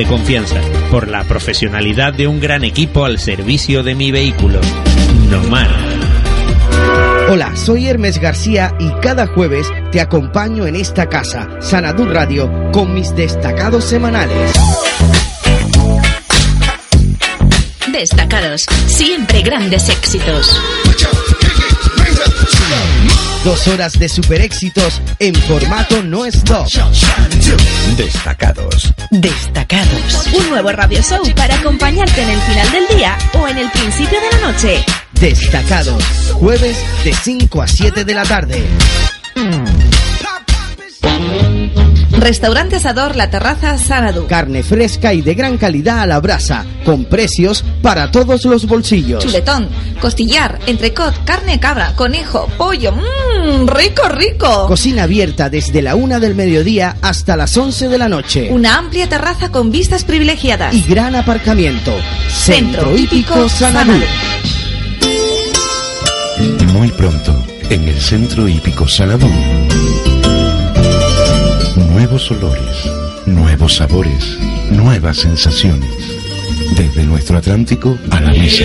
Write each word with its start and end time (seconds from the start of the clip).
de 0.00 0.06
confianza, 0.06 0.58
por 0.90 1.08
la 1.08 1.24
profesionalidad 1.24 2.14
de 2.14 2.26
un 2.26 2.40
gran 2.40 2.64
equipo 2.64 3.04
al 3.04 3.18
servicio 3.18 3.82
de 3.82 3.94
mi 3.94 4.10
vehículo. 4.10 4.58
Nomar. 5.28 5.68
Hola, 7.28 7.54
soy 7.54 7.86
Hermes 7.86 8.18
García 8.18 8.74
y 8.78 8.88
cada 9.02 9.26
jueves 9.26 9.66
te 9.92 10.00
acompaño 10.00 10.66
en 10.66 10.76
esta 10.76 11.06
casa, 11.06 11.50
Sanadú 11.60 12.06
Radio, 12.06 12.50
con 12.72 12.94
mis 12.94 13.14
destacados 13.14 13.84
semanales. 13.84 14.54
Destacados, 17.92 18.64
siempre 18.86 19.42
grandes 19.42 19.90
éxitos. 19.90 20.58
Dos 23.44 23.68
horas 23.68 23.98
de 23.98 24.06
super 24.06 24.42
éxitos 24.42 25.00
en 25.18 25.34
formato 25.34 26.02
no 26.02 26.26
stop. 26.26 26.68
Destacados. 27.96 28.92
Destacados. 29.10 30.26
Un 30.38 30.50
nuevo 30.50 30.70
radio 30.72 31.00
show 31.02 31.22
para 31.34 31.54
acompañarte 31.54 32.20
en 32.20 32.28
el 32.28 32.40
final 32.40 32.70
del 32.70 32.98
día 32.98 33.16
o 33.40 33.48
en 33.48 33.56
el 33.56 33.70
principio 33.70 34.18
de 34.20 34.38
la 34.38 34.52
noche. 34.52 34.84
Destacados. 35.12 36.04
Jueves 36.34 36.76
de 37.02 37.14
5 37.14 37.62
a 37.62 37.66
7 37.66 38.04
de 38.04 38.14
la 38.14 38.24
tarde. 38.24 38.62
Restaurante 42.20 42.76
Asador 42.76 43.16
La 43.16 43.30
Terraza 43.30 43.78
Sanadu. 43.78 44.26
Carne 44.26 44.62
fresca 44.62 45.14
y 45.14 45.22
de 45.22 45.34
gran 45.34 45.56
calidad 45.56 46.00
a 46.00 46.06
la 46.06 46.20
brasa, 46.20 46.66
con 46.84 47.06
precios 47.06 47.64
para 47.80 48.10
todos 48.10 48.44
los 48.44 48.66
bolsillos. 48.66 49.24
Chuletón, 49.24 49.70
costillar, 50.02 50.58
entrecot, 50.66 51.24
carne 51.24 51.58
cabra, 51.58 51.94
conejo, 51.96 52.46
pollo. 52.58 52.92
Mmm, 52.92 53.29
rico, 53.66 54.08
rico. 54.08 54.66
Cocina 54.66 55.04
abierta 55.04 55.50
desde 55.50 55.82
la 55.82 55.94
una 55.94 56.20
del 56.20 56.34
mediodía 56.34 56.96
hasta 57.02 57.36
las 57.36 57.56
11 57.56 57.88
de 57.88 57.98
la 57.98 58.08
noche. 58.08 58.48
Una 58.50 58.78
amplia 58.78 59.08
terraza 59.08 59.50
con 59.50 59.70
vistas 59.70 60.04
privilegiadas. 60.04 60.74
Y 60.74 60.82
gran 60.82 61.16
aparcamiento. 61.16 61.92
Centro 62.28 62.96
Hípico 62.96 63.48
Sanadú. 63.48 64.00
Muy 66.72 66.88
pronto, 66.92 67.44
en 67.68 67.88
el 67.88 68.00
Centro 68.00 68.48
Hípico 68.48 68.88
Sanadú. 68.88 69.28
Nuevos 71.76 72.30
olores, 72.30 72.90
nuevos 73.26 73.76
sabores, 73.76 74.38
nuevas 74.70 75.18
sensaciones. 75.18 75.90
Desde 76.76 77.02
nuestro 77.04 77.38
Atlántico 77.38 77.98
a 78.10 78.20
la 78.20 78.30
mesa. 78.30 78.64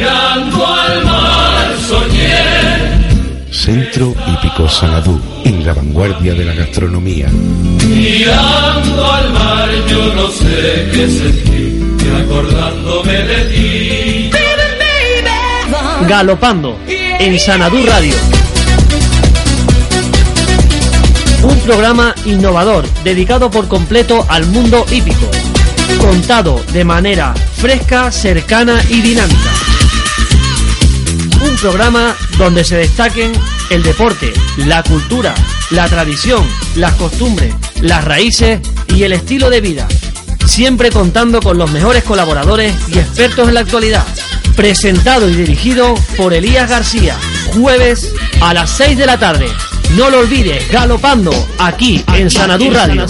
Centro 3.65 4.13
Hípico 4.27 4.69
Sanadú, 4.69 5.19
en 5.43 5.65
la 5.65 5.73
vanguardia 5.73 6.35
de 6.35 6.45
la 6.45 6.53
gastronomía. 6.53 7.29
Mirando 7.29 9.11
al 9.11 9.33
mar 9.33 9.69
yo 9.89 10.13
no 10.13 10.29
sé 10.29 10.87
qué 10.93 11.09
sentir, 11.09 11.97
y 11.99 12.21
acordándome 12.21 13.11
de 13.11 13.45
ti. 13.45 14.31
Galopando 16.07 16.77
en 16.87 17.39
Sanadú 17.39 17.83
Radio. 17.87 18.13
Un 21.41 21.59
programa 21.61 22.13
innovador 22.25 22.87
dedicado 23.03 23.49
por 23.49 23.67
completo 23.67 24.27
al 24.29 24.45
mundo 24.45 24.85
hípico, 24.91 25.31
contado 25.99 26.63
de 26.71 26.85
manera 26.85 27.33
fresca, 27.57 28.11
cercana 28.11 28.79
y 28.89 29.01
dinámica. 29.01 29.51
Un 31.41 31.55
programa 31.55 32.15
donde 32.37 32.63
se 32.63 32.77
destaquen 32.77 33.33
el 33.69 33.83
deporte, 33.83 34.33
la 34.57 34.83
cultura, 34.83 35.33
la 35.71 35.87
tradición, 35.87 36.45
las 36.75 36.93
costumbres, 36.93 37.53
las 37.81 38.03
raíces 38.03 38.59
y 38.87 39.03
el 39.03 39.13
estilo 39.13 39.49
de 39.49 39.61
vida. 39.61 39.87
Siempre 40.45 40.91
contando 40.91 41.41
con 41.41 41.57
los 41.57 41.71
mejores 41.71 42.03
colaboradores 42.03 42.73
y 42.89 42.99
expertos 42.99 43.47
en 43.47 43.55
la 43.55 43.61
actualidad. 43.61 44.05
Presentado 44.55 45.29
y 45.29 45.35
dirigido 45.35 45.95
por 46.15 46.33
Elías 46.33 46.69
García. 46.69 47.15
Jueves 47.53 48.13
a 48.41 48.53
las 48.53 48.69
6 48.71 48.97
de 48.97 49.05
la 49.05 49.17
tarde. 49.17 49.47
No 49.95 50.09
lo 50.09 50.19
olvides, 50.19 50.69
galopando 50.69 51.31
aquí 51.59 52.03
en 52.13 52.29
Sanadú 52.29 52.69
Radio. 52.71 53.05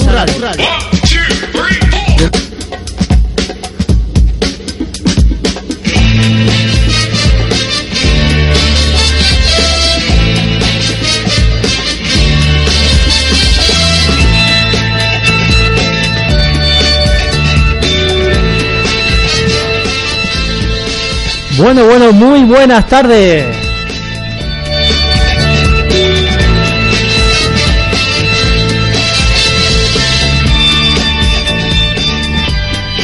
Bueno, 21.58 21.86
bueno, 21.86 22.12
muy 22.12 22.44
buenas 22.44 22.86
tardes. 22.88 23.46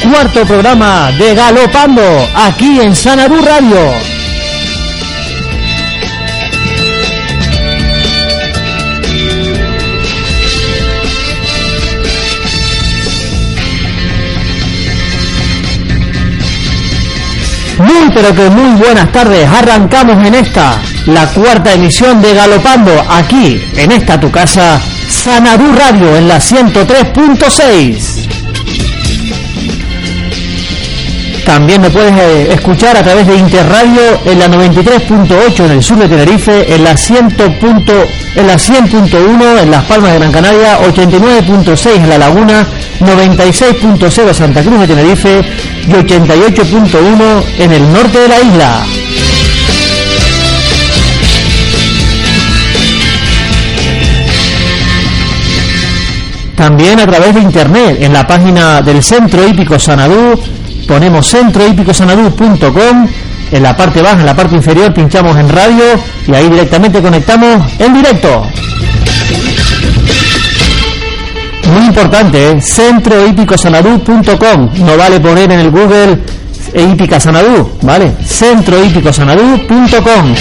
Cuarto 0.02 0.44
programa 0.44 1.10
de 1.12 1.34
Galopando 1.34 2.02
aquí 2.34 2.78
en 2.80 2.94
Sanadú 2.94 3.40
Radio. 3.42 4.11
Muy 17.82 18.10
pero 18.14 18.34
que 18.34 18.48
muy 18.50 18.76
buenas 18.76 19.10
tardes. 19.10 19.48
Arrancamos 19.48 20.24
en 20.26 20.34
esta, 20.34 20.80
la 21.06 21.26
cuarta 21.26 21.72
emisión 21.72 22.22
de 22.22 22.32
Galopando, 22.34 22.92
aquí, 23.10 23.60
en 23.76 23.90
esta 23.90 24.20
tu 24.20 24.30
casa, 24.30 24.80
Sanadú 25.08 25.72
Radio, 25.72 26.16
en 26.16 26.28
la 26.28 26.36
103.6. 26.36 28.28
También 31.44 31.82
me 31.82 31.90
puedes 31.90 32.12
eh, 32.16 32.52
escuchar 32.52 32.96
a 32.96 33.02
través 33.02 33.26
de 33.26 33.36
Interradio 33.36 34.00
en 34.24 34.38
la 34.38 34.46
93.8 34.46 35.64
en 35.64 35.70
el 35.72 35.82
sur 35.82 35.98
de 35.98 36.08
Tenerife, 36.08 36.72
en 36.72 36.84
la 36.84 36.96
100. 36.96 37.36
en 38.36 38.46
la 38.46 38.54
100.1 38.54 39.62
en 39.62 39.70
Las 39.70 39.84
Palmas 39.84 40.12
de 40.12 40.18
Gran 40.18 40.32
Canaria, 40.32 40.78
89.6 40.78 41.96
en 41.96 42.08
La 42.08 42.18
Laguna, 42.18 42.64
96.0 43.00 44.32
Santa 44.32 44.62
Cruz 44.62 44.80
de 44.80 44.86
Tenerife 44.86 45.42
y 45.86 45.90
88.1 45.90 47.42
en 47.58 47.72
el 47.72 47.92
norte 47.92 48.18
de 48.18 48.28
la 48.28 48.40
isla. 48.40 48.84
También 56.56 57.00
a 57.00 57.06
través 57.06 57.34
de 57.34 57.40
internet 57.40 57.98
en 58.00 58.12
la 58.12 58.26
página 58.26 58.82
del 58.82 59.02
Centro 59.02 59.46
Hípico 59.46 59.78
Sanadú 59.78 60.40
ponemos 60.86 61.26
centrohípicosanadú.com 61.26 63.08
en 63.50 63.62
la 63.62 63.76
parte 63.76 64.00
baja, 64.00 64.20
en 64.20 64.26
la 64.26 64.34
parte 64.34 64.54
inferior 64.54 64.94
pinchamos 64.94 65.36
en 65.36 65.48
radio 65.48 65.84
y 66.26 66.34
ahí 66.34 66.48
directamente 66.48 67.02
conectamos 67.02 67.70
en 67.78 67.94
directo. 67.94 68.46
Muy 71.72 71.86
importante, 71.86 72.50
¿eh? 72.50 72.60
centrohípicosanadú.com. 72.60 74.70
No 74.84 74.96
vale 74.98 75.18
poner 75.20 75.50
en 75.52 75.60
el 75.60 75.70
Google 75.70 76.18
Hípica 76.74 77.18
Sanadú, 77.18 77.78
¿vale? 77.82 78.12
centrohípicosanadú.com. 78.24 80.34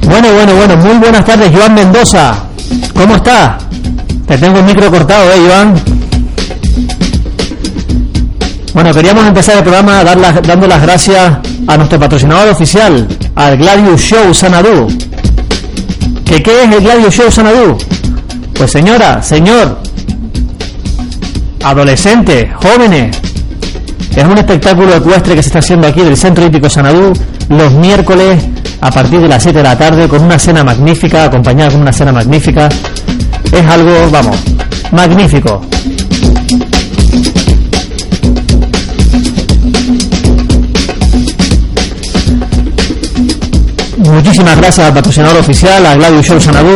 Bueno, 0.04 0.34
bueno, 0.34 0.56
bueno, 0.56 0.78
muy 0.78 0.98
buenas 0.98 1.24
tardes, 1.26 1.52
Joan 1.54 1.76
Mendoza. 1.76 2.46
¿Cómo 2.96 3.18
está? 3.18 3.58
Te 4.26 4.38
tengo 4.38 4.60
el 4.60 4.66
micro 4.66 4.90
cortado, 4.90 5.30
¿eh, 5.32 5.42
Joan? 5.48 5.76
Bueno, 8.74 8.94
queríamos 8.94 9.26
empezar 9.26 9.58
el 9.58 9.64
programa 9.64 10.04
dando 10.04 10.68
las 10.68 10.82
gracias 10.82 11.38
a 11.68 11.78
nuestro 11.78 12.00
patrocinador 12.00 12.50
oficial, 12.50 13.08
al 13.36 13.58
Gladius 13.58 14.02
Show 14.02 14.34
Sanadú. 14.34 14.88
¿Que 16.28 16.44
¿Qué 16.44 16.64
es 16.64 16.72
el 16.72 16.82
Gladius 16.82 17.16
Show 17.16 17.32
Sanadú? 17.32 17.78
Pues 18.54 18.72
señora, 18.72 19.24
señor, 19.24 19.80
adolescentes, 21.64 22.54
jóvenes, 22.56 23.18
es 24.14 24.24
un 24.26 24.38
espectáculo 24.38 24.94
ecuestre 24.96 25.36
que 25.36 25.42
se 25.42 25.50
está 25.50 25.60
haciendo 25.60 25.88
aquí 25.88 26.02
del 26.02 26.18
Centro 26.18 26.46
Hípico 26.46 26.70
Sanadú 26.70 27.14
los 27.50 27.72
miércoles 27.74 28.44
a 28.82 28.92
partir 28.92 29.22
de 29.22 29.28
las 29.28 29.42
7 29.42 29.58
de 29.60 29.64
la 29.64 29.78
tarde 29.78 30.08
con 30.10 30.22
una 30.22 30.38
cena 30.38 30.64
magnífica, 30.64 31.26
acompañada 31.26 31.72
con 31.72 31.82
una 31.82 31.94
cena 31.94 32.12
magnífica. 32.12 32.68
Es 33.52 33.66
algo, 33.66 34.10
vamos, 34.12 34.38
magnífico. 34.92 35.62
Muchísimas 44.18 44.58
gracias 44.58 44.88
al 44.88 44.94
patrocinador 44.96 45.38
oficial, 45.38 45.86
a 45.86 45.94
Gladio 45.94 46.24
Show 46.24 46.42
Sanadú, 46.42 46.76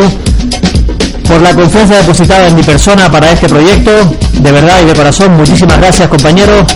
por 1.27 1.41
la 1.41 1.55
confianza 1.55 1.95
depositada 1.95 2.47
en 2.47 2.55
mi 2.55 2.61
persona 2.61 3.11
para 3.11 3.31
este 3.31 3.49
proyecto. 3.49 3.91
De 4.33 4.51
verdad 4.51 4.75
y 4.83 4.85
de 4.85 4.93
corazón, 4.93 5.35
muchísimas 5.37 5.79
gracias 5.79 6.07
compañeros. 6.07 6.67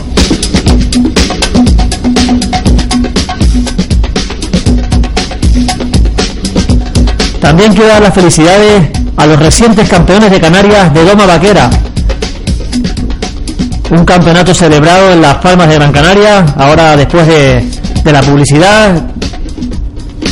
También 7.39 7.71
quiero 7.73 7.87
dar 7.87 8.01
las 8.01 8.13
felicidades 8.15 8.89
a 9.17 9.27
los 9.27 9.37
recientes 9.37 9.87
campeones 9.87 10.31
de 10.31 10.41
Canarias 10.41 10.91
de 10.95 11.05
Doma 11.05 11.27
Vaquera. 11.27 11.69
Un 13.91 14.03
campeonato 14.03 14.55
celebrado 14.55 15.11
en 15.11 15.21
Las 15.21 15.35
Palmas 15.35 15.69
de 15.69 15.75
Gran 15.75 15.91
Canaria. 15.91 16.43
Ahora, 16.57 16.97
después 16.97 17.27
de, 17.27 17.63
de 18.03 18.11
la 18.11 18.21
publicidad, 18.21 19.14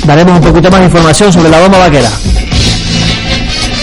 daremos 0.05 0.39
un 0.39 0.41
poquito 0.41 0.69
más 0.69 0.81
de 0.81 0.87
información 0.87 1.31
sobre 1.31 1.49
la 1.49 1.59
Doma 1.59 1.77
Vaquera. 1.79 2.11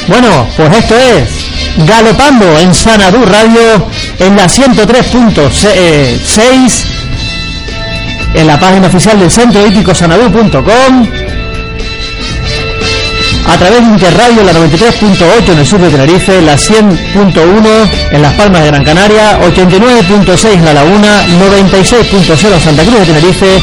Bueno, 0.08 0.46
pues 0.56 0.76
esto 0.76 0.94
es 0.96 1.40
Galopando 1.86 2.58
en 2.58 2.74
Sanadú 2.74 3.24
Radio 3.24 3.88
en 4.18 4.36
la 4.36 4.46
103.6 4.46 6.84
en 8.34 8.46
la 8.46 8.58
página 8.58 8.88
oficial 8.88 9.18
del 9.18 9.30
centro 9.30 9.66
hípico 9.66 9.94
sanadú.com 9.94 11.08
a 13.46 13.56
través 13.56 13.80
de 13.80 13.86
Interradio 13.86 14.42
la 14.44 14.52
93.8 14.52 15.52
en 15.52 15.58
el 15.58 15.66
sur 15.66 15.80
de 15.80 15.88
Tenerife, 15.90 16.40
la 16.42 16.54
100.1 16.54 17.90
en 18.12 18.22
Las 18.22 18.34
Palmas 18.34 18.62
de 18.62 18.68
Gran 18.68 18.84
Canaria, 18.84 19.40
89.6 19.40 20.52
en 20.52 20.64
La 20.64 20.74
Laguna, 20.74 21.26
96.0 21.26 22.54
en 22.54 22.60
Santa 22.60 22.84
Cruz 22.84 23.00
de 23.00 23.06
Tenerife 23.06 23.60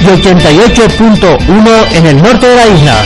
y 0.00 0.04
88.1 0.04 1.92
en 1.94 2.06
el 2.06 2.22
norte 2.22 2.46
de 2.46 2.54
la 2.56 2.66
isla. 2.66 2.96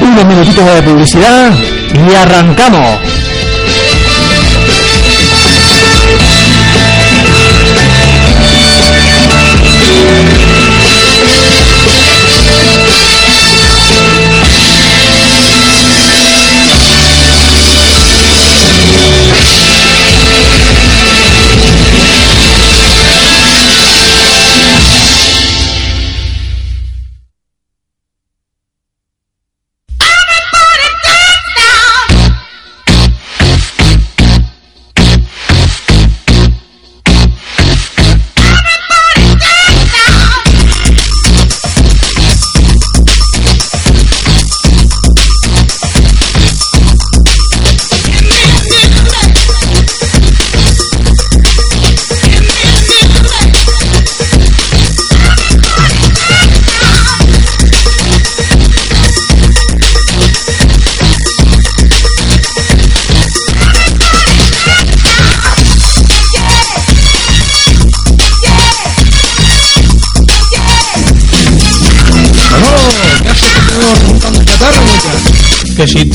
Unos 0.00 0.24
minutitos 0.24 0.74
de 0.74 0.82
publicidad 0.82 1.52
y 1.94 2.14
arrancamos. 2.14 3.17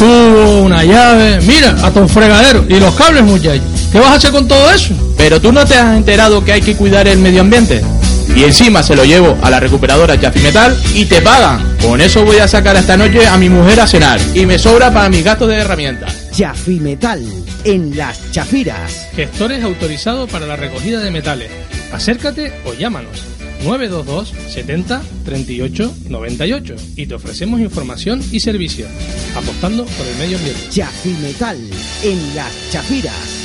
Tuvo 0.03 0.63
una 0.63 0.83
llave, 0.83 1.39
mira, 1.43 1.77
hasta 1.81 2.01
un 2.01 2.09
fregadero. 2.09 2.65
Y 2.67 2.77
los 2.77 2.93
cables, 2.93 3.23
muchachos. 3.23 3.63
¿Qué 3.89 4.01
vas 4.01 4.09
a 4.09 4.15
hacer 4.15 4.31
con 4.31 4.49
todo 4.49 4.69
eso? 4.69 4.93
Pero 5.15 5.39
tú 5.39 5.53
no 5.53 5.65
te 5.65 5.75
has 5.75 5.95
enterado 5.95 6.43
que 6.43 6.51
hay 6.51 6.61
que 6.61 6.75
cuidar 6.75 7.07
el 7.07 7.19
medio 7.19 7.39
ambiente. 7.39 7.81
Y 8.35 8.43
encima 8.43 8.83
se 8.83 8.97
lo 8.97 9.05
llevo 9.05 9.37
a 9.41 9.49
la 9.49 9.61
recuperadora 9.61 10.17
Jaffi 10.17 10.41
Metal 10.41 10.77
y 10.93 11.05
te 11.05 11.21
pagan. 11.21 11.77
Con 11.81 12.01
eso 12.01 12.25
voy 12.25 12.39
a 12.39 12.49
sacar 12.49 12.75
esta 12.75 12.97
noche 12.97 13.25
a 13.25 13.37
mi 13.37 13.47
mujer 13.47 13.79
a 13.79 13.87
cenar. 13.87 14.19
Y 14.33 14.45
me 14.45 14.59
sobra 14.59 14.93
para 14.93 15.07
mis 15.07 15.23
gastos 15.23 15.47
de 15.47 15.55
herramientas. 15.55 16.13
Jaffi 16.37 16.81
Metal, 16.81 17.23
en 17.63 17.95
las 17.95 18.29
chafiras. 18.33 19.07
Gestores 19.15 19.63
autorizados 19.63 20.29
para 20.29 20.45
la 20.45 20.57
recogida 20.57 20.99
de 20.99 21.11
metales. 21.11 21.49
Acércate 21.93 22.51
o 22.65 22.73
llámanos. 22.73 23.22
922 23.63 24.33
70 24.49 25.01
38 25.23 25.95
98 26.09 26.75
y 26.97 27.07
te 27.07 27.13
ofrecemos 27.13 27.61
información 27.61 28.21
y 28.31 28.39
servicio, 28.39 28.87
apostando 29.35 29.85
por 29.85 30.05
el 30.05 30.15
medio 30.17 30.37
ambiente. 30.37 30.61
Jaffi 30.73 31.15
Metal, 31.21 31.57
en 32.03 32.35
las 32.35 32.71
chafiras. 32.71 33.43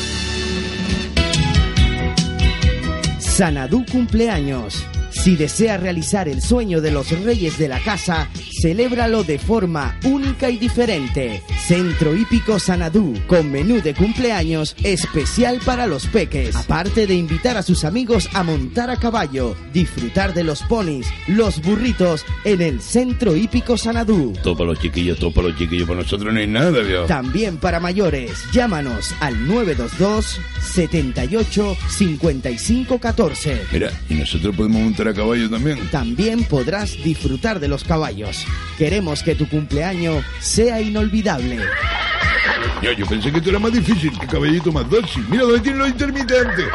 Sanadú 3.19 3.85
cumpleaños. 3.91 4.85
Si 5.11 5.37
desea 5.37 5.77
realizar 5.77 6.29
el 6.29 6.43
sueño 6.43 6.81
de 6.81 6.91
los 6.91 7.11
reyes 7.23 7.59
de 7.59 7.69
la 7.69 7.81
casa, 7.83 8.29
celébralo 8.61 9.23
de 9.23 9.39
forma 9.39 9.99
única 10.05 10.51
y 10.51 10.59
diferente. 10.59 11.43
Centro 11.67 12.17
Hípico 12.17 12.59
Sanadú, 12.59 13.15
con 13.27 13.51
menú 13.53 13.81
de 13.83 13.95
cumpleaños 13.95 14.75
especial 14.83 15.61
para 15.65 15.87
los 15.87 16.07
peques. 16.07 16.57
Aparte 16.57 17.07
de 17.07 17.15
invitar 17.15 17.57
a 17.57 17.63
sus 17.63 17.85
amigos 17.85 18.29
a 18.35 18.43
montar 18.43 18.91
a 18.91 18.97
caballo, 18.97 19.55
disfrutar 19.73 20.35
de 20.35 20.45
los 20.45 20.63
ponis, 20.63 21.07
los 21.27 21.63
burritos 21.63 22.25
en 22.45 22.63
el 22.63 22.81
Centro 22.81 23.37
Hípico 23.37 23.77
Sanadú. 23.77 24.33
Todo 24.43 24.57
para 24.57 24.71
los 24.71 24.81
chiquillos, 24.81 25.19
todo 25.19 25.33
para 25.33 25.49
los 25.49 25.59
chiquillos, 25.59 25.87
para 25.87 26.01
nosotros 26.01 26.33
no 26.33 26.41
hay 26.41 26.47
nada, 26.47 26.81
viejo. 26.81 27.05
También 27.05 27.59
para 27.59 27.81
mayores, 27.81 28.45
llámanos 28.53 29.15
al 29.21 29.47
922 29.47 30.41
78 30.61 31.77
55 31.91 32.99
14. 32.99 33.63
Mira, 33.73 33.93
y 34.09 34.15
nosotros 34.15 34.57
podemos 34.57 34.83
montar 34.83 35.09
a 35.09 35.15
caballo 35.15 35.49
también. 35.49 35.79
También 35.91 36.45
podrás 36.45 36.93
disfrutar 37.05 37.61
de 37.61 37.69
los 37.69 37.85
caballos. 37.85 38.48
Queremos 38.77 39.23
que 39.23 39.35
tu 39.35 39.49
cumpleaños 39.49 40.25
sea 40.41 40.81
inolvidable. 40.81 41.59
Ya, 42.83 42.93
yo 42.93 43.07
pensé 43.07 43.33
que 43.33 43.39
esto 43.39 43.51
era 43.51 43.59
más 43.59 43.73
difícil, 43.73 44.17
que 44.19 44.27
caballito 44.27 44.71
más 44.71 44.89
dócil. 44.89 45.25
Mira, 45.29 45.43
¿dónde 45.43 45.61
tienen 45.61 45.81
los 45.81 45.89
intermitentes? 45.89 46.67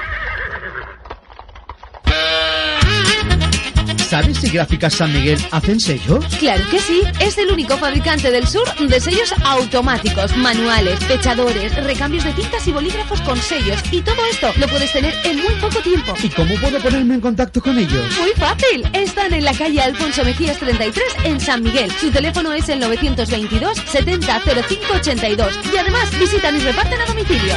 ¿Sabes 4.13 4.38
si 4.38 4.51
Gráficas 4.51 4.93
San 4.93 5.12
Miguel 5.12 5.39
hacen 5.50 5.79
sellos? 5.79 6.24
Claro 6.38 6.63
que 6.70 6.79
sí, 6.79 7.01
es 7.20 7.36
el 7.39 7.50
único 7.50 7.75
fabricante 7.79 8.29
del 8.29 8.46
sur 8.48 8.63
de 8.77 9.00
sellos 9.00 9.34
automáticos, 9.43 10.38
manuales, 10.38 11.00
fechadores, 11.00 11.75
recambios 11.84 12.24
de 12.24 12.32
tintas 12.34 12.67
y 12.67 12.72
bolígrafos 12.72 13.20
con 13.22 13.36
sellos. 13.39 13.82
Y 13.89 14.03
todo 14.03 14.24
esto 14.29 14.51
lo 14.60 14.67
puedes 14.67 14.93
tener 14.93 15.15
en 15.24 15.38
muy 15.38 15.55
poco 15.55 15.79
tiempo. 15.79 16.13
¿Y 16.22 16.29
cómo 16.29 16.53
puedo 16.62 16.79
ponerme 16.79 17.15
en 17.15 17.22
contacto 17.22 17.60
con 17.60 17.75
ellos? 17.75 18.05
Muy 18.20 18.29
fácil, 18.34 18.88
están 18.93 19.34
en 19.34 19.46
la 19.46 19.53
calle 19.55 19.82
Alfonso 19.82 20.24
Mejías 20.24 20.60
33 20.60 21.03
en 21.24 21.39
San 21.39 21.63
Miguel. 21.63 21.91
Su 22.00 22.12
teléfono 22.12 22.53
es 22.53 22.70
el 22.70 22.82
922 22.82 23.79
70 23.79 24.41
05 24.41 24.93
82 24.93 25.60
y 25.74 25.77
además 25.77 26.20
visitan 26.20 26.55
y 26.55 26.60
reparten 26.60 27.01
a 27.01 27.05
domicilio. 27.08 27.55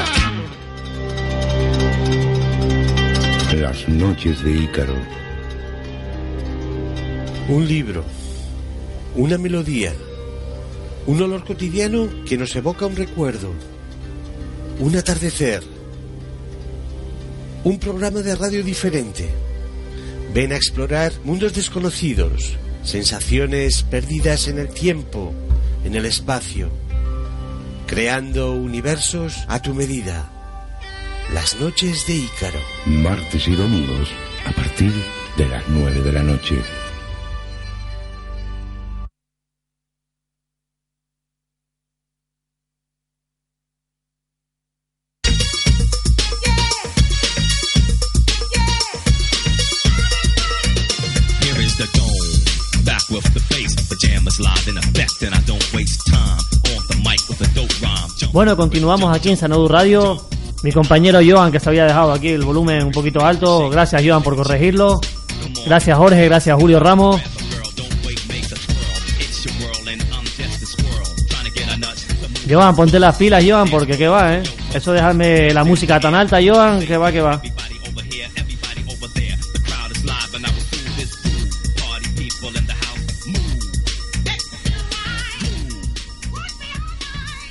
Las 3.61 3.87
noches 3.91 4.43
de 4.43 4.53
Ícaro. 4.53 5.26
Un 7.49 7.69
libro, 7.69 8.05
una 9.15 9.39
melodía, 9.39 9.95
un 11.07 11.23
olor 11.23 11.45
cotidiano 11.45 12.09
que 12.29 12.37
nos 12.37 12.57
evoca 12.57 12.87
un 12.87 12.97
recuerdo, 12.97 13.53
un 14.81 14.97
atardecer, 14.97 15.63
un 17.63 17.79
programa 17.79 18.21
de 18.23 18.35
radio 18.35 18.65
diferente. 18.65 19.29
Ven 20.35 20.53
a 20.53 20.57
explorar 20.57 21.13
mundos 21.23 21.55
desconocidos, 21.55 22.57
sensaciones 22.83 23.85
perdidas 23.85 24.49
en 24.49 24.59
el 24.59 24.69
tiempo, 24.69 25.33
en 25.85 25.95
el 25.95 26.05
espacio, 26.05 26.69
creando 27.87 28.55
universos 28.55 29.45
a 29.47 29.63
tu 29.63 29.73
medida. 29.73 30.33
Las 31.33 31.61
noches 31.61 32.09
de 32.09 32.17
Ícaro. 32.17 32.59
Martes 32.87 33.47
y 33.47 33.55
domingos 33.55 34.09
a 34.45 34.51
partir 34.51 34.93
de 35.37 35.47
las 35.47 35.63
9 35.69 36.03
de 36.03 36.13
la 36.13 36.25
noche. 36.25 36.57
Bueno, 58.37 58.55
continuamos 58.55 59.17
aquí 59.17 59.31
en 59.31 59.39
Sanadu 59.39 59.67
Radio. 59.67 60.21
Mi 60.63 60.71
compañero 60.71 61.21
Joan, 61.27 61.51
que 61.51 61.59
se 61.59 61.71
había 61.71 61.87
dejado 61.87 62.13
aquí 62.13 62.29
el 62.29 62.45
volumen 62.45 62.85
un 62.85 62.93
poquito 62.93 63.25
alto. 63.25 63.71
Gracias, 63.71 64.03
Joan, 64.05 64.23
por 64.23 64.37
corregirlo. 64.37 65.01
Gracias, 65.65 65.97
Jorge. 65.97 66.23
Gracias, 66.27 66.55
Julio 66.61 66.79
Ramos. 66.79 67.19
Joan, 72.47 72.77
ponte 72.77 73.01
las 73.01 73.17
pilas, 73.17 73.43
Joan, 73.43 73.71
porque 73.71 73.97
que 73.97 74.07
va, 74.07 74.35
¿eh? 74.35 74.43
Eso 74.75 74.93
de 74.93 74.99
dejarme 74.99 75.55
la 75.55 75.65
música 75.65 75.99
tan 75.99 76.15
alta, 76.15 76.39
Joan, 76.47 76.85
que 76.85 76.99
va, 76.99 77.11
que 77.11 77.23
va. 77.23 77.41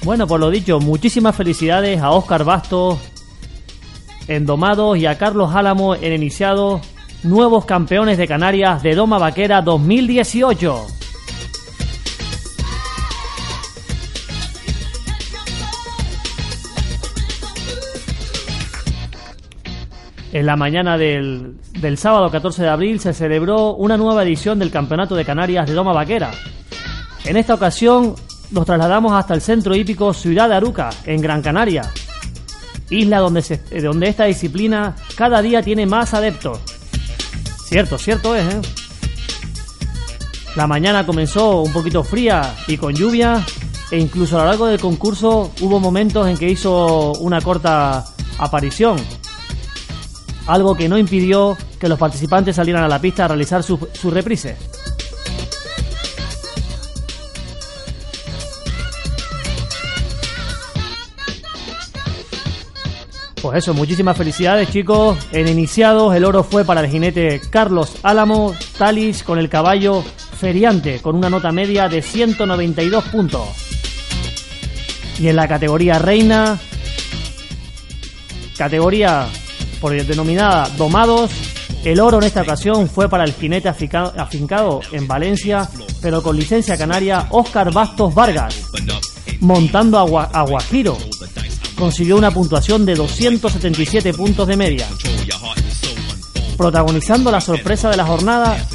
Bueno, 0.05 0.27
por 0.27 0.39
lo 0.39 0.51
dicho, 0.51 0.79
muchísimas 0.79 1.35
felicidades 1.35 1.99
a 1.99 2.11
Óscar 2.11 2.43
Bastos 2.43 2.99
en 4.27 4.45
Domados 4.45 4.99
y 4.99 5.07
a 5.07 5.17
Carlos 5.17 5.55
Álamo 5.55 5.95
en 5.95 6.13
Iniciados, 6.13 6.81
nuevos 7.23 7.65
campeones 7.65 8.19
de 8.19 8.27
Canarias 8.27 8.83
de 8.83 8.93
Doma 8.93 9.17
Vaquera 9.17 9.63
2018. 9.63 10.85
En 20.33 20.45
la 20.45 20.55
mañana 20.55 20.99
del, 20.99 21.55
del 21.79 21.97
sábado 21.97 22.29
14 22.29 22.61
de 22.61 22.69
abril 22.69 22.99
se 22.99 23.11
celebró 23.11 23.73
una 23.73 23.97
nueva 23.97 24.21
edición 24.21 24.59
del 24.59 24.69
Campeonato 24.69 25.15
de 25.15 25.25
Canarias 25.25 25.65
de 25.65 25.73
Doma 25.73 25.93
Vaquera. 25.93 26.29
En 27.23 27.37
esta 27.37 27.55
ocasión 27.55 28.13
nos 28.51 28.65
trasladamos 28.65 29.13
hasta 29.13 29.33
el 29.33 29.41
centro 29.41 29.75
hípico 29.75 30.13
Ciudad 30.13 30.49
de 30.49 30.55
Aruca, 30.55 30.89
en 31.05 31.21
Gran 31.21 31.41
Canaria, 31.41 31.91
isla 32.89 33.19
donde, 33.19 33.43
eh, 33.71 33.81
donde 33.81 34.07
esta 34.07 34.25
disciplina 34.25 34.95
cada 35.15 35.41
día 35.41 35.61
tiene 35.61 35.85
más 35.85 36.13
adeptos. 36.13 36.59
Cierto, 37.65 37.97
cierto 37.97 38.35
es, 38.35 38.53
¿eh? 38.53 38.61
La 40.55 40.67
mañana 40.67 41.05
comenzó 41.05 41.61
un 41.61 41.73
poquito 41.73 42.03
fría 42.03 42.55
y 42.67 42.77
con 42.77 42.93
lluvia, 42.93 43.45
e 43.91 43.97
incluso 43.97 44.37
a 44.37 44.43
lo 44.43 44.49
largo 44.49 44.67
del 44.67 44.79
concurso 44.79 45.51
hubo 45.61 45.79
momentos 45.79 46.27
en 46.27 46.37
que 46.37 46.49
hizo 46.49 47.13
una 47.13 47.41
corta 47.41 48.05
aparición. 48.37 48.97
Algo 50.47 50.75
que 50.75 50.87
no 50.87 50.97
impidió 50.97 51.57
que 51.79 51.89
los 51.89 51.99
participantes 51.99 52.55
salieran 52.55 52.83
a 52.83 52.87
la 52.87 52.99
pista 52.99 53.25
a 53.25 53.27
realizar 53.29 53.63
su, 53.63 53.87
su 53.93 54.11
reprise. 54.11 54.55
Eso, 63.57 63.73
muchísimas 63.73 64.17
felicidades 64.17 64.69
chicos. 64.69 65.17
En 65.31 65.47
iniciados 65.47 66.15
el 66.15 66.25
oro 66.25 66.43
fue 66.43 66.65
para 66.65 66.81
el 66.81 66.89
jinete 66.89 67.41
Carlos 67.49 67.97
Álamo 68.03 68.53
Talis 68.77 69.23
con 69.23 69.39
el 69.39 69.49
caballo 69.49 70.03
Feriante 70.39 70.99
con 71.01 71.15
una 71.15 71.29
nota 71.29 71.51
media 71.51 71.87
de 71.87 72.01
192 72.01 73.03
puntos. 73.05 73.47
Y 75.19 75.29
en 75.29 75.37
la 75.37 75.47
categoría 75.47 75.99
reina, 75.99 76.59
categoría 78.57 79.27
por 79.79 79.93
denominada 79.93 80.67
Domados, 80.77 81.31
el 81.85 81.99
oro 81.99 82.17
en 82.17 82.23
esta 82.23 82.41
ocasión 82.41 82.89
fue 82.89 83.07
para 83.07 83.23
el 83.23 83.33
jinete 83.33 83.69
afincado 83.69 84.81
en 84.91 85.07
Valencia, 85.07 85.69
pero 86.01 86.21
con 86.21 86.35
licencia 86.35 86.77
canaria 86.77 87.27
Óscar 87.29 87.71
Bastos 87.71 88.13
Vargas, 88.13 88.69
montando 89.39 89.99
a. 89.99 90.45
Consiguió 91.75 92.15
una 92.17 92.31
puntuación 92.31 92.85
de 92.85 92.95
277 92.95 94.13
puntos 94.13 94.47
de 94.47 94.55
media, 94.57 94.87
protagonizando 96.57 97.31
la 97.31 97.41
sorpresa 97.41 97.89
de 97.89 97.97
la 97.97 98.05
jornada 98.05 98.65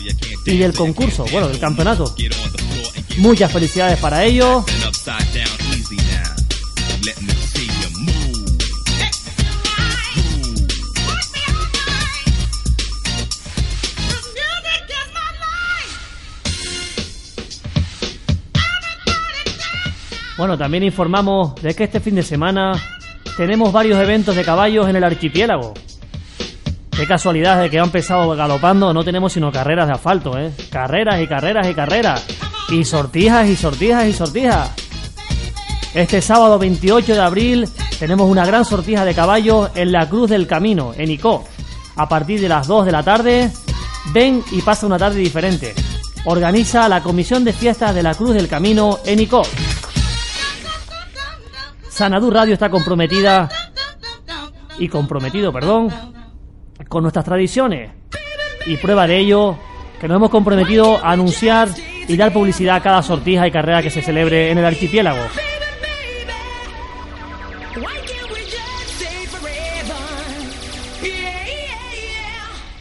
y 0.44 0.58
del 0.58 0.72
concurso, 0.74 1.24
bueno, 1.32 1.48
del 1.48 1.58
campeonato. 1.58 2.14
Muchas 3.18 3.50
felicidades 3.50 3.98
para 3.98 4.24
ellos. 4.24 4.64
Bueno, 20.40 20.56
también 20.56 20.82
informamos 20.84 21.54
de 21.56 21.74
que 21.74 21.84
este 21.84 22.00
fin 22.00 22.14
de 22.14 22.22
semana 22.22 22.72
tenemos 23.36 23.74
varios 23.74 24.00
eventos 24.00 24.34
de 24.34 24.42
caballos 24.42 24.88
en 24.88 24.96
el 24.96 25.04
archipiélago. 25.04 25.74
Qué 26.88 27.06
casualidad 27.06 27.60
de 27.60 27.68
que 27.68 27.78
ha 27.78 27.84
empezado 27.84 28.34
galopando, 28.34 28.94
no 28.94 29.04
tenemos 29.04 29.34
sino 29.34 29.52
carreras 29.52 29.88
de 29.88 29.92
asfalto, 29.92 30.38
¿eh? 30.38 30.50
Carreras 30.70 31.20
y 31.20 31.26
carreras 31.26 31.68
y 31.68 31.74
carreras. 31.74 32.26
Y 32.70 32.86
sortijas 32.86 33.48
y 33.48 33.54
sortijas 33.54 34.06
y 34.06 34.14
sortijas. 34.14 34.70
Este 35.92 36.22
sábado 36.22 36.58
28 36.58 37.12
de 37.12 37.20
abril 37.20 37.68
tenemos 37.98 38.26
una 38.26 38.46
gran 38.46 38.64
sortija 38.64 39.04
de 39.04 39.14
caballos 39.14 39.68
en 39.74 39.92
la 39.92 40.08
Cruz 40.08 40.30
del 40.30 40.46
Camino, 40.46 40.94
en 40.96 41.10
Icó. 41.10 41.44
A 41.96 42.08
partir 42.08 42.40
de 42.40 42.48
las 42.48 42.66
2 42.66 42.86
de 42.86 42.92
la 42.92 43.02
tarde, 43.02 43.50
ven 44.14 44.42
y 44.52 44.62
pasa 44.62 44.86
una 44.86 44.96
tarde 44.96 45.18
diferente. 45.18 45.74
Organiza 46.24 46.88
la 46.88 47.02
Comisión 47.02 47.44
de 47.44 47.52
Fiestas 47.52 47.94
de 47.94 48.02
la 48.02 48.14
Cruz 48.14 48.32
del 48.32 48.48
Camino 48.48 49.00
en 49.04 49.20
Icó. 49.20 49.42
Sanadú 52.00 52.30
Radio 52.30 52.54
está 52.54 52.70
comprometida 52.70 53.46
y 54.78 54.88
comprometido, 54.88 55.52
perdón, 55.52 55.90
con 56.88 57.02
nuestras 57.02 57.26
tradiciones. 57.26 57.90
Y 58.64 58.78
prueba 58.78 59.06
de 59.06 59.18
ello 59.18 59.58
que 60.00 60.08
nos 60.08 60.16
hemos 60.16 60.30
comprometido 60.30 60.96
a 60.96 61.12
anunciar 61.12 61.68
y 62.08 62.16
dar 62.16 62.32
publicidad 62.32 62.76
a 62.76 62.80
cada 62.80 63.02
sortija 63.02 63.46
y 63.46 63.50
carrera 63.50 63.82
que 63.82 63.90
se 63.90 64.00
celebre 64.00 64.50
en 64.50 64.56
el 64.56 64.64
archipiélago. 64.64 65.20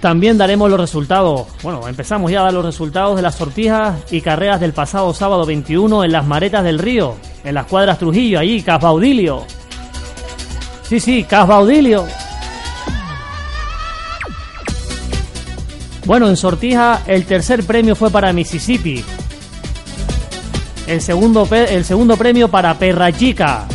También 0.02 0.38
daremos 0.38 0.70
los 0.70 0.80
resultados, 0.80 1.48
bueno, 1.62 1.86
empezamos 1.88 2.32
ya 2.32 2.40
a 2.40 2.44
dar 2.44 2.54
los 2.54 2.64
resultados 2.64 3.18
de 3.18 3.22
las 3.22 3.36
sortijas 3.36 3.98
y 4.12 4.22
carreras 4.22 4.62
del 4.62 4.72
pasado 4.72 5.14
sábado 5.14 5.46
21 5.46 6.06
en 6.06 6.12
las 6.14 6.26
Maretas 6.26 6.64
del 6.64 6.80
Río, 6.80 7.16
en 7.44 7.54
las 7.54 7.66
cuadras 7.66 8.00
Trujillo, 8.00 8.40
allí, 8.40 8.62
Casbaudilio. 8.62 9.44
Sí, 10.84 11.02
sí, 11.02 11.26
Casbaudilio. 11.26 12.06
Bueno, 16.06 16.30
en 16.30 16.38
sortija 16.38 17.02
el 17.06 17.26
tercer 17.26 17.66
premio 17.66 17.94
fue 17.94 18.10
para 18.10 18.32
Mississippi. 18.32 19.04
El 20.88 21.02
segundo, 21.02 21.48
el 21.52 21.86
segundo 21.86 22.16
premio 22.16 22.48
para 22.48 22.74
Perra 22.80 23.12
Chica. 23.12 23.68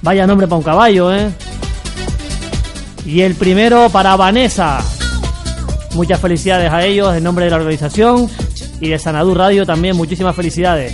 Vaya 0.00 0.26
nombre 0.26 0.46
para 0.46 0.58
un 0.58 0.62
caballo, 0.62 1.12
¿eh? 1.12 1.34
Y 3.04 3.20
el 3.20 3.34
primero 3.34 3.90
para 3.90 4.16
Vanessa. 4.16 4.78
Muchas 5.96 6.20
felicidades 6.20 6.70
a 6.70 6.84
ellos 6.84 7.16
en 7.16 7.24
nombre 7.24 7.46
de 7.46 7.50
la 7.50 7.56
organización 7.56 8.28
y 8.82 8.90
de 8.90 8.98
Sanadú 8.98 9.34
Radio 9.34 9.64
también 9.64 9.96
muchísimas 9.96 10.36
felicidades. 10.36 10.92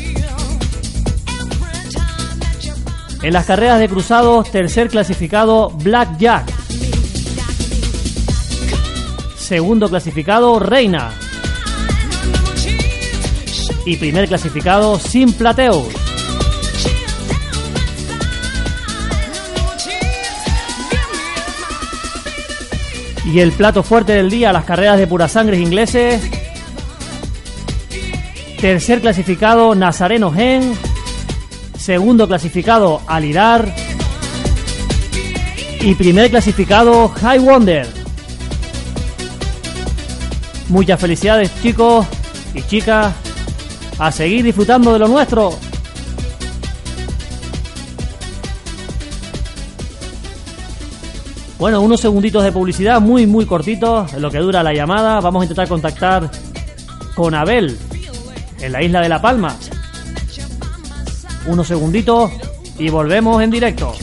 En 3.21 3.33
las 3.33 3.45
carreras 3.45 3.81
de 3.81 3.89
cruzados, 3.89 4.49
tercer 4.53 4.89
clasificado 4.89 5.71
Black 5.71 6.19
Jack. 6.19 6.53
Segundo 9.37 9.89
clasificado 9.89 10.61
Reina. 10.61 11.11
Y 13.85 13.97
primer 13.97 14.29
clasificado 14.29 15.01
Sin 15.01 15.33
Plateus. 15.33 16.02
Y 23.25 23.39
el 23.39 23.53
plato 23.53 23.83
fuerte 23.83 24.13
del 24.13 24.31
día, 24.31 24.53
las 24.53 24.65
carreras 24.65 24.99
de 24.99 25.07
pura 25.07 25.29
sangre 25.29 25.59
ingleses. 25.59 26.23
Tercer 28.61 29.01
clasificado 29.01 29.75
Nazareno 29.75 30.33
Gen. 30.33 30.75
Segundo 31.79 32.27
clasificado 32.27 33.01
Alidar. 33.07 33.75
Y 35.81 35.95
primer 35.95 36.31
clasificado 36.31 37.09
High 37.09 37.39
Wonder. 37.39 37.87
Muchas 40.69 41.01
felicidades 41.01 41.51
chicos 41.63 42.07
y 42.55 42.63
chicas. 42.63 43.13
A 43.99 44.11
seguir 44.11 44.45
disfrutando 44.45 44.93
de 44.93 44.99
lo 44.99 45.09
nuestro. 45.09 45.59
Bueno, 51.63 51.81
unos 51.81 52.01
segunditos 52.01 52.43
de 52.43 52.51
publicidad 52.51 53.01
muy 53.01 53.25
muy 53.25 53.47
cortitos, 53.47 54.15
lo 54.15 54.33
que 54.33 54.39
dura 54.39 54.65
la 54.65 54.75
llamada. 54.75 55.21
Vamos 55.21 55.43
a 55.43 55.45
intentar 55.45 55.69
contactar 55.69 56.29
con 57.15 57.37
Abel 57.37 57.79
en 58.61 58.73
la 58.73 58.83
isla 58.83 59.01
de 59.01 59.09
La 59.09 59.23
Palma. 59.23 59.57
Unos 61.47 61.69
segunditos 61.69 62.33
y 62.81 62.89
volvemos 62.89 63.41
en 63.41 63.53
directo. 63.53 63.95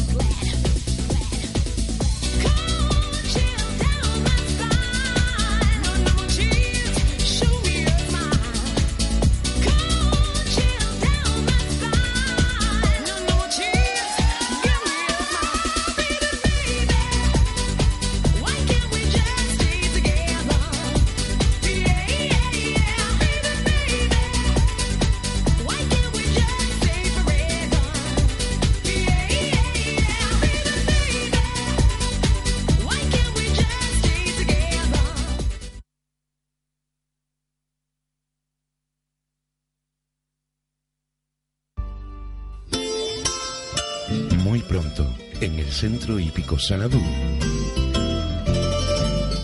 Centro 45.72 46.20
hípico 46.20 46.58
Sanadú. 46.58 47.02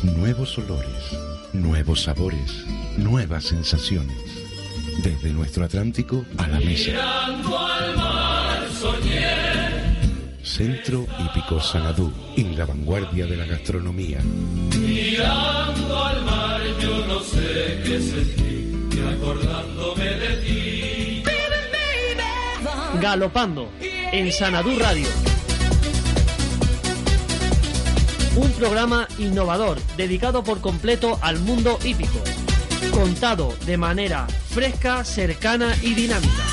Nuevos 0.04 0.58
olores, 0.58 1.18
nuevos 1.54 2.04
sabores, 2.04 2.66
nuevas 2.98 3.46
sensaciones. 3.46 4.18
Desde 5.04 5.32
nuestro 5.32 5.66
Atlántico 5.66 6.26
a 6.38 6.48
la 6.48 6.60
mesa. 6.60 6.92
Mirando 6.92 7.60
al 7.60 7.96
mar 7.98 8.68
soñé, 8.80 9.26
Centro 10.42 11.06
hípico 11.20 11.60
Sanadú, 11.62 12.12
en 12.38 12.58
la 12.58 12.66
vanguardia 12.66 13.26
de 13.26 13.38
la 13.38 13.46
gastronomía. 13.46 14.20
mirando 14.80 16.04
al 16.04 16.26
mar 16.26 16.62
yo 16.82 17.06
no 17.08 17.20
sé 17.22 17.82
qué 17.84 18.00
sentí, 18.00 18.96
y 18.96 19.16
acordándome 19.16 20.06
de 20.06 20.36
ti. 20.38 21.24
Galopando 23.02 23.70
en 24.12 24.32
Sanadú 24.32 24.80
Radio. 24.80 25.35
Un 28.36 28.52
programa 28.52 29.08
innovador 29.18 29.80
dedicado 29.96 30.44
por 30.44 30.60
completo 30.60 31.18
al 31.22 31.40
mundo 31.40 31.80
hípico, 31.86 32.20
contado 32.92 33.56
de 33.66 33.78
manera 33.78 34.28
fresca, 34.50 35.06
cercana 35.06 35.74
y 35.82 35.94
dinámica. 35.94 36.44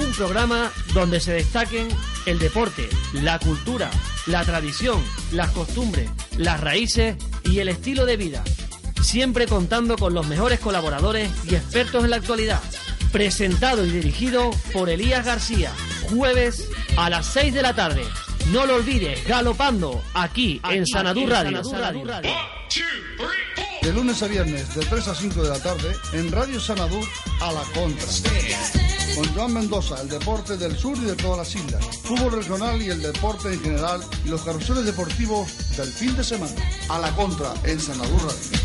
Un 0.00 0.12
programa 0.12 0.70
donde 0.94 1.18
se 1.18 1.32
destaquen 1.32 1.88
el 2.26 2.38
deporte, 2.38 2.88
la 3.12 3.40
cultura, 3.40 3.90
la 4.26 4.44
tradición, 4.44 5.02
las 5.32 5.50
costumbres, 5.50 6.08
las 6.36 6.60
raíces 6.60 7.16
y 7.42 7.58
el 7.58 7.68
estilo 7.68 8.06
de 8.06 8.16
vida. 8.16 8.44
Siempre 9.02 9.46
contando 9.46 9.96
con 9.96 10.14
los 10.14 10.28
mejores 10.28 10.60
colaboradores 10.60 11.28
y 11.44 11.56
expertos 11.56 12.04
en 12.04 12.10
la 12.10 12.16
actualidad. 12.16 12.60
Presentado 13.10 13.84
y 13.84 13.90
dirigido 13.90 14.50
por 14.72 14.90
Elías 14.90 15.26
García. 15.26 15.72
Jueves 16.10 16.68
a 16.96 17.10
las 17.10 17.26
6 17.26 17.52
de 17.54 17.62
la 17.62 17.74
tarde. 17.74 18.04
No 18.52 18.64
lo 18.64 18.76
olvides, 18.76 19.26
galopando 19.26 20.02
aquí, 20.14 20.60
en 20.70 20.86
Sanadú 20.86 21.26
Radio. 21.26 21.60
De 23.82 23.92
lunes 23.92 24.22
a 24.22 24.26
viernes, 24.26 24.74
de 24.74 24.86
3 24.86 25.08
a 25.08 25.14
5 25.14 25.42
de 25.42 25.48
la 25.50 25.58
tarde, 25.62 25.94
en 26.14 26.32
Radio 26.32 26.58
Sanadú, 26.58 26.98
a 27.42 27.52
la 27.52 27.62
contra. 27.74 28.06
Con 29.14 29.34
Joan 29.34 29.52
Mendoza, 29.52 30.00
el 30.00 30.08
deporte 30.08 30.56
del 30.56 30.78
sur 30.78 30.96
y 30.96 31.02
de 31.02 31.16
todas 31.16 31.38
las 31.38 31.54
islas, 31.54 31.84
fútbol 32.04 32.32
regional 32.32 32.80
y 32.80 32.88
el 32.88 33.02
deporte 33.02 33.52
en 33.52 33.60
general, 33.60 34.00
y 34.24 34.28
los 34.28 34.42
carruseles 34.42 34.86
deportivos 34.86 35.76
del 35.76 35.88
fin 35.88 36.16
de 36.16 36.24
semana. 36.24 36.52
A 36.88 36.98
la 37.00 37.14
contra, 37.14 37.52
en 37.64 37.78
Sanadú 37.78 38.16
Radio. 38.18 38.58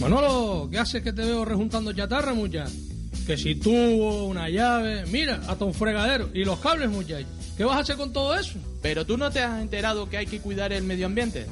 Manolo, 0.00 0.68
¿qué 0.68 0.78
haces 0.80 1.02
que 1.02 1.12
te 1.12 1.24
veo 1.24 1.44
rejuntando 1.44 1.92
chatarra, 1.92 2.34
muchacho? 2.34 2.72
Que 3.26 3.36
si 3.36 3.54
tuvo 3.54 4.24
una 4.26 4.48
llave, 4.48 5.04
mira, 5.06 5.40
hasta 5.48 5.64
un 5.64 5.74
fregadero. 5.74 6.28
Y 6.34 6.44
los 6.44 6.60
cables, 6.60 6.90
muchacho. 6.90 7.26
¿Qué 7.56 7.64
vas 7.64 7.76
a 7.76 7.80
hacer 7.80 7.96
con 7.96 8.12
todo 8.12 8.34
eso? 8.38 8.58
Pero 8.82 9.06
tú 9.06 9.16
no 9.16 9.30
te 9.30 9.40
has 9.40 9.62
enterado 9.62 10.10
que 10.10 10.18
hay 10.18 10.26
que 10.26 10.40
cuidar 10.40 10.72
el 10.72 10.84
medio 10.84 11.06
ambiente. 11.06 11.46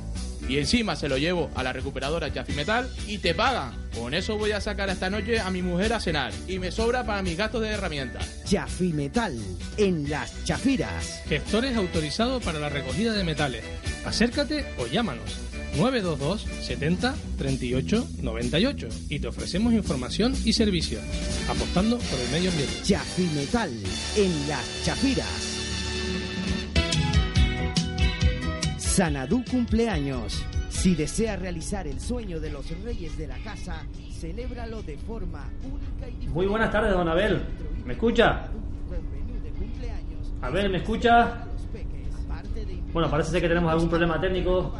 Y 0.48 0.58
encima 0.58 0.96
se 0.96 1.08
lo 1.08 1.16
llevo 1.16 1.50
a 1.54 1.62
la 1.62 1.72
recuperadora 1.72 2.30
Jaffi 2.30 2.52
Metal 2.52 2.90
y 3.06 3.18
te 3.18 3.34
pagan. 3.34 3.72
Con 3.96 4.12
eso 4.12 4.36
voy 4.36 4.52
a 4.52 4.60
sacar 4.60 4.90
esta 4.90 5.08
noche 5.08 5.38
a 5.38 5.50
mi 5.50 5.62
mujer 5.62 5.92
a 5.92 6.00
cenar. 6.00 6.32
Y 6.48 6.58
me 6.58 6.72
sobra 6.72 7.06
para 7.06 7.22
mis 7.22 7.36
gastos 7.36 7.62
de 7.62 7.68
herramientas. 7.68 8.42
Chafi 8.44 8.92
Metal, 8.92 9.38
en 9.76 10.10
las 10.10 10.44
chafiras. 10.44 11.22
Gestores 11.28 11.76
autorizados 11.76 12.42
para 12.42 12.58
la 12.58 12.68
recogida 12.68 13.12
de 13.12 13.24
metales. 13.24 13.64
Acércate 14.04 14.66
o 14.78 14.86
llámanos. 14.86 15.38
922 15.76 16.42
70 16.42 17.14
38 17.38 18.06
98 18.22 18.88
y 19.08 19.20
te 19.20 19.28
ofrecemos 19.28 19.72
información 19.72 20.34
y 20.44 20.52
servicio, 20.52 21.00
apostando 21.48 21.98
por 21.98 22.20
el 22.20 22.30
medio 22.30 22.50
ambiente. 22.50 22.74
Chafi 22.82 23.28
Metal, 23.34 23.70
en 24.16 24.48
las 24.48 24.84
chafiras. 24.84 25.52
Sanadú 28.78 29.42
cumpleaños. 29.50 30.44
Si 30.68 30.94
desea 30.94 31.36
realizar 31.36 31.86
el 31.86 32.00
sueño 32.00 32.40
de 32.40 32.50
los 32.50 32.68
reyes 32.82 33.16
de 33.16 33.28
la 33.28 33.38
casa, 33.38 33.86
celébralo 34.10 34.82
de 34.82 34.98
forma 34.98 35.48
única 35.62 36.08
y 36.08 36.10
diferente. 36.10 36.34
Muy 36.34 36.46
buenas 36.46 36.70
tardes, 36.70 36.92
don 36.92 37.08
Abel. 37.08 37.40
¿Me 37.86 37.94
escucha? 37.94 38.48
Abel, 40.42 40.70
¿me 40.70 40.78
escucha? 40.78 41.46
Bueno, 42.92 43.08
parece 43.10 43.30
ser 43.30 43.40
que 43.40 43.48
tenemos 43.48 43.72
algún 43.72 43.88
problema 43.88 44.20
técnico. 44.20 44.74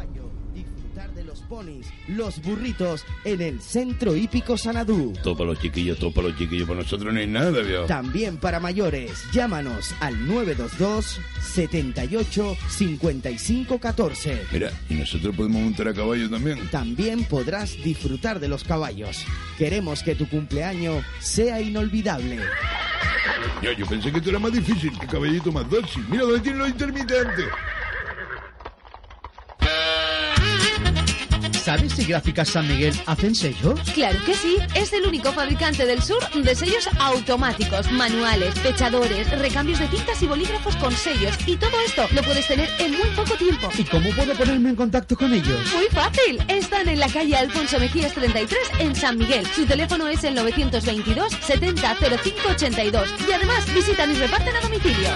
Ponis, 1.43 1.87
los 2.07 2.41
burritos 2.41 3.05
en 3.23 3.41
el 3.41 3.61
centro 3.61 4.15
hípico 4.15 4.57
Sanadú. 4.57 5.13
Todo 5.23 5.37
para 5.37 5.51
los 5.51 5.59
chiquillos, 5.59 5.97
todo 5.97 6.11
para 6.11 6.29
los 6.29 6.37
chiquillos. 6.37 6.67
Para 6.67 6.81
nosotros 6.81 7.13
no 7.13 7.19
hay 7.19 7.27
nada, 7.27 7.61
viejo. 7.61 7.85
También 7.85 8.37
para 8.37 8.59
mayores, 8.59 9.23
llámanos 9.31 9.93
al 9.99 10.25
922 10.27 11.19
78 11.41 12.57
55 12.69 13.79
14. 13.79 14.41
Mira, 14.51 14.71
y 14.89 14.95
nosotros 14.95 15.35
podemos 15.35 15.61
montar 15.61 15.87
a 15.89 15.93
caballo 15.93 16.29
también. 16.29 16.67
También 16.69 17.23
podrás 17.25 17.75
disfrutar 17.83 18.39
de 18.39 18.47
los 18.47 18.63
caballos. 18.63 19.25
Queremos 19.57 20.03
que 20.03 20.15
tu 20.15 20.27
cumpleaños 20.27 21.03
sea 21.19 21.61
inolvidable. 21.61 22.39
Yo, 23.61 23.71
yo 23.73 23.85
pensé 23.85 24.11
que 24.11 24.17
esto 24.17 24.29
era 24.29 24.39
más 24.39 24.51
difícil, 24.51 24.97
que 24.99 25.07
caballito 25.07 25.51
más 25.51 25.69
dócil. 25.69 26.03
Mira, 26.09 26.23
¿dónde 26.23 26.39
tienen 26.39 26.59
los 26.59 26.69
intermitentes? 26.69 27.45
¿Sabes 31.63 31.93
si 31.93 32.03
Gráficas 32.03 32.49
San 32.49 32.67
Miguel 32.67 32.93
hacen 33.05 33.33
sellos? 33.33 33.79
Claro 33.93 34.19
que 34.25 34.33
sí, 34.33 34.57
es 34.75 34.91
el 34.91 35.07
único 35.07 35.31
fabricante 35.31 35.85
del 35.85 36.01
sur 36.01 36.19
de 36.33 36.55
sellos 36.55 36.89
automáticos, 36.99 37.89
manuales, 37.89 38.53
fechadores, 38.55 39.31
recambios 39.39 39.79
de 39.79 39.87
tintas 39.87 40.21
y 40.21 40.27
bolígrafos 40.27 40.75
con 40.75 40.91
sellos. 40.91 41.33
Y 41.47 41.55
todo 41.55 41.71
esto 41.85 42.05
lo 42.13 42.21
puedes 42.23 42.45
tener 42.49 42.69
en 42.79 42.91
muy 42.91 43.07
poco 43.15 43.35
tiempo. 43.35 43.69
¿Y 43.77 43.85
cómo 43.85 44.09
puedo 44.09 44.33
ponerme 44.33 44.71
en 44.71 44.75
contacto 44.75 45.15
con 45.15 45.33
ellos? 45.33 45.73
Muy 45.73 45.85
fácil. 45.85 46.43
Están 46.49 46.89
en 46.89 46.99
la 46.99 47.07
calle 47.07 47.33
Alfonso 47.37 47.79
Mejías 47.79 48.13
33 48.13 48.59
en 48.79 48.93
San 48.93 49.17
Miguel. 49.17 49.47
Su 49.55 49.65
teléfono 49.65 50.09
es 50.09 50.21
el 50.25 50.35
922 50.35 51.31
70 51.47 51.95
05 51.95 52.39
82. 52.49 53.09
Y 53.25 53.31
además 53.31 53.73
visitan 53.73 54.11
y 54.11 54.15
reparten 54.15 54.53
a 54.53 54.59
domicilio. 54.59 55.09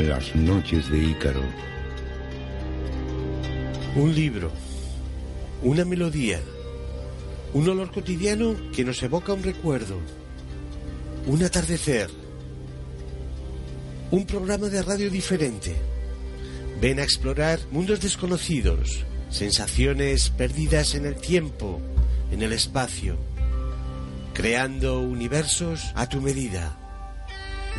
Las 0.00 0.34
noches 0.34 0.90
de 0.90 0.98
Ícaro. 0.98 1.44
Un 3.98 4.14
libro, 4.14 4.50
una 5.62 5.84
melodía, 5.84 6.40
un 7.52 7.68
olor 7.68 7.90
cotidiano 7.90 8.54
que 8.72 8.84
nos 8.84 9.02
evoca 9.02 9.32
un 9.34 9.42
recuerdo, 9.42 9.98
un 11.26 11.42
atardecer, 11.42 12.08
un 14.10 14.24
programa 14.24 14.68
de 14.68 14.82
radio 14.82 15.10
diferente, 15.10 15.76
Ven 16.80 17.00
a 17.00 17.02
explorar 17.02 17.58
mundos 17.72 18.00
desconocidos, 18.00 19.04
sensaciones 19.30 20.30
perdidas 20.30 20.94
en 20.94 21.06
el 21.06 21.16
tiempo, 21.16 21.80
en 22.30 22.40
el 22.42 22.52
espacio, 22.52 23.18
creando 24.32 25.00
universos 25.00 25.90
a 25.96 26.08
tu 26.08 26.20
medida. 26.20 26.78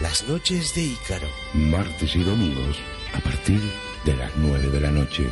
Las 0.01 0.27
noches 0.27 0.75
de 0.75 0.83
Ícaro. 0.83 1.27
Martes 1.53 2.13
y 2.13 2.23
domingos 2.23 2.75
a 3.13 3.21
partir 3.21 3.61
de 4.03 4.17
las 4.17 4.35
9 4.35 4.69
de 4.69 4.81
la 4.81 4.91
noche. 4.91 5.23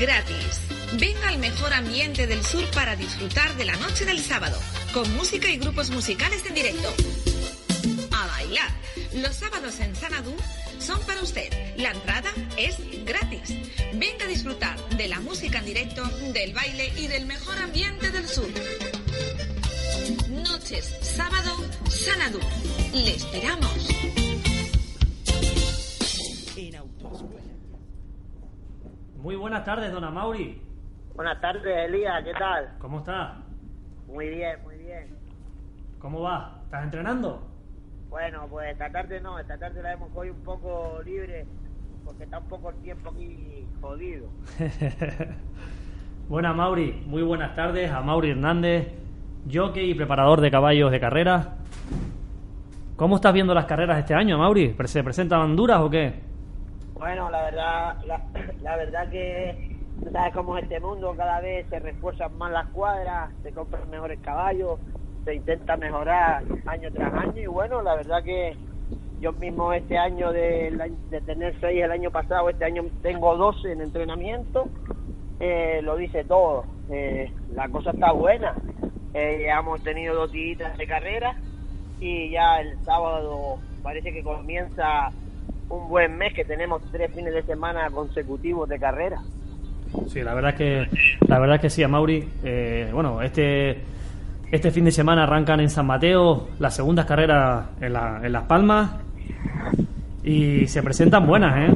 Gratis. 0.00 0.62
Venga 0.94 1.28
al 1.28 1.38
mejor 1.38 1.72
ambiente 1.74 2.26
del 2.26 2.42
sur 2.42 2.64
para 2.70 2.96
disfrutar 2.96 3.54
de 3.56 3.66
la 3.66 3.76
noche 3.76 4.06
del 4.06 4.18
sábado, 4.18 4.58
con 4.94 5.12
música 5.14 5.48
y 5.50 5.58
grupos 5.58 5.90
musicales 5.90 6.42
en 6.46 6.54
directo. 6.54 6.88
A 8.10 8.26
bailar. 8.26 8.70
Los 9.14 9.36
sábados 9.36 9.78
en 9.80 9.94
Sanadú 9.94 10.34
son 10.78 10.98
para 11.00 11.22
usted. 11.22 11.52
La 11.76 11.90
entrada 11.90 12.30
es 12.56 12.76
gratis. 13.04 13.54
Venga 13.92 14.24
a 14.24 14.28
disfrutar 14.28 14.78
de 14.96 15.08
la 15.08 15.20
música 15.20 15.58
en 15.58 15.66
directo, 15.66 16.02
del 16.32 16.54
baile 16.54 16.92
y 16.96 17.06
del 17.06 17.26
mejor 17.26 17.58
ambiente 17.58 18.10
del 18.10 18.26
sur. 18.26 18.48
Noches, 20.30 20.94
sábado, 21.02 21.62
Sanadú. 21.90 22.40
Le 22.94 23.14
esperamos. 23.14 23.88
Muy 29.22 29.36
buenas 29.36 29.66
tardes, 29.66 29.92
don 29.92 30.14
Mauri. 30.14 30.62
Buenas 31.14 31.38
tardes, 31.42 31.88
Elías, 31.88 32.24
¿qué 32.24 32.32
tal? 32.32 32.72
¿Cómo 32.78 33.00
está? 33.00 33.36
Muy 34.06 34.30
bien, 34.30 34.62
muy 34.62 34.76
bien. 34.78 35.14
¿Cómo 35.98 36.22
va? 36.22 36.62
¿Estás 36.64 36.84
entrenando? 36.84 37.46
Bueno, 38.08 38.46
pues 38.48 38.72
esta 38.72 38.90
tarde 38.90 39.20
no, 39.20 39.38
esta 39.38 39.58
tarde 39.58 39.82
la 39.82 39.92
hemos 39.92 40.10
cogido 40.12 40.34
un 40.34 40.42
poco 40.42 41.02
libre 41.04 41.44
porque 42.02 42.24
está 42.24 42.38
un 42.38 42.48
poco 42.48 42.70
el 42.70 42.76
tiempo 42.76 43.10
aquí 43.10 43.66
jodido. 43.82 44.28
Buenas, 46.30 46.56
Mauri. 46.56 47.02
Muy 47.06 47.22
buenas 47.22 47.54
tardes 47.54 47.90
a 47.90 48.00
Mauri 48.00 48.30
Hernández, 48.30 48.88
jockey 49.52 49.90
y 49.90 49.94
preparador 49.94 50.40
de 50.40 50.50
caballos 50.50 50.90
de 50.90 50.98
carrera. 50.98 51.56
¿Cómo 52.96 53.16
estás 53.16 53.34
viendo 53.34 53.52
las 53.52 53.66
carreras 53.66 53.98
este 53.98 54.14
año, 54.14 54.38
Mauri? 54.38 54.74
¿Se 54.86 55.04
presentan 55.04 55.54
duras 55.56 55.80
o 55.80 55.90
qué? 55.90 56.29
Bueno, 57.00 57.30
la 57.30 57.42
verdad, 57.44 57.96
la, 58.04 58.20
la 58.60 58.76
verdad 58.76 59.08
que 59.08 59.74
sabes 60.12 60.34
cómo 60.34 60.58
es 60.58 60.64
este 60.64 60.80
mundo, 60.80 61.14
cada 61.16 61.40
vez 61.40 61.66
se 61.70 61.78
refuerzan 61.78 62.36
más 62.36 62.52
las 62.52 62.66
cuadras, 62.66 63.30
se 63.42 63.52
compran 63.52 63.88
mejores 63.88 64.20
caballos, 64.20 64.78
se 65.24 65.34
intenta 65.34 65.78
mejorar 65.78 66.44
año 66.66 66.90
tras 66.92 67.14
año 67.14 67.40
y 67.40 67.46
bueno, 67.46 67.80
la 67.80 67.94
verdad 67.94 68.22
que 68.22 68.54
yo 69.18 69.32
mismo 69.32 69.72
este 69.72 69.96
año 69.96 70.30
de, 70.30 70.92
de 71.08 71.20
tener 71.22 71.58
seis 71.58 71.82
el 71.82 71.90
año 71.90 72.10
pasado, 72.10 72.50
este 72.50 72.66
año 72.66 72.84
tengo 73.00 73.34
12 73.34 73.72
en 73.72 73.80
entrenamiento, 73.80 74.68
eh, 75.40 75.80
lo 75.82 75.96
dice 75.96 76.24
todo, 76.24 76.66
eh, 76.90 77.32
la 77.54 77.70
cosa 77.70 77.92
está 77.92 78.12
buena, 78.12 78.52
eh, 79.14 79.44
ya 79.46 79.60
hemos 79.60 79.82
tenido 79.82 80.14
dos 80.14 80.32
días 80.32 80.76
de 80.76 80.86
carrera 80.86 81.34
y 81.98 82.30
ya 82.30 82.60
el 82.60 82.76
sábado 82.84 83.56
parece 83.82 84.12
que 84.12 84.22
comienza 84.22 85.10
un 85.70 85.88
buen 85.88 86.18
mes 86.18 86.34
que 86.34 86.44
tenemos 86.44 86.82
tres 86.90 87.10
fines 87.14 87.32
de 87.32 87.42
semana 87.44 87.88
consecutivos 87.90 88.68
de 88.68 88.78
carrera. 88.78 89.20
Sí, 90.08 90.20
la 90.22 90.34
verdad 90.34 90.50
es 90.50 90.56
que 90.56 90.86
la 91.26 91.38
verdad 91.38 91.56
es 91.56 91.62
que 91.62 91.70
sí, 91.70 91.82
a 91.82 91.88
Mauri. 91.88 92.28
Eh, 92.44 92.90
bueno, 92.92 93.22
este 93.22 93.78
este 94.50 94.70
fin 94.72 94.84
de 94.84 94.90
semana 94.90 95.22
arrancan 95.22 95.60
en 95.60 95.70
San 95.70 95.86
Mateo 95.86 96.48
las 96.58 96.74
segundas 96.74 97.06
carreras 97.06 97.66
en, 97.80 97.92
la, 97.92 98.20
en 98.22 98.32
Las 98.32 98.44
Palmas 98.44 99.00
y 100.24 100.66
se 100.66 100.82
presentan 100.82 101.26
buenas, 101.26 101.70
¿eh? 101.70 101.74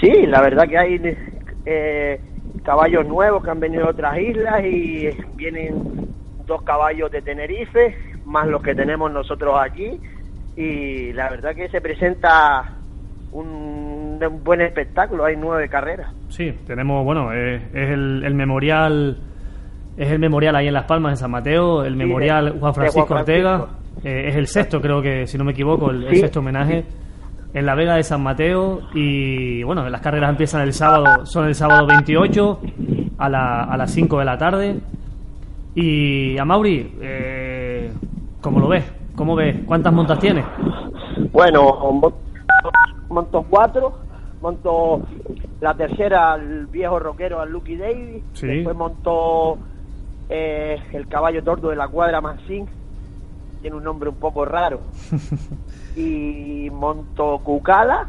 Sí, 0.00 0.26
la 0.26 0.40
verdad 0.40 0.68
que 0.68 0.78
hay 0.78 1.16
eh, 1.66 2.20
caballos 2.64 3.06
nuevos 3.06 3.42
que 3.42 3.50
han 3.50 3.60
venido 3.60 3.84
de 3.84 3.90
otras 3.90 4.18
islas 4.18 4.64
y 4.64 5.10
vienen 5.34 6.08
dos 6.46 6.62
caballos 6.62 7.10
de 7.10 7.22
Tenerife, 7.22 7.96
más 8.24 8.46
los 8.46 8.62
que 8.62 8.74
tenemos 8.74 9.10
nosotros 9.10 9.56
aquí 9.60 10.00
y 10.56 11.12
la 11.12 11.30
verdad 11.30 11.54
que 11.54 11.68
se 11.68 11.80
presenta 11.80 12.76
un, 13.32 14.18
un 14.20 14.44
buen 14.44 14.60
espectáculo, 14.60 15.24
hay 15.24 15.36
nueve 15.36 15.68
carreras. 15.68 16.12
Sí, 16.28 16.52
tenemos, 16.66 17.04
bueno, 17.04 17.32
eh, 17.32 17.56
es 17.72 17.90
el, 17.90 18.22
el, 18.24 18.34
memorial 18.34 19.18
es 19.96 20.10
el 20.10 20.18
memorial 20.18 20.56
ahí 20.56 20.68
en 20.68 20.74
Las 20.74 20.84
Palmas, 20.84 21.12
en 21.12 21.16
San 21.18 21.30
Mateo, 21.30 21.84
el 21.84 21.92
Sí, 21.92 21.98
memorial 21.98 22.52
de- 22.54 22.58
Juan 22.60 22.74
Francisco, 22.74 23.06
Juan 23.06 23.20
Ortega, 23.20 23.66
eh, 24.04 24.24
es 24.28 24.36
el 24.36 24.46
sexto 24.46 24.80
creo 24.80 25.02
que, 25.02 25.26
si 25.26 25.36
no 25.38 25.44
me 25.44 25.52
equivoco, 25.52 25.90
el, 25.90 26.14
sexto 26.16 26.40
homenaje 26.40 26.84
en 27.54 27.66
la 27.66 27.74
Vega 27.74 27.96
de 27.96 28.02
San 28.02 28.22
Mateo 28.22 28.80
y 28.94 29.62
bueno, 29.62 29.86
las 29.90 30.00
carreras 30.00 30.30
empiezan 30.30 30.62
el 30.62 30.72
sábado, 30.72 31.26
son 31.26 31.46
el 31.46 31.54
sábado 31.54 31.86
28 31.86 32.60
a, 33.18 33.28
la, 33.28 33.64
a 33.64 33.76
las 33.76 33.90
5 33.92 34.18
de 34.18 34.24
la 34.24 34.38
tarde 34.38 34.76
y 35.74 36.38
a 36.38 36.44
Mauri, 36.44 36.94
eh, 37.00 37.90
¿cómo 38.40 38.60
lo 38.60 38.68
ves? 38.68 38.84
¿Cómo 39.14 39.36
ves? 39.36 39.56
¿Cuántas 39.66 39.92
montas 39.92 40.18
tiene? 40.18 40.44
Bueno, 41.32 41.92
mon- 41.92 42.14
monto 43.10 43.42
cuatro, 43.48 44.00
monto 44.40 45.02
la 45.60 45.74
tercera 45.74 46.32
al 46.32 46.66
viejo 46.66 46.98
rockero, 46.98 47.40
al 47.40 47.50
Lucky 47.50 47.76
Davis, 47.76 48.24
Sí. 48.32 48.46
después 48.46 48.74
montó 48.76 49.58
eh, 50.28 50.80
el 50.92 51.06
caballo 51.08 51.42
tordo 51.44 51.68
de 51.70 51.76
la 51.76 51.88
cuadra 51.88 52.20
Mansing, 52.20 52.66
tiene 53.60 53.76
un 53.76 53.84
nombre 53.84 54.08
un 54.08 54.16
poco 54.16 54.44
raro, 54.44 54.80
y 55.94 56.70
monto 56.70 57.38
Cucala 57.44 58.08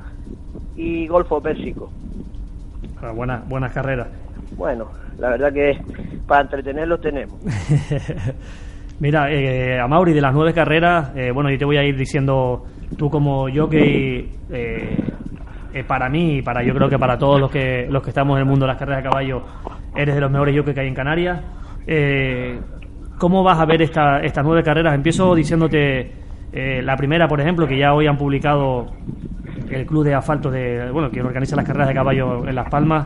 y 0.75 1.05
Golfo 1.07 1.41
Pérsico. 1.41 1.91
Ah, 3.01 3.11
buenas, 3.11 3.47
buenas 3.47 3.73
carreras. 3.73 4.07
Bueno, 4.55 4.91
la 5.17 5.29
verdad 5.29 5.51
que 5.51 5.81
para 6.25 6.41
entretenerlos 6.41 7.01
tenemos. 7.01 7.41
Mira, 9.03 9.29
eh, 9.29 9.77
a 9.81 9.85
de 9.85 10.21
las 10.21 10.33
nueve 10.33 10.53
carreras, 10.53 11.11
eh, 11.13 11.29
bueno, 11.33 11.49
yo 11.49 11.57
te 11.57 11.65
voy 11.65 11.75
a 11.75 11.83
ir 11.83 11.97
diciendo, 11.97 12.63
tú 12.97 13.09
como 13.09 13.47
jockey, 13.53 14.31
eh, 14.49 14.97
eh, 15.73 15.83
para 15.85 16.07
mí 16.07 16.37
y 16.37 16.41
para 16.41 16.63
yo 16.63 16.73
creo 16.73 16.87
que 16.87 16.97
para 16.97 17.17
todos 17.17 17.37
los 17.37 17.51
que 17.51 17.85
los 17.89 18.01
que 18.01 18.11
estamos 18.11 18.37
en 18.37 18.43
el 18.43 18.45
mundo 18.45 18.65
de 18.65 18.71
las 18.71 18.79
carreras 18.79 19.03
de 19.03 19.09
caballo, 19.09 19.43
eres 19.93 20.15
de 20.15 20.21
los 20.21 20.31
mejores 20.31 20.55
jockeys 20.55 20.73
que 20.73 20.79
hay 20.79 20.87
en 20.87 20.93
Canarias. 20.93 21.41
Eh, 21.85 22.57
¿Cómo 23.17 23.43
vas 23.43 23.59
a 23.59 23.65
ver 23.65 23.81
esta, 23.81 24.19
estas 24.19 24.45
nueve 24.45 24.63
carreras? 24.63 24.95
Empiezo 24.95 25.35
diciéndote 25.35 26.11
eh, 26.53 26.81
la 26.81 26.95
primera, 26.95 27.27
por 27.27 27.41
ejemplo, 27.41 27.67
que 27.67 27.77
ya 27.77 27.93
hoy 27.93 28.07
han 28.07 28.15
publicado 28.15 28.85
el 29.69 29.85
club 29.85 30.05
de 30.05 30.15
asfalto 30.15 30.49
de 30.49 30.89
bueno 30.91 31.09
que 31.09 31.21
organiza 31.21 31.57
las 31.57 31.65
carreras 31.65 31.89
de 31.89 31.93
caballo 31.93 32.47
en 32.47 32.55
Las 32.55 32.69
Palmas. 32.69 33.05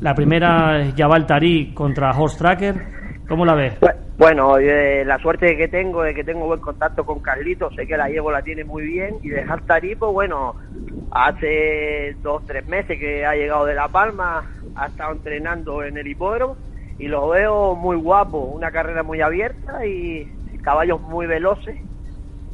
La 0.00 0.12
primera 0.12 0.80
es 0.80 0.92
Jabal 0.96 1.24
Tarí 1.24 1.72
contra 1.72 2.10
Horse 2.10 2.36
Tracker. 2.36 2.95
¿Cómo 3.28 3.44
la 3.44 3.54
ves? 3.54 3.74
Bueno, 4.18 4.56
eh, 4.58 5.04
la 5.04 5.18
suerte 5.18 5.56
que 5.56 5.68
tengo 5.68 6.04
es 6.04 6.14
que 6.14 6.24
tengo 6.24 6.46
buen 6.46 6.60
contacto 6.60 7.04
con 7.04 7.20
Carlitos, 7.20 7.74
sé 7.74 7.86
que 7.86 7.96
la 7.96 8.08
llevo 8.08 8.30
la 8.30 8.40
tiene 8.42 8.64
muy 8.64 8.84
bien 8.84 9.16
y 9.22 9.28
de 9.28 9.42
Haltarí, 9.42 9.94
pues 9.96 10.12
bueno, 10.12 10.54
hace 11.10 12.16
dos, 12.22 12.46
tres 12.46 12.66
meses 12.66 12.98
que 12.98 13.26
ha 13.26 13.34
llegado 13.34 13.66
de 13.66 13.74
La 13.74 13.88
Palma, 13.88 14.46
ha 14.74 14.86
estado 14.86 15.12
entrenando 15.12 15.82
en 15.82 15.98
el 15.98 16.06
hipódromo 16.06 16.56
y 16.98 17.08
lo 17.08 17.28
veo 17.28 17.74
muy 17.74 17.96
guapo, 17.96 18.38
una 18.38 18.70
carrera 18.70 19.02
muy 19.02 19.20
abierta 19.20 19.84
y 19.84 20.32
caballos 20.62 21.00
muy 21.02 21.26
veloces 21.26 21.76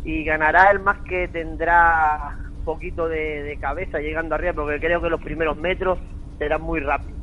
y 0.04 0.24
ganará 0.24 0.70
el 0.70 0.80
más 0.80 0.98
que 1.08 1.28
tendrá 1.28 2.38
poquito 2.64 3.08
de 3.08 3.56
cabeza 3.60 4.00
llegando 4.00 4.34
arriba 4.34 4.54
porque 4.54 4.80
creo 4.80 5.00
que 5.00 5.10
los 5.10 5.20
primeros 5.20 5.56
metros 5.56 5.98
serán 6.38 6.62
muy 6.62 6.80
rápidos. 6.80 7.21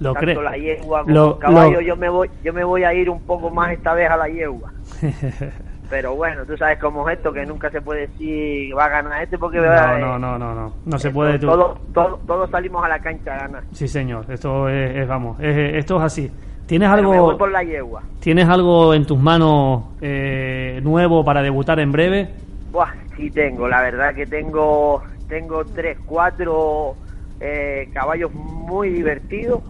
Lo 0.00 0.12
Tanto 0.12 0.20
creo. 0.26 0.42
la 0.42 0.56
yegua 0.56 1.02
como 1.02 1.14
Lo- 1.14 1.32
el 1.34 1.38
caballo, 1.38 1.72
lo- 1.74 1.80
yo 1.80 1.96
me 1.96 2.08
voy 2.08 2.30
yo 2.42 2.52
me 2.52 2.64
voy 2.64 2.84
a 2.84 2.92
ir 2.94 3.08
un 3.08 3.20
poco 3.20 3.50
más 3.50 3.72
esta 3.72 3.94
vez 3.94 4.10
a 4.10 4.16
la 4.16 4.28
yegua. 4.28 4.72
Pero 5.90 6.14
bueno, 6.16 6.44
tú 6.46 6.56
sabes 6.56 6.78
cómo 6.78 7.08
es 7.08 7.18
esto, 7.18 7.32
que 7.32 7.44
nunca 7.46 7.70
se 7.70 7.80
puede 7.80 8.08
decir 8.08 8.76
va 8.76 8.86
a 8.86 8.88
ganar 8.88 9.22
este 9.22 9.38
porque 9.38 9.58
No, 9.58 9.64
eh, 9.64 10.00
no, 10.00 10.18
no, 10.18 10.38
no, 10.38 10.54
no. 10.54 10.72
No 10.84 10.98
se 10.98 11.10
puede 11.10 11.38
tú. 11.38 11.46
todos 11.46 11.78
todo, 11.92 12.20
todos 12.26 12.50
salimos 12.50 12.84
a 12.84 12.88
la 12.88 12.98
cancha 12.98 13.34
a 13.34 13.38
ganar. 13.46 13.62
Sí, 13.72 13.86
señor. 13.86 14.24
Esto 14.28 14.68
es, 14.68 14.96
es- 14.96 15.08
vamos, 15.08 15.38
es- 15.40 15.74
esto 15.74 15.96
es 15.98 16.02
así. 16.02 16.30
¿Tienes 16.66 16.88
Pero 16.88 17.02
me 17.02 17.08
voy 17.08 17.16
algo, 17.18 17.38
por 17.38 17.50
la 17.52 17.62
yegua. 17.62 18.02
¿Tienes 18.20 18.48
algo 18.48 18.94
en 18.94 19.04
tus 19.06 19.18
manos 19.18 19.84
eh, 20.00 20.80
nuevo 20.82 21.22
para 21.24 21.42
debutar 21.42 21.78
en 21.78 21.92
breve? 21.92 22.30
Buah, 22.72 22.88
sí 23.14 23.30
tengo, 23.30 23.68
la 23.68 23.82
verdad 23.82 24.14
que 24.14 24.26
tengo 24.26 25.02
tengo 25.28 25.64
tres, 25.66 25.98
cuatro 26.06 26.96
eh, 27.40 27.88
caballos 27.92 28.32
muy 28.32 28.90
divertidos 28.90 29.62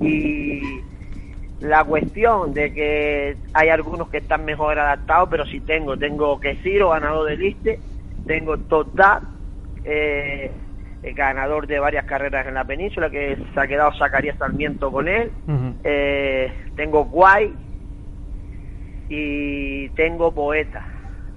y 0.00 0.80
la 1.60 1.84
cuestión 1.84 2.54
de 2.54 2.72
que 2.72 3.36
hay 3.52 3.68
algunos 3.68 4.08
que 4.10 4.18
están 4.18 4.44
mejor 4.44 4.78
adaptados, 4.78 5.28
pero 5.30 5.44
sí 5.46 5.60
tengo, 5.60 5.96
tengo 5.96 6.38
Quesiro, 6.38 6.90
ganador 6.90 7.28
del 7.28 7.40
Liste, 7.40 7.80
tengo 8.26 8.56
Totat, 8.58 9.22
eh, 9.84 10.50
eh, 11.02 11.12
ganador 11.14 11.66
de 11.66 11.80
varias 11.80 12.04
carreras 12.04 12.46
en 12.46 12.54
la 12.54 12.64
península, 12.64 13.10
que 13.10 13.36
se 13.52 13.60
ha 13.60 13.66
quedado 13.66 13.92
Zacarías 13.98 14.38
Sarmiento 14.38 14.92
con 14.92 15.08
él, 15.08 15.32
eh, 15.82 16.52
tengo 16.76 17.04
Guay 17.06 17.52
y 19.08 19.88
tengo 19.90 20.32
poeta, 20.32 20.84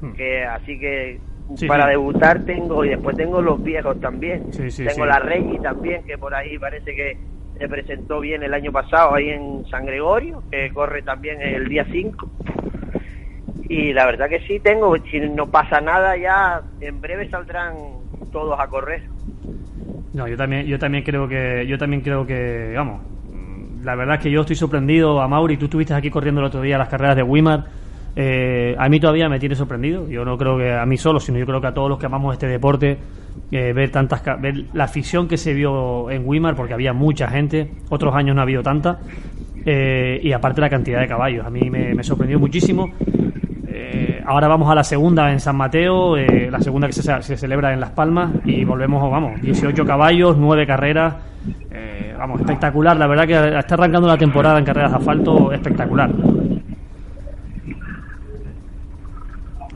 Hmm. 0.01 0.13
que 0.13 0.43
así 0.43 0.79
que 0.79 1.19
Sí, 1.55 1.67
para 1.67 1.85
sí. 1.85 1.89
debutar 1.91 2.43
tengo 2.45 2.85
y 2.85 2.89
después 2.89 3.15
tengo 3.17 3.41
los 3.41 3.61
viejos 3.63 3.99
también. 3.99 4.51
Sí, 4.53 4.85
tengo 4.85 5.05
la 5.05 5.19
Reggie 5.19 5.59
también, 5.59 6.03
que 6.03 6.17
por 6.17 6.33
ahí 6.33 6.57
parece 6.57 6.95
que 6.95 7.17
se 7.57 7.67
presentó 7.67 8.19
bien 8.19 8.41
el 8.43 8.53
año 8.53 8.71
pasado 8.71 9.15
ahí 9.15 9.29
en 9.29 9.65
San 9.67 9.85
Gregorio, 9.85 10.41
que 10.49 10.71
corre 10.71 11.01
también 11.01 11.41
el 11.41 11.67
día 11.67 11.85
5. 11.91 12.29
Y 13.69 13.93
la 13.93 14.05
verdad 14.05 14.27
que 14.27 14.39
sí 14.41 14.59
tengo, 14.59 14.95
si 15.09 15.19
no 15.19 15.47
pasa 15.47 15.79
nada 15.79 16.17
ya 16.17 16.61
en 16.79 16.99
breve 16.99 17.29
saldrán 17.29 17.75
todos 18.31 18.59
a 18.59 18.67
correr. 18.67 19.03
No, 20.13 20.27
yo 20.27 20.35
también, 20.35 20.65
yo 20.65 20.77
también 20.77 21.03
creo 21.03 21.27
que, 21.27 21.65
yo 21.67 21.77
también 21.77 22.01
creo 22.01 22.25
que, 22.25 22.73
vamos, 22.75 23.01
la 23.83 23.95
verdad 23.95 24.15
es 24.15 24.21
que 24.21 24.31
yo 24.31 24.41
estoy 24.41 24.55
sorprendido 24.55 25.21
a 25.21 25.27
Mauri, 25.27 25.57
tú 25.57 25.65
estuviste 25.65 25.93
aquí 25.93 26.09
corriendo 26.09 26.41
el 26.41 26.47
otro 26.47 26.61
día 26.61 26.77
las 26.77 26.89
carreras 26.89 27.15
de 27.15 27.23
Wimar, 27.23 27.65
eh, 28.15 28.75
a 28.77 28.89
mí 28.89 28.99
todavía 28.99 29.29
me 29.29 29.39
tiene 29.39 29.55
sorprendido, 29.55 30.07
yo 30.09 30.25
no 30.25 30.37
creo 30.37 30.57
que 30.57 30.71
a 30.71 30.85
mí 30.85 30.97
solo, 30.97 31.19
sino 31.19 31.39
yo 31.39 31.45
creo 31.45 31.61
que 31.61 31.67
a 31.67 31.73
todos 31.73 31.89
los 31.89 31.99
que 31.99 32.05
amamos 32.05 32.33
este 32.33 32.47
deporte, 32.47 32.97
eh, 33.51 33.73
ver 33.73 33.91
tantas, 33.91 34.21
ver 34.41 34.65
la 34.73 34.85
afición 34.85 35.27
que 35.27 35.37
se 35.37 35.53
vio 35.53 36.09
en 36.09 36.27
Wimar, 36.27 36.55
porque 36.55 36.73
había 36.73 36.93
mucha 36.93 37.27
gente, 37.27 37.71
otros 37.89 38.13
años 38.15 38.35
no 38.35 38.41
ha 38.41 38.43
habido 38.43 38.63
tanta, 38.63 38.99
eh, 39.65 40.19
y 40.23 40.31
aparte 40.31 40.61
la 40.61 40.69
cantidad 40.69 40.99
de 40.99 41.07
caballos, 41.07 41.45
a 41.45 41.49
mí 41.49 41.69
me, 41.69 41.93
me 41.93 42.03
sorprendió 42.03 42.39
muchísimo. 42.39 42.89
Eh, 43.67 44.21
ahora 44.25 44.47
vamos 44.47 44.69
a 44.69 44.75
la 44.75 44.83
segunda 44.83 45.31
en 45.31 45.39
San 45.39 45.55
Mateo, 45.55 46.17
eh, 46.17 46.49
la 46.51 46.59
segunda 46.59 46.87
que 46.87 46.93
se, 46.93 47.37
celebra 47.37 47.73
en 47.73 47.79
Las 47.79 47.91
Palmas 47.91 48.31
y 48.45 48.65
volvemos, 48.65 49.09
vamos, 49.09 49.41
18 49.41 49.85
caballos, 49.85 50.37
9 50.37 50.65
carreras, 50.65 51.15
vamos, 52.17 52.41
espectacular, 52.41 52.97
la 52.97 53.07
verdad 53.07 53.25
que 53.25 53.57
está 53.57 53.73
arrancando 53.73 54.07
la 54.07 54.17
temporada 54.17 54.59
en 54.59 54.65
carreras 54.65 54.91
de 54.91 54.97
asfalto 54.97 55.51
espectacular. 55.51 56.11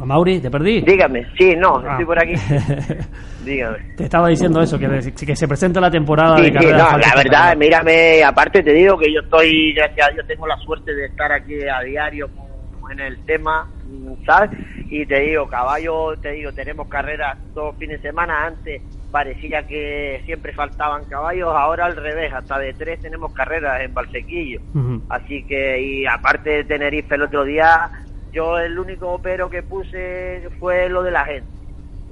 ¿A 0.06 0.08
Mauri, 0.08 0.40
te 0.40 0.52
perdí? 0.52 0.82
Dígame, 0.82 1.26
sí, 1.36 1.56
no, 1.58 1.78
Ah. 1.80 1.94
estoy 1.94 2.06
por 2.06 2.20
aquí. 2.20 2.34
Dígame. 3.44 3.78
Te 3.98 4.04
estaba 4.04 4.28
diciendo 4.28 4.62
eso, 4.62 4.78
que, 4.78 4.88
que 5.26 5.36
se 5.36 5.48
presenta 5.48 5.82
la 5.82 5.90
temporada 5.90 6.38
Sí, 6.38 6.44
de 6.44 6.54
carreras 6.54 6.92
no, 6.92 6.98
la 7.00 7.16
verdad, 7.16 7.58
mírame, 7.58 8.24
aparte 8.24 8.62
te 8.62 8.72
digo 8.72 9.00
que 9.00 9.12
yo 9.12 9.22
estoy, 9.22 9.74
gracias 9.74 10.08
a 10.08 10.12
Dios, 10.12 10.28
tengo 10.28 10.46
la 10.46 10.58
suerte 10.58 10.94
de 10.94 11.06
estar 11.08 11.32
aquí 11.32 11.56
a 11.68 11.82
diario 11.82 12.30
en 12.92 13.00
el 13.00 13.18
tema, 13.26 13.68
¿sabes? 14.28 14.52
Y 14.92 15.08
te 15.08 15.22
digo, 15.22 15.48
caballo, 15.48 16.16
te 16.22 16.34
digo, 16.34 16.52
tenemos 16.54 16.88
carreras 16.88 17.40
todos 17.56 17.76
fines 17.78 18.00
de 18.00 18.10
semana, 18.10 18.46
antes 18.46 18.84
parecía 19.12 19.64
que 19.66 20.22
siempre 20.26 20.54
faltaban 20.54 21.06
caballos, 21.06 21.50
ahora 21.56 21.86
al 21.86 21.96
revés, 21.96 22.32
hasta 22.32 22.60
de 22.60 22.74
tres 22.74 23.02
tenemos 23.02 23.34
carreras 23.34 23.82
en 23.82 23.92
Valsequillo. 23.92 24.60
Así 25.10 25.44
que, 25.48 25.82
y 25.82 26.06
aparte 26.06 26.50
de 26.52 26.64
Tenerife 26.66 27.16
el 27.16 27.24
otro 27.24 27.44
día, 27.44 27.90
yo 28.36 28.60
el 28.60 28.78
único 28.78 29.20
pero 29.24 29.50
que 29.50 29.64
puse 29.64 30.48
fue 30.60 30.90
lo 30.90 31.02
de 31.02 31.12
la 31.12 31.26
gente. 31.26 31.48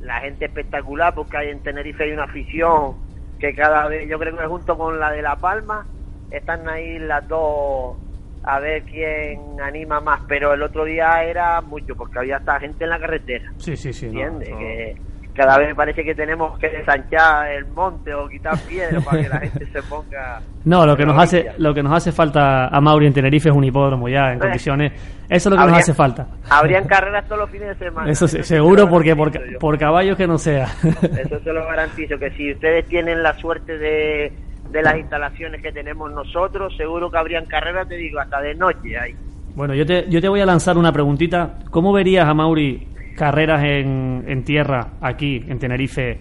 La 0.01 0.21
gente 0.21 0.45
espectacular, 0.45 1.13
porque 1.13 1.37
hay 1.37 1.49
en 1.49 1.59
Tenerife 1.59 2.05
hay 2.05 2.11
una 2.11 2.23
afición 2.23 2.95
que 3.39 3.53
cada 3.53 3.87
vez, 3.87 4.07
yo 4.09 4.17
creo 4.17 4.37
que 4.37 4.45
junto 4.45 4.77
con 4.77 4.99
la 4.99 5.11
de 5.11 5.21
La 5.21 5.35
Palma, 5.35 5.85
están 6.31 6.67
ahí 6.67 6.97
las 6.97 7.27
dos 7.27 7.97
a 8.43 8.59
ver 8.59 8.83
quién 8.83 9.59
anima 9.61 9.99
más. 9.99 10.21
Pero 10.27 10.53
el 10.53 10.61
otro 10.61 10.85
día 10.85 11.23
era 11.23 11.61
mucho, 11.61 11.95
porque 11.95 12.19
había 12.19 12.37
hasta 12.37 12.59
gente 12.59 12.85
en 12.85 12.89
la 12.89 12.99
carretera. 12.99 13.45
Sí, 13.57 13.75
sí, 13.75 13.93
sí. 13.93 14.07
no, 14.07 14.21
¿Entiendes? 14.21 14.49
Que 14.49 14.95
cada 15.33 15.57
vez 15.57 15.73
parece 15.75 16.03
que 16.03 16.13
tenemos 16.13 16.57
que 16.59 16.69
desanchar 16.69 17.51
el 17.51 17.65
monte 17.67 18.13
o 18.13 18.27
quitar 18.27 18.57
piedras 18.67 19.03
para 19.03 19.21
que 19.23 19.29
la 19.29 19.39
gente 19.39 19.65
se 19.65 19.81
ponga 19.83 20.39
No, 20.65 20.85
lo 20.85 20.95
que 20.95 21.05
nos 21.05 21.17
hace, 21.21 21.51
lo 21.57 21.73
que 21.73 21.81
nos 21.83 21.91
hace 21.93 22.11
falta 22.11 22.67
a 22.67 22.79
Mauri 22.81 23.07
en 23.07 23.13
Tenerife 23.13 23.49
es 23.49 23.55
un 23.55 23.63
hipódromo 23.63 24.07
ya 24.07 24.31
en 24.31 24.37
Eh. 24.37 24.39
condiciones. 24.39 24.91
Eso 25.29 25.49
es 25.49 25.55
lo 25.55 25.61
que 25.61 25.71
nos 25.71 25.79
hace 25.79 25.93
falta. 25.93 26.27
Habrían 26.49 26.85
carreras 26.87 27.25
todos 27.25 27.39
los 27.41 27.49
fines 27.49 27.67
de 27.69 27.75
semana. 27.85 28.09
Eso 28.11 28.27
sí 28.27 28.43
seguro 28.43 28.87
porque 28.87 29.15
por, 29.15 29.31
yo. 29.31 29.59
por 29.59 29.77
caballos 29.77 30.15
que 30.15 30.27
no 30.27 30.37
sea. 30.37 30.65
Eso 30.83 31.39
se 31.43 31.51
lo 31.53 31.65
garantizo, 31.65 32.17
que 32.19 32.29
si 32.31 32.51
ustedes 32.53 32.85
tienen 32.87 33.23
la 33.23 33.33
suerte 33.39 33.77
de, 33.77 34.31
de 34.69 34.81
las 34.83 34.95
instalaciones 34.97 35.61
que 35.61 35.71
tenemos 35.71 36.11
nosotros, 36.11 36.73
seguro 36.77 37.09
que 37.09 37.17
habrían 37.17 37.45
carreras, 37.45 37.87
te 37.87 37.95
digo, 37.95 38.19
hasta 38.19 38.39
de 38.41 38.53
noche 38.55 38.97
ahí. 38.97 39.15
Bueno, 39.55 39.73
yo 39.73 39.85
te, 39.85 40.09
yo 40.09 40.19
te 40.21 40.27
voy 40.29 40.41
a 40.41 40.45
lanzar 40.45 40.77
una 40.77 40.91
preguntita. 40.91 41.59
¿Cómo 41.71 41.91
verías 41.93 42.27
a 42.27 42.33
Mauri 42.33 42.87
carreras 43.15 43.63
en, 43.63 44.23
en 44.27 44.43
tierra 44.43 44.93
aquí, 45.01 45.43
en 45.47 45.59
Tenerife, 45.59 46.19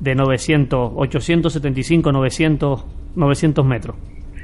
de 0.00 0.14
900, 0.14 0.92
875, 0.96 2.12
900, 2.12 2.86
900 3.16 3.64
metros? 3.66 3.96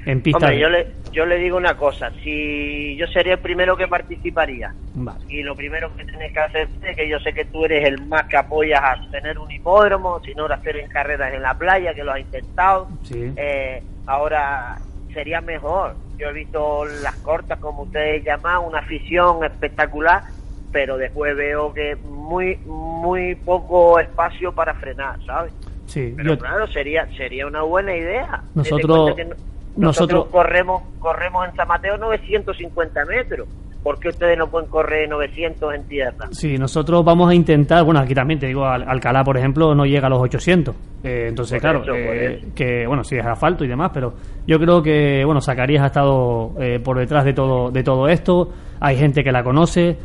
En 0.07 0.23
pista. 0.23 0.39
Hombre, 0.47 0.55
de- 0.57 0.61
yo 0.63 0.69
le, 0.71 0.87
yo 1.13 1.27
le 1.27 1.37
digo 1.39 1.59
una 1.59 1.77
cosa, 1.77 2.11
si 2.25 2.97
yo 2.97 3.07
sería 3.09 3.35
el 3.35 3.39
primero 3.41 3.77
que 3.77 3.87
participaría, 3.87 4.73
Vale. 4.95 5.21
y 5.29 5.43
lo 5.43 5.55
primero 5.55 5.95
que 5.95 6.05
tienes 6.07 6.33
que 6.33 6.39
hacer 6.41 6.69
es 6.89 6.97
que 6.97 7.07
yo 7.07 7.19
sé 7.21 7.35
que 7.35 7.45
tú 7.45 7.67
eres 7.67 7.87
el 7.87 8.07
más 8.07 8.25
que 8.25 8.39
apoyas 8.39 8.81
a 8.83 9.11
tener 9.11 9.39
un 9.39 9.51
hipódromo, 9.53 10.19
sino 10.25 10.47
a 10.47 10.55
hacer 10.55 10.77
en 10.79 10.89
carreras 10.89 11.35
en 11.35 11.43
la 11.43 11.53
playa, 11.53 11.93
que 11.93 12.03
lo 12.03 12.13
has 12.13 12.21
intentado. 12.21 12.89
Sí. 13.03 13.31
Eh, 13.37 13.83
ahora 14.07 14.79
sería 15.13 15.43
mejor. 15.43 15.97
Yo 16.17 16.29
he 16.29 16.33
visto 16.33 16.85
las 17.03 17.17
cortas, 17.17 17.59
como 17.59 17.83
ustedes 17.83 18.25
llaman, 18.25 18.65
una 18.67 18.79
afición 18.79 19.45
espectacular, 19.45 20.23
pero 20.72 20.96
después 20.96 21.37
veo 21.37 21.72
que 21.72 21.96
muy 21.96 22.56
muy 22.66 23.35
poco 23.35 23.98
espacio 23.98 24.52
para 24.52 24.74
frenar, 24.74 25.18
¿sabes? 25.26 25.52
Sí, 25.87 26.12
Pero 26.16 26.35
yo- 26.35 26.38
claro, 26.38 26.66
sería 26.68 27.06
sería 27.16 27.46
una 27.46 27.62
buena 27.62 27.96
idea. 27.96 28.42
Nosotros- 28.54 28.88
no- 28.88 29.06
nosotros- 29.06 29.37
nosotros 29.76 30.26
corremos 30.30 30.83
corremos 31.00 31.48
en 31.48 31.54
San 31.56 31.66
Mateo 31.68 31.96
950 31.96 33.04
metros. 33.04 33.48
¿Por 33.83 33.98
qué 33.98 34.09
ustedes 34.09 34.37
no 34.37 34.46
pueden 34.48 34.68
correr 34.68 35.09
900 35.09 35.74
en 35.74 35.88
tierra? 35.88 36.26
Sí, 36.33 36.59
nosotros 36.59 37.02
vamos 37.02 37.30
a 37.30 37.35
intentar, 37.35 37.83
bueno, 37.83 37.98
aquí 38.00 38.14
también 38.14 38.38
te 38.38 38.46
digo, 38.46 38.66
Al- 38.66 38.87
Alcalá, 38.87 39.24
por 39.24 39.38
ejemplo, 39.38 39.74
no 39.74 39.87
llega 39.87 40.06
a 40.06 40.11
los 40.11 40.20
800. 40.20 40.74
Eh, 41.02 41.28
entonces, 41.28 41.54
Por 41.54 41.61
claro, 41.62 41.83
eso, 41.85 41.94
eh, 41.96 42.44
que, 42.54 42.87
bueno, 42.87 43.02
sí 43.04 43.16
es 43.16 43.24
asfalto 43.24 43.64
y 43.64 43.68
demás, 43.68 43.90
pero 43.94 44.12
yo 44.46 44.59
creo 44.59 44.83
que, 44.83 45.24
bueno, 45.24 45.40
Zacarías 45.40 45.83
ha 45.83 45.87
estado 45.87 46.50
eh, 46.61 46.78
por 46.78 46.98
detrás 46.98 47.24
de 47.24 47.33
todo, 47.33 47.70
de 47.70 47.83
todo 47.83 48.06
esto. 48.09 48.50
Hay 48.80 48.96
gente 48.98 49.24
que 49.24 49.33
la 49.33 49.42
conoce. 49.42 49.96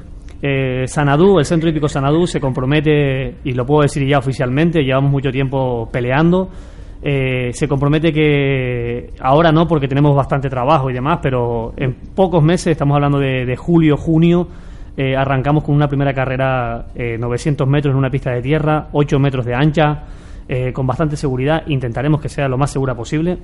Eh, 0.42 0.84
Sanadú, 0.88 1.40
el 1.40 1.46
Centro 1.46 1.70
Hípico 1.70 1.88
Sanadú, 1.88 2.28
se 2.28 2.40
compromete, 2.40 3.36
y 3.44 3.54
lo 3.54 3.66
puedo 3.66 3.82
decir 3.82 4.06
ya 4.08 4.20
oficialmente, 4.20 4.84
llevamos 4.84 5.12
mucho 5.12 5.32
tiempo 5.32 5.90
peleando. 5.92 6.50
eh, 7.02 7.52
se 7.54 7.68
compromete 7.68 8.12
que 8.12 9.12
ahora 9.20 9.52
no 9.52 9.68
porque 9.68 9.88
tenemos 9.88 10.16
bastante 10.16 10.50
trabajo 10.50 10.90
y 10.90 10.94
demás, 10.94 11.20
pero 11.22 11.74
en 11.78 11.94
pocos 12.16 12.44
meses, 12.44 12.68
estamos 12.68 12.96
hablando 12.96 13.20
de, 13.20 13.56
julio, 13.56 13.96
junio, 13.96 14.48
eh, 14.98 15.16
arrancamos 15.16 15.64
con 15.64 15.76
una 15.76 15.88
primera 15.88 16.14
carrera 16.14 16.88
eh, 16.96 17.18
900 17.20 17.68
metros 17.68 17.92
en 17.92 17.98
una 17.98 18.10
pista 18.10 18.32
de 18.32 18.42
tierra, 18.42 18.88
8 18.92 19.20
metros 19.20 19.46
de 19.46 19.54
ancha, 19.54 20.04
eh, 20.48 20.74
con 20.74 20.88
bastante 20.88 21.16
seguridad. 21.16 21.64
Intentaremos 21.68 22.20
que 22.20 22.30
sea 22.30 22.48
lo 22.48 22.58
más 22.58 22.72
segura 22.72 22.96
posible. 22.96 23.38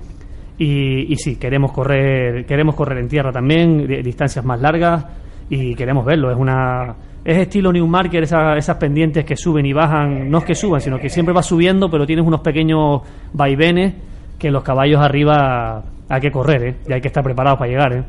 Y, 0.57 1.11
y 1.11 1.15
sí, 1.17 1.35
queremos 1.37 1.71
correr, 1.71 2.45
queremos 2.45 2.75
correr 2.75 2.99
en 2.99 3.07
tierra 3.07 3.31
también, 3.31 3.87
distancias 4.03 4.43
más 4.45 4.59
largas 4.59 5.05
y 5.53 5.75
queremos 5.75 6.05
verlo. 6.05 6.31
Es 6.31 6.37
una 6.37 6.95
es 7.23 7.37
estilo 7.37 7.71
Newmarker, 7.73 8.23
esa- 8.23 8.55
esas 8.57 8.77
pendientes 8.77 9.25
que 9.25 9.35
suben 9.35 9.65
y 9.65 9.73
bajan, 9.73 10.31
no 10.31 10.39
es 10.39 10.45
que 10.45 10.55
suban, 10.55 10.79
sino 10.81 10.97
que 10.97 11.09
siempre 11.09 11.33
va 11.35 11.43
subiendo, 11.43 11.91
pero 11.91 12.07
tienes 12.07 12.25
unos 12.25 12.39
pequeños 12.39 13.01
vaivenes 13.33 13.93
que 14.39 14.49
los 14.49 14.63
caballos 14.63 14.99
arriba 15.01 15.83
hay 16.09 16.21
que 16.21 16.31
correr, 16.31 16.63
¿eh? 16.63 16.75
y 16.87 16.93
hay 16.93 17.01
que 17.01 17.09
estar 17.09 17.23
preparados 17.23 17.59
para 17.59 17.69
llegar. 17.69 17.93
¿eh? 17.93 18.03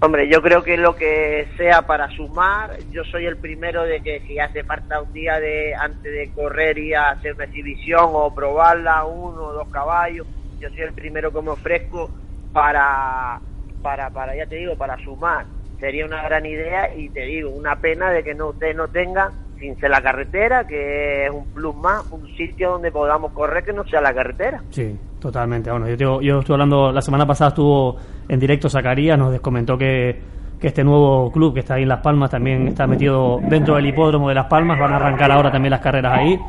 Hombre, 0.00 0.28
yo 0.30 0.40
creo 0.40 0.62
que 0.62 0.76
lo 0.76 0.94
que 0.96 1.46
sea 1.58 1.82
para 1.82 2.08
sumar, 2.10 2.70
yo 2.92 3.02
soy 3.04 3.26
el 3.26 3.36
primero 3.38 3.82
de 3.82 4.00
que 4.00 4.20
si 4.26 4.38
hace 4.38 4.62
falta 4.62 5.00
un 5.02 5.12
día 5.12 5.38
de 5.40 5.74
antes 5.74 6.02
de 6.12 6.30
correr 6.34 6.78
y 6.78 6.94
hacer 6.94 7.34
una 7.34 8.00
o 8.14 8.34
probarla, 8.34 9.04
uno 9.04 9.42
o 9.48 9.52
dos 9.52 9.68
caballos, 9.68 10.26
yo 10.60 10.68
soy 10.70 10.84
el 10.84 10.92
primero 10.94 11.30
que 11.32 11.42
me 11.42 11.50
ofrezco 11.50 12.10
para, 12.52 13.40
para, 13.82 14.10
para 14.10 14.34
ya 14.36 14.46
te 14.46 14.56
digo, 14.56 14.76
para 14.76 14.96
sumar. 15.04 15.44
Sería 15.80 16.06
una 16.06 16.22
gran 16.22 16.46
idea 16.46 16.94
y 16.96 17.08
te 17.10 17.20
digo, 17.22 17.50
una 17.50 17.76
pena 17.76 18.10
de 18.10 18.22
que 18.22 18.34
no 18.34 18.48
ustedes 18.50 18.74
no 18.76 18.88
tengan, 18.88 19.30
sin 19.58 19.78
ser 19.78 19.90
la 19.90 20.00
carretera, 20.02 20.66
que 20.66 21.26
es 21.26 21.30
un 21.30 21.46
plus 21.52 21.74
más, 21.76 22.10
un 22.10 22.26
sitio 22.36 22.70
donde 22.72 22.90
podamos 22.90 23.32
correr 23.32 23.64
que 23.64 23.72
no 23.72 23.84
sea 23.84 24.00
la 24.00 24.14
carretera. 24.14 24.62
Sí, 24.70 24.96
totalmente. 25.20 25.70
Bueno, 25.70 25.88
yo, 25.88 25.96
te- 25.96 26.24
yo 26.26 26.38
estuve 26.40 26.54
hablando, 26.54 26.90
la 26.92 27.00
semana 27.02 27.26
pasada 27.26 27.48
estuvo 27.48 27.96
en 28.28 28.38
directo 28.40 28.68
Zacarías, 28.68 29.18
nos 29.18 29.38
comentó 29.40 29.76
que, 29.76 30.16
que 30.64 30.68
este 30.68 30.82
nuevo 30.82 31.30
club 31.30 31.52
que 31.52 31.60
está 31.60 31.74
ahí 31.74 31.82
en 31.82 31.90
Las 31.90 32.00
Palmas 32.00 32.30
también 32.30 32.68
está 32.68 32.86
metido 32.86 33.38
dentro 33.50 33.74
del 33.74 33.84
hipódromo 33.84 34.30
de 34.30 34.34
Las 34.34 34.46
Palmas, 34.46 34.78
van 34.78 34.94
a 34.94 34.96
arrancar 34.96 35.30
ahora 35.30 35.52
también 35.52 35.72
las 35.72 35.82
carreras 35.82 36.16
ahí. 36.16 36.40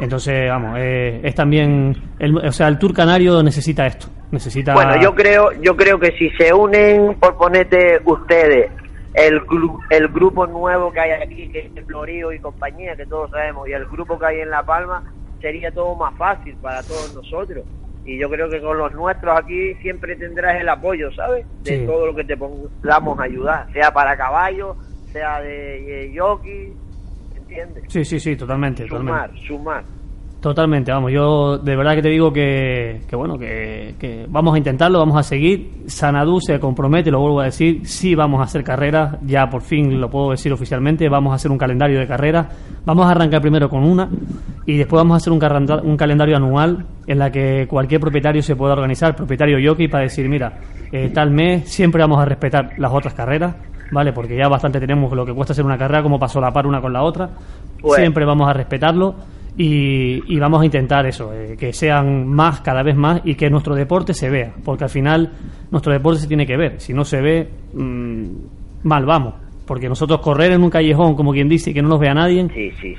Entonces, 0.00 0.50
vamos, 0.50 0.74
eh, 0.76 1.20
es 1.22 1.36
también, 1.36 1.96
el, 2.18 2.36
o 2.36 2.50
sea, 2.50 2.66
el 2.66 2.80
Tour 2.80 2.92
Canario 2.92 3.40
necesita 3.44 3.86
esto, 3.86 4.08
necesita... 4.32 4.74
Bueno, 4.74 5.00
yo 5.00 5.14
creo, 5.14 5.52
yo 5.62 5.76
creo 5.76 6.00
que 6.00 6.10
si 6.18 6.30
se 6.30 6.52
unen, 6.52 7.14
por 7.20 7.36
ponerte 7.36 8.00
ustedes, 8.06 8.72
el, 9.14 9.40
el 9.90 10.08
grupo 10.08 10.48
nuevo 10.48 10.90
que 10.90 10.98
hay 10.98 11.22
aquí, 11.22 11.48
que 11.50 11.70
es 11.72 11.86
Florío 11.86 12.32
y 12.32 12.40
compañía, 12.40 12.96
que 12.96 13.06
todos 13.06 13.30
sabemos, 13.30 13.68
y 13.68 13.72
el 13.72 13.86
grupo 13.86 14.18
que 14.18 14.26
hay 14.26 14.40
en 14.40 14.50
La 14.50 14.64
Palma, 14.64 15.04
sería 15.40 15.70
todo 15.70 15.94
más 15.94 16.12
fácil 16.16 16.56
para 16.60 16.82
todos 16.82 17.14
nosotros. 17.14 17.62
Y 18.12 18.18
yo 18.18 18.28
creo 18.28 18.48
que 18.50 18.60
con 18.60 18.76
los 18.76 18.92
nuestros 18.92 19.38
aquí 19.38 19.72
siempre 19.82 20.16
tendrás 20.16 20.60
el 20.60 20.68
apoyo, 20.68 21.12
¿sabes? 21.12 21.46
De 21.62 21.78
Sí. 21.78 21.86
todo 21.86 22.06
lo 22.06 22.14
que 22.14 22.24
te 22.24 22.36
pongamos 22.36 23.18
a 23.20 23.22
ayudar, 23.22 23.72
sea 23.72 23.92
para 23.92 24.16
caballos, 24.16 24.76
sea 25.12 25.40
de, 25.40 25.80
de 25.82 26.18
jockey, 26.18 26.72
¿entiendes? 27.36 27.84
Sí, 27.88 28.04
sí, 28.04 28.18
sí, 28.18 28.34
totalmente. 28.36 28.86
Sumar, 28.88 29.28
totalmente. 29.30 29.46
sumar. 29.46 29.84
Totalmente, 30.40 30.90
vamos, 30.90 31.12
yo 31.12 31.58
de 31.58 31.76
verdad 31.76 31.94
que 31.96 32.00
te 32.00 32.08
digo 32.08 32.32
que, 32.32 33.02
que 33.06 33.14
bueno, 33.14 33.38
que, 33.38 33.94
que 33.98 34.24
vamos 34.26 34.54
a 34.54 34.58
intentarlo, 34.58 34.98
vamos 34.98 35.18
a 35.18 35.22
seguir. 35.22 35.82
Sanadú 35.86 36.40
se 36.40 36.58
compromete, 36.58 37.10
lo 37.10 37.20
vuelvo 37.20 37.40
a 37.42 37.44
decir, 37.44 37.86
sí 37.86 38.14
vamos 38.14 38.40
a 38.40 38.44
hacer 38.44 38.64
carreras, 38.64 39.18
ya 39.26 39.50
por 39.50 39.60
fin 39.60 40.00
lo 40.00 40.08
puedo 40.08 40.30
decir 40.30 40.50
oficialmente, 40.50 41.10
vamos 41.10 41.32
a 41.32 41.34
hacer 41.34 41.50
un 41.50 41.58
calendario 41.58 41.98
de 41.98 42.06
carreras, 42.06 42.46
vamos 42.86 43.06
a 43.06 43.10
arrancar 43.10 43.42
primero 43.42 43.68
con 43.68 43.84
una 43.84 44.08
y 44.64 44.78
después 44.78 44.98
vamos 45.00 45.12
a 45.12 45.16
hacer 45.18 45.30
un, 45.30 45.40
un 45.84 45.96
calendario 45.98 46.36
anual 46.38 46.86
en 47.06 47.18
la 47.18 47.30
que 47.30 47.66
cualquier 47.68 48.00
propietario 48.00 48.42
se 48.42 48.56
pueda 48.56 48.72
organizar, 48.72 49.14
propietario 49.14 49.58
jockey, 49.62 49.88
para 49.88 50.04
decir, 50.04 50.26
mira, 50.26 50.54
eh, 50.90 51.10
tal 51.12 51.30
mes 51.30 51.68
siempre 51.68 52.00
vamos 52.00 52.18
a 52.18 52.24
respetar 52.24 52.70
las 52.78 52.90
otras 52.90 53.12
carreras, 53.12 53.56
¿vale? 53.92 54.14
Porque 54.14 54.38
ya 54.38 54.48
bastante 54.48 54.80
tenemos 54.80 55.12
lo 55.12 55.26
que 55.26 55.34
cuesta 55.34 55.52
hacer 55.52 55.66
una 55.66 55.76
carrera, 55.76 56.02
como 56.02 56.18
pasó 56.18 56.40
la 56.40 56.50
par 56.50 56.66
una 56.66 56.80
con 56.80 56.94
la 56.94 57.02
otra, 57.02 57.28
Pues- 57.82 58.00
siempre 58.00 58.24
vamos 58.24 58.48
a 58.48 58.54
respetarlo 58.54 59.14
y, 59.62 60.22
y 60.34 60.38
vamos 60.38 60.62
a 60.62 60.64
intentar 60.64 61.04
eso, 61.04 61.34
eh, 61.34 61.54
que 61.58 61.74
sean 61.74 62.26
más, 62.26 62.62
cada 62.62 62.82
vez 62.82 62.96
más, 62.96 63.20
y 63.24 63.34
que 63.34 63.50
nuestro 63.50 63.74
deporte 63.74 64.14
se 64.14 64.30
vea, 64.30 64.54
porque 64.64 64.84
al 64.84 64.90
final 64.90 65.32
nuestro 65.70 65.92
deporte 65.92 66.20
se 66.20 66.26
tiene 66.28 66.46
que 66.46 66.56
ver. 66.56 66.80
Si 66.80 66.94
no 66.94 67.04
se 67.04 67.20
ve, 67.20 67.46
mm, 67.74 68.26
mal 68.84 69.04
vamos. 69.04 69.34
Porque 69.66 69.86
nosotros 69.86 70.20
correr 70.20 70.52
en 70.52 70.62
un 70.62 70.70
callejón, 70.70 71.14
como 71.14 71.32
quien 71.32 71.46
dice, 71.46 71.70
y 71.70 71.74
que 71.74 71.82
no 71.82 71.90
nos 71.90 72.00
vea 72.00 72.14
nadie, 72.14 72.48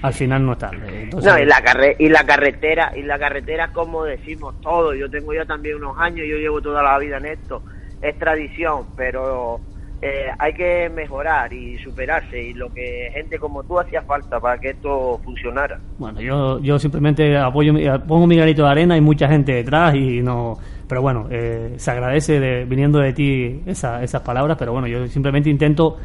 al 0.04 0.14
final 0.14 0.46
no 0.46 0.54
está. 0.54 0.70
Entonces- 1.02 1.34
No, 1.34 1.40
y 1.40 1.46
la, 1.48 1.62
carre 1.64 1.96
y 1.98 2.08
la 2.10 2.24
carretera, 2.24 2.92
y 2.96 3.02
la 3.02 3.18
carretera, 3.18 3.70
como 3.74 4.04
decimos 4.04 4.54
todos, 4.62 4.96
yo 5.00 5.10
tengo 5.10 5.34
ya 5.34 5.46
también 5.46 5.78
unos 5.78 5.98
años, 5.98 6.28
yo 6.30 6.38
llevo 6.38 6.62
toda 6.62 6.84
la 6.84 7.00
vida 7.00 7.18
en 7.18 7.26
esto, 7.26 7.64
es 8.04 8.18
tradición, 8.20 8.86
pero 8.96 9.60
eh, 10.02 10.26
hay 10.40 10.54
que 10.54 10.90
mejorar 10.90 11.54
y 11.54 11.78
superarse, 11.78 12.42
y 12.42 12.54
lo 12.54 12.70
que 12.74 13.10
gente 13.14 13.38
como 13.38 13.64
tú 13.64 13.80
hacía 13.80 14.02
falta 14.02 14.40
para 14.40 14.58
que 14.60 14.70
esto 14.72 15.20
funcionara. 15.24 15.80
Bueno, 16.00 16.20
yo, 16.22 16.60
yo 16.60 16.80
simplemente 16.80 17.38
apoyo, 17.38 17.72
mi- 17.74 17.86
pongo 18.08 18.26
mi 18.28 18.36
granito 18.36 18.64
de 18.64 18.70
arena, 18.70 18.96
hay 18.96 19.02
mucha 19.02 19.28
gente 19.28 19.54
detrás 19.54 19.94
y 19.96 20.22
no... 20.22 20.58
Pero 20.88 21.02
bueno, 21.02 21.28
eh, 21.30 21.74
se 21.78 21.92
agradece 21.92 22.40
de- 22.40 22.66
viniendo 22.66 23.00
de 23.00 23.14
ti 23.14 23.62
esa- 23.66 24.04
esas 24.04 24.22
palabras, 24.22 24.58
pero 24.60 24.74
bueno, 24.74 24.88
yo 24.88 25.08
simplemente 25.08 25.50
intento 25.50 25.98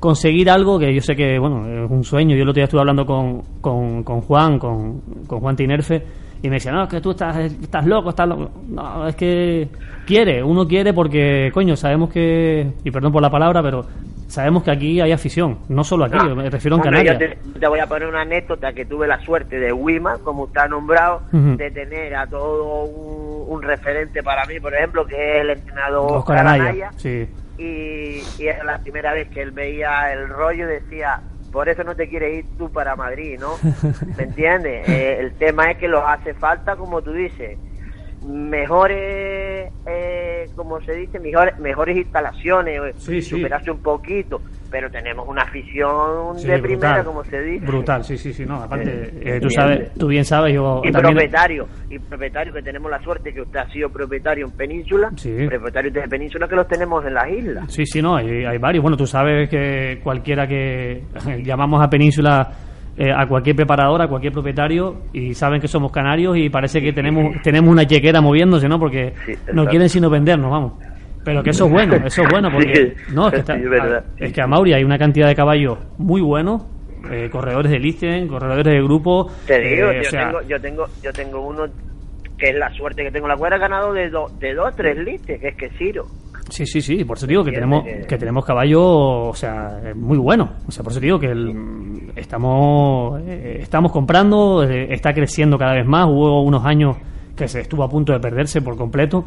conseguir 0.00 0.48
algo 0.50 0.78
que 0.78 0.92
yo 0.94 1.00
sé 1.00 1.14
que, 1.14 1.38
bueno, 1.38 1.84
es 1.84 1.90
un 1.90 2.02
sueño. 2.04 2.34
Yo 2.36 2.42
el 2.42 2.48
otro 2.48 2.58
día 2.60 2.64
estuve 2.64 2.80
hablando 2.80 3.04
con, 3.06 3.42
con, 3.60 4.02
con 4.02 4.20
Juan, 4.22 4.58
con, 4.58 5.00
con 5.26 5.40
Juan 5.40 5.54
Tinerfe, 5.56 6.02
y 6.42 6.48
me 6.48 6.56
decía, 6.56 6.72
no, 6.72 6.82
es 6.84 6.88
que 6.88 7.00
tú 7.00 7.12
estás, 7.12 7.36
estás 7.36 7.86
loco, 7.86 8.10
estás 8.10 8.28
loco. 8.28 8.50
No, 8.68 9.06
es 9.08 9.14
que 9.16 9.68
quiere, 10.06 10.42
uno 10.42 10.66
quiere 10.66 10.92
porque, 10.92 11.50
coño, 11.54 11.76
sabemos 11.76 12.10
que, 12.10 12.66
y 12.84 12.90
perdón 12.90 13.12
por 13.12 13.22
la 13.22 13.30
palabra, 13.30 13.62
pero 13.62 13.86
sabemos 14.26 14.62
que 14.64 14.70
aquí 14.70 15.00
hay 15.00 15.12
afición, 15.12 15.58
no 15.68 15.84
solo 15.84 16.06
aquí, 16.06 16.16
Ah, 16.18 16.34
me 16.34 16.48
refiero 16.50 16.78
Bueno, 16.78 16.90
Canarias. 16.90 17.18
yo 17.20 17.28
te, 17.52 17.60
te 17.60 17.66
voy 17.68 17.78
a 17.80 17.86
poner 17.86 18.08
una 18.08 18.22
anécdota 18.22 18.72
que 18.72 18.84
tuve 18.86 19.06
la 19.06 19.20
suerte 19.20 19.60
de 19.60 19.72
Wima, 19.72 20.18
como 20.24 20.48
ha 20.54 20.66
nombrado, 20.68 21.22
Ujú. 21.32 21.56
de 21.56 21.70
tener 21.70 22.14
a 22.16 22.26
todo 22.26 22.84
un, 22.84 23.54
un 23.54 23.62
referente 23.62 24.22
para 24.22 24.44
mí, 24.46 24.58
por 24.58 24.74
ejemplo, 24.74 25.04
que 25.06 25.14
es 25.36 25.40
el 25.42 25.50
entrenador 25.50 26.16
Oscar 26.18 26.38
Anaya, 26.38 26.90
sí. 26.96 27.28
y, 27.58 28.22
y 28.42 28.46
era 28.46 28.64
la 28.64 28.78
primera 28.78 29.12
vez 29.12 29.28
que 29.28 29.42
él 29.42 29.50
veía 29.52 30.12
el 30.14 30.28
rollo 30.30 30.64
y 30.64 30.72
decía, 30.80 31.20
por 31.52 31.68
eso 31.68 31.84
no 31.84 31.94
te 31.94 32.08
quieres 32.08 32.32
ir 32.32 32.46
tú 32.56 32.70
para 32.72 32.96
Madrid, 32.96 33.38
¿no? 33.38 33.56
¿Me 34.16 34.24
entiendes? 34.24 34.88
Eh, 34.88 35.18
el 35.20 35.34
tema 35.34 35.70
es 35.70 35.76
que 35.76 35.86
los 35.86 36.02
hace 36.04 36.34
falta, 36.34 36.76
como 36.76 37.02
tú 37.02 37.12
dices, 37.12 37.58
mejores, 38.24 39.72
eh, 39.86 40.46
como 40.56 40.80
se 40.80 40.92
dice, 40.94 41.18
mejores, 41.18 41.58
mejores 41.58 41.96
instalaciones, 41.96 42.80
eh, 42.80 42.92
sí. 42.96 43.22
superarse 43.22 43.70
un 43.70 43.78
poquito, 43.82 44.40
pero 44.70 44.90
tenemos 44.90 45.26
una 45.28 45.42
afición 45.42 46.38
Sí, 46.38 46.46
de 46.46 46.58
brutal. 46.60 46.78
primera, 46.78 47.04
como 47.04 47.24
se 47.24 47.40
dice. 47.42 47.66
Brutal, 47.66 48.04
sí, 48.04 48.16
sí, 48.16 48.32
sí, 48.32 48.44
no, 48.46 48.62
aparte, 48.62 48.90
Eh, 48.90 49.36
eh, 49.36 49.40
tú 49.40 49.50
sabes, 49.50 49.92
tú 49.94 50.06
bien 50.08 50.24
sabes, 50.24 50.54
yo 50.54 50.80
Y 50.84 50.90
también- 50.92 51.14
propietario, 51.14 51.66
y 51.90 51.98
propietario 51.98 52.52
que 52.52 52.62
tenemos 52.62 52.90
la 52.90 53.00
suerte 53.02 53.32
que 53.32 53.42
usted 53.42 53.58
ha 53.60 53.68
sido 53.70 53.90
propietario 53.90 54.46
en 54.46 54.52
Península, 54.52 55.10
propietarios 55.48 55.92
de 55.94 56.02
Península 56.08 56.48
que 56.48 56.56
los 56.56 56.68
tenemos 56.68 57.04
en 57.04 57.14
las 57.14 57.28
islas. 57.30 57.72
Sí, 57.72 57.84
sí, 57.86 58.00
no, 58.02 58.16
hay, 58.16 58.44
hay 58.44 58.58
varios. 58.58 58.82
Bueno, 58.82 58.96
tú 58.96 59.06
sabes 59.06 59.48
que 59.48 60.00
cualquiera 60.02 60.46
que 60.46 61.02
llamamos 61.44 61.82
a 61.82 61.88
Península, 61.90 62.48
eh, 62.96 63.10
a 63.10 63.26
cualquier 63.26 63.56
preparador, 63.56 64.02
a 64.02 64.08
cualquier 64.08 64.32
propietario, 64.32 65.02
y 65.12 65.34
saben 65.34 65.60
que 65.60 65.68
somos 65.68 65.90
canarios 65.92 66.36
y 66.36 66.48
parece 66.50 66.80
que 66.80 66.92
tenemos 66.92 67.40
tenemos 67.42 67.70
una 67.70 67.86
chequera 67.86 68.20
moviéndose, 68.20 68.68
¿no? 68.68 68.78
Porque 68.78 69.12
no 69.52 69.64
quieren 69.66 69.88
sino 69.88 70.10
vendernos, 70.10 70.50
vamos. 70.50 70.72
Pero 71.24 71.42
que 71.42 71.50
eso 71.50 71.66
es 71.66 71.70
bueno, 71.70 71.94
eso 72.04 72.22
es 72.22 72.28
bueno, 72.30 72.50
porque... 72.52 72.74
Sí, 72.74 73.14
no, 73.14 73.28
es 73.28 73.34
que, 73.34 73.38
está- 73.40 73.54
sí, 73.56 73.62
es 73.62 73.70
verdad. 73.70 74.04
es 74.18 74.32
que 74.32 74.42
a 74.42 74.46
Mauri 74.46 74.72
hay 74.72 74.82
una 74.84 74.98
cantidad 74.98 75.28
de 75.28 75.34
caballos 75.36 75.78
muy 75.98 76.20
buenos, 76.20 76.62
eh, 77.10 77.28
corredores 77.30 77.70
de 77.70 77.78
listen, 77.78 78.26
corredores 78.28 78.64
de 78.64 78.82
grupo... 78.82 79.30
Te 79.46 79.60
digo, 79.60 79.86
eh, 79.88 80.00
o 80.00 80.02
yo, 80.02 80.10
sea, 80.10 80.26
tengo, 80.26 80.42
yo 80.48 80.60
tengo 80.60 80.86
yo 81.02 81.12
tengo 81.12 81.40
uno 81.46 81.62
que 82.36 82.50
es 82.50 82.56
la 82.56 82.70
suerte 82.74 83.04
que 83.04 83.12
tengo. 83.12 83.28
La 83.28 83.36
cuadra 83.36 83.54
ha 83.54 83.60
ganado 83.60 83.92
de, 83.92 84.10
dos 84.10 84.36
de 84.40 84.52
dos, 84.52 84.74
tres 84.74 84.98
listes, 84.98 85.40
que 85.40 85.48
es 85.48 85.54
que 85.56 85.68
Ciro. 85.78 86.06
Sí, 86.50 86.66
sí, 86.66 86.80
sí, 86.82 87.04
por 87.04 87.16
eso 87.16 87.26
digo 87.28 87.44
que 87.44 87.52
tenemos 87.52 87.84
que- 87.84 88.00
que 88.06 88.18
tenemos 88.18 88.44
caballos, 88.44 88.80
o 88.84 89.32
sea, 89.34 89.80
muy 89.94 90.18
buenos. 90.18 90.50
O 90.66 90.72
sea, 90.72 90.82
por 90.82 90.90
eso 90.90 91.00
digo 91.00 91.20
que 91.20 91.28
el- 91.28 91.91
estamos 92.16 93.20
eh, 93.26 93.58
estamos 93.62 93.92
comprando, 93.92 94.62
eh, 94.64 94.88
está 94.92 95.12
creciendo 95.12 95.56
cada 95.58 95.74
vez 95.74 95.86
más. 95.86 96.06
Hubo 96.06 96.42
unos 96.42 96.64
años 96.64 96.96
que 97.36 97.48
se 97.48 97.60
estuvo 97.60 97.82
a 97.82 97.88
punto 97.88 98.12
de 98.12 98.20
perderse 98.20 98.60
por 98.62 98.76
completo. 98.76 99.24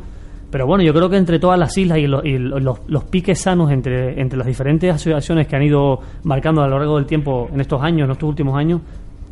Pero 0.51 0.67
bueno, 0.67 0.83
yo 0.83 0.93
creo 0.93 1.09
que 1.09 1.17
entre 1.17 1.39
todas 1.39 1.59
las 1.59 1.75
islas 1.77 1.97
y, 1.97 2.07
lo- 2.07 2.23
y 2.23 2.37
lo- 2.37 2.59
los, 2.59 2.79
los 2.87 3.03
piques 3.05 3.39
sanos 3.41 3.71
entre, 3.71 4.21
entre 4.21 4.37
las 4.37 4.47
diferentes 4.47 4.93
asociaciones 4.93 5.47
que 5.47 5.55
han 5.55 5.63
ido 5.63 5.99
marcando 6.23 6.61
a 6.61 6.67
lo 6.67 6.77
largo 6.77 6.95
del 6.97 7.05
tiempo 7.05 7.49
en 7.51 7.59
estos 7.59 7.81
años, 7.81 8.05
en 8.05 8.11
estos 8.11 8.29
últimos 8.29 8.55
años, 8.55 8.79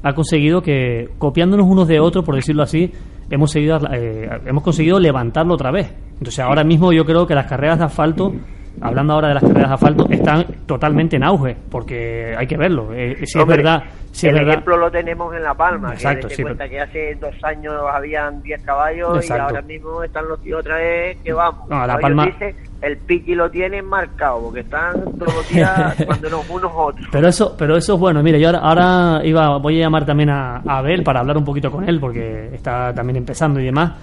ha 0.01 0.13
conseguido 0.13 0.61
que, 0.61 1.09
copiándonos 1.17 1.65
unos 1.67 1.87
de 1.87 1.99
otros, 1.99 2.25
por 2.25 2.35
decirlo 2.35 2.63
así, 2.63 2.91
hemos, 3.29 3.51
seguido, 3.51 3.79
eh, 3.93 4.27
hemos 4.45 4.63
conseguido 4.63 4.99
levantarlo 4.99 5.53
otra 5.53 5.71
vez. 5.71 5.93
Entonces 6.13 6.39
ahora 6.39 6.63
mismo 6.65 6.91
yo 6.91 7.05
creo 7.05 7.25
que 7.25 7.35
las 7.35 7.45
carreras 7.45 7.79
de 7.79 7.85
asfalto, 7.85 8.33
hablando 8.81 9.13
ahora 9.13 9.29
de 9.29 9.33
las 9.35 9.43
carreras 9.43 9.69
de 9.69 9.73
asfalto, 9.75 10.07
están 10.09 10.45
totalmente 10.65 11.15
en 11.15 11.23
auge, 11.23 11.55
porque 11.69 12.35
hay 12.37 12.47
que 12.47 12.57
verlo. 12.57 12.93
Eh, 12.93 13.25
si 13.25 13.39
Hombre, 13.39 13.57
es 13.57 13.63
verdad, 13.63 13.83
si 14.11 14.27
es 14.27 14.33
el 14.33 14.39
verdad. 14.39 14.53
ejemplo 14.53 14.77
lo 14.77 14.91
tenemos 14.91 15.33
en 15.35 15.43
La 15.43 15.53
Palma. 15.53 15.93
Exacto, 15.93 16.27
que 16.27 16.35
sí, 16.35 16.41
cuenta 16.43 16.67
que 16.67 16.79
hace 16.81 17.15
dos 17.15 17.33
años 17.43 17.73
habían 17.91 18.41
10 18.41 18.61
caballos 18.63 19.15
Exacto. 19.17 19.43
y 19.43 19.45
ahora 19.55 19.61
mismo 19.61 20.03
están 20.03 20.27
los 20.27 20.41
tíos 20.41 20.59
otra 20.59 20.77
vez 20.77 21.17
que 21.23 21.33
vamos. 21.33 21.69
No, 21.69 21.77
La 21.79 21.93
Ellos 21.93 22.01
Palma- 22.01 22.25
dicen, 22.25 22.55
el 22.81 22.97
piqui 22.97 23.33
lo 23.35 23.49
tienen 23.49 23.85
marcado 23.85 24.41
porque 24.43 24.59
están 24.61 24.93
todos 25.17 25.33
los 25.35 25.49
días 25.49 25.95
cuando 26.05 26.27
unos 26.49 26.71
otros. 26.75 27.07
Pero 27.11 27.27
eso, 27.27 27.55
pero 27.57 27.77
eso 27.77 27.93
es 27.93 27.99
bueno. 27.99 28.21
Mira, 28.21 28.37
yo 28.37 28.47
ahora, 28.49 28.59
ahora 28.59 29.25
iba, 29.25 29.57
voy 29.57 29.77
a 29.79 29.83
llamar 29.85 30.05
también 30.05 30.29
a, 30.29 30.57
a 30.57 30.77
Abel 30.79 31.01
para 31.03 31.21
hablar 31.21 31.37
un 31.37 31.45
poquito 31.45 31.71
con 31.71 31.87
él, 31.87 31.99
porque 31.99 32.49
está 32.53 32.93
también 32.93 33.17
empezando 33.17 33.59
y 33.59 33.65
demás, 33.65 33.93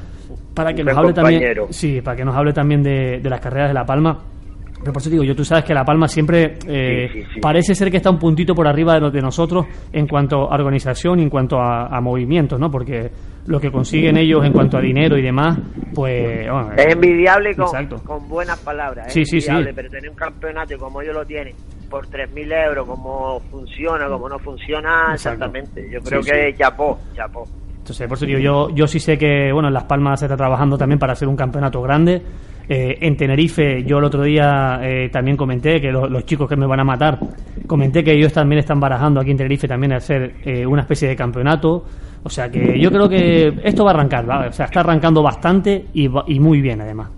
para 0.55 0.73
que 0.73 0.83
nos 0.83 0.97
hable 0.97 1.13
también, 1.13 1.43
sí, 1.71 2.01
para 2.01 2.17
que 2.17 2.25
nos 2.25 2.35
hable 2.35 2.53
también 2.53 2.83
de, 2.83 3.21
de 3.21 3.31
las 3.31 3.41
carreras 3.41 3.69
de 3.69 3.75
La 3.75 3.85
Palma. 3.85 4.19
Pero 4.81 4.93
por 4.93 5.03
eso 5.03 5.11
digo, 5.11 5.23
yo 5.25 5.37
tú 5.37 5.45
sabes 5.45 5.65
que 5.65 5.75
La 5.75 5.85
Palma 5.85 6.09
siempre 6.09 6.55
eh, 6.67 7.09
Sí, 7.13 7.21
sí, 7.23 7.27
sí. 7.35 7.41
parece 7.41 7.75
ser 7.75 7.91
que 7.91 7.99
está 7.99 8.11
un 8.11 8.19
puntito 8.19 8.55
por 8.55 8.67
arriba 8.67 8.95
de 8.95 9.01
los 9.01 9.13
de 9.13 9.21
nosotros 9.21 9.67
en 9.93 10.07
cuanto 10.07 10.51
a 10.51 10.55
organización 10.55 11.21
y 11.21 11.23
en 11.23 11.29
cuanto 11.31 11.59
a, 11.59 11.87
a 11.87 12.01
movimientos, 12.01 12.59
¿no? 12.59 12.71
Porque 12.71 13.11
lo 13.47 13.61
que 13.61 13.71
consiguen 13.71 14.17
ellos 14.17 14.45
en 14.45 14.53
cuanto 14.53 14.79
a 14.79 14.81
dinero 14.81 15.19
y 15.19 15.23
demás, 15.23 15.59
pues... 15.95 16.49
bueno, 16.51 16.73
Es 16.77 16.95
envidiable 16.95 17.55
con, 17.55 17.87
con 18.05 18.29
buenas 18.29 18.59
palabras. 18.61 19.09
Es 19.09 19.13
Sí, 19.13 19.25
sí, 19.25 19.41
sí. 19.41 19.49
envidiable, 19.51 19.75
pero 19.75 19.91
tener 19.91 20.11
un 20.11 20.17
campeonato 20.17 20.77
como 20.79 21.03
ellos 21.03 21.15
lo 21.15 21.25
tienen 21.27 21.55
por 21.91 22.07
3.000 22.07 22.67
euros, 22.69 22.87
como 22.87 23.41
funciona, 23.51 24.07
como 24.09 24.29
no 24.29 24.39
funciona, 24.39 25.09
Exacto. 25.13 25.45
exactamente. 25.45 25.89
Yo 25.93 26.01
creo 26.01 26.23
Sí, 26.23 26.31
que 26.31 26.53
sí. 26.53 26.59
chapó, 26.59 26.99
chapó. 27.15 27.45
Entonces, 27.79 28.07
por 28.07 28.17
eso 28.17 28.27
digo, 28.27 28.39
yo, 28.39 28.69
yo 28.75 28.87
sí 28.87 29.01
sé 29.01 29.19
que, 29.19 29.51
bueno, 29.53 29.69
en 29.69 29.75
Las 29.75 29.85
Palmas 29.85 30.21
se 30.21 30.27
está 30.27 30.37
trabajando 30.37 30.79
también 30.79 30.99
para 30.99 31.15
hacer 31.15 31.27
un 31.27 31.35
campeonato 31.37 31.83
grande. 31.83 32.23
Eh, 32.69 32.99
en 33.01 33.17
Tenerife, 33.17 33.83
yo 33.85 33.99
el 33.99 34.05
otro 34.05 34.23
día 34.23 34.79
eh, 34.83 35.09
también 35.13 35.37
comenté 35.37 35.81
que 35.81 35.91
lo- 35.91 36.09
los 36.09 36.25
chicos 36.25 36.49
que 36.49 36.55
me 36.57 36.67
van 36.67 36.79
a 36.81 36.85
matar, 36.85 37.19
comenté 37.67 38.05
que 38.05 38.13
ellos 38.13 38.33
también 38.33 38.61
están 38.61 38.79
barajando 38.79 39.19
aquí 39.21 39.31
en 39.33 39.37
Tenerife 39.39 39.67
también 39.67 39.93
hacer 39.93 40.35
eh, 40.45 40.65
una 40.67 40.83
especie 40.83 41.09
de 41.09 41.17
campeonato. 41.17 41.85
O 42.23 42.29
sea 42.29 42.51
que 42.51 42.79
yo 42.79 42.91
creo 42.91 43.09
que 43.09 43.53
esto 43.65 43.83
va 43.85 43.91
a 43.93 43.95
arrancar, 43.95 44.29
¿va? 44.29 44.47
o 44.49 44.53
sea, 44.53 44.67
está 44.67 44.81
arrancando 44.81 45.23
bastante 45.23 45.87
y, 45.95 46.05
y 46.27 46.39
muy 46.39 46.61
bien 46.61 46.81
además. 46.81 47.09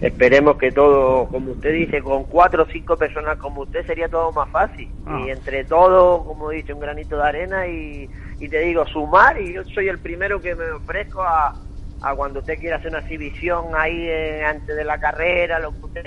Esperemos 0.00 0.56
que 0.58 0.72
todo, 0.72 1.26
como 1.28 1.52
usted 1.52 1.72
dice, 1.72 2.00
con 2.02 2.24
cuatro 2.24 2.64
o 2.64 2.66
cinco 2.66 2.96
personas 2.96 3.38
como 3.38 3.62
usted 3.62 3.86
sería 3.86 4.08
todo 4.08 4.32
más 4.32 4.48
fácil. 4.50 4.88
Ah. 5.06 5.22
Y 5.24 5.30
entre 5.30 5.64
todos, 5.64 6.24
como 6.26 6.50
dice, 6.50 6.72
un 6.74 6.80
granito 6.80 7.16
de 7.16 7.22
arena 7.22 7.66
y, 7.68 8.08
y 8.40 8.48
te 8.48 8.58
digo, 8.60 8.84
sumar. 8.86 9.40
Y 9.40 9.52
yo 9.54 9.62
soy 9.64 9.86
el 9.88 9.98
primero 9.98 10.40
que 10.40 10.56
me 10.56 10.70
ofrezco 10.72 11.22
a, 11.22 11.54
a 12.02 12.14
cuando 12.14 12.40
usted 12.40 12.58
quiera 12.58 12.76
hacer 12.76 12.90
una 12.90 13.00
exhibición 13.00 13.66
ahí 13.76 14.06
eh, 14.08 14.44
antes 14.44 14.74
de 14.76 14.84
la 14.84 14.98
carrera, 14.98 15.58
lo 15.58 15.70
que 15.72 15.84
usted 15.86 16.02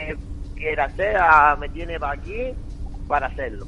quiera 0.56 0.86
hacer, 0.86 1.16
a- 1.18 1.56
me 1.60 1.70
tiene 1.70 2.00
para 2.00 2.14
aquí 2.14 2.54
para 3.08 3.28
hacerlo. 3.28 3.66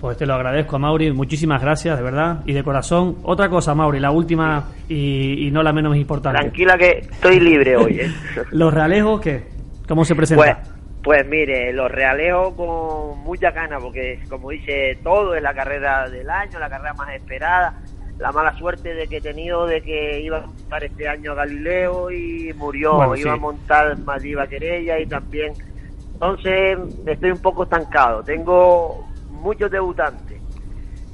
Pues 0.00 0.16
te 0.16 0.24
lo 0.24 0.32
agradezco 0.34 0.78
Mauri, 0.78 1.12
muchísimas 1.12 1.60
gracias, 1.60 1.96
de 1.98 2.02
verdad, 2.02 2.40
y 2.46 2.54
de 2.54 2.64
corazón. 2.64 3.18
Otra 3.22 3.50
cosa, 3.50 3.74
Mauri, 3.74 4.00
la 4.00 4.10
última 4.10 4.68
y, 4.88 5.46
y 5.46 5.50
no 5.50 5.62
la 5.62 5.72
menos 5.74 5.94
importante. 5.96 6.40
Tranquila 6.40 6.78
que 6.78 6.90
estoy 7.10 7.38
libre 7.38 7.76
hoy. 7.76 8.00
¿eh? 8.00 8.10
¿Los 8.52 8.72
realejos 8.72 9.20
qué? 9.20 9.44
¿Cómo 9.86 10.04
se 10.06 10.14
presentan? 10.14 10.56
Pues, 10.62 10.70
Pues 11.02 11.26
mire, 11.28 11.72
los 11.74 11.90
realeo 11.90 12.56
con 12.56 13.18
mucha 13.22 13.50
ganas, 13.50 13.82
porque 13.82 14.18
como 14.30 14.48
dice 14.50 14.98
todo, 15.04 15.34
es 15.34 15.42
la 15.42 15.52
carrera 15.52 16.08
del 16.08 16.28
año, 16.30 16.58
la 16.58 16.70
carrera 16.70 16.94
más 16.94 17.14
esperada. 17.14 17.74
La 18.20 18.32
mala 18.32 18.56
suerte 18.58 18.92
de 18.94 19.06
que 19.08 19.16
he 19.16 19.20
tenido 19.20 19.66
de 19.66 19.80
que 19.80 20.20
iba 20.20 20.38
a 20.38 20.46
montar 20.46 20.84
este 20.84 21.08
año 21.08 21.32
a 21.32 21.36
Galileo 21.36 22.10
y 22.10 22.52
murió, 22.54 22.94
Bueno, 22.96 23.16
iba 23.16 23.32
sí. 23.32 23.38
a 23.38 23.40
montar 23.40 23.98
Madiva 24.00 24.46
Querella 24.46 24.98
y 24.98 25.06
también. 25.06 25.54
Entonces 26.12 26.78
estoy 27.06 27.30
un 27.30 27.38
poco 27.40 27.62
estancado. 27.64 28.22
Tengo 28.22 29.06
muchos 29.30 29.70
debutantes. 29.70 30.38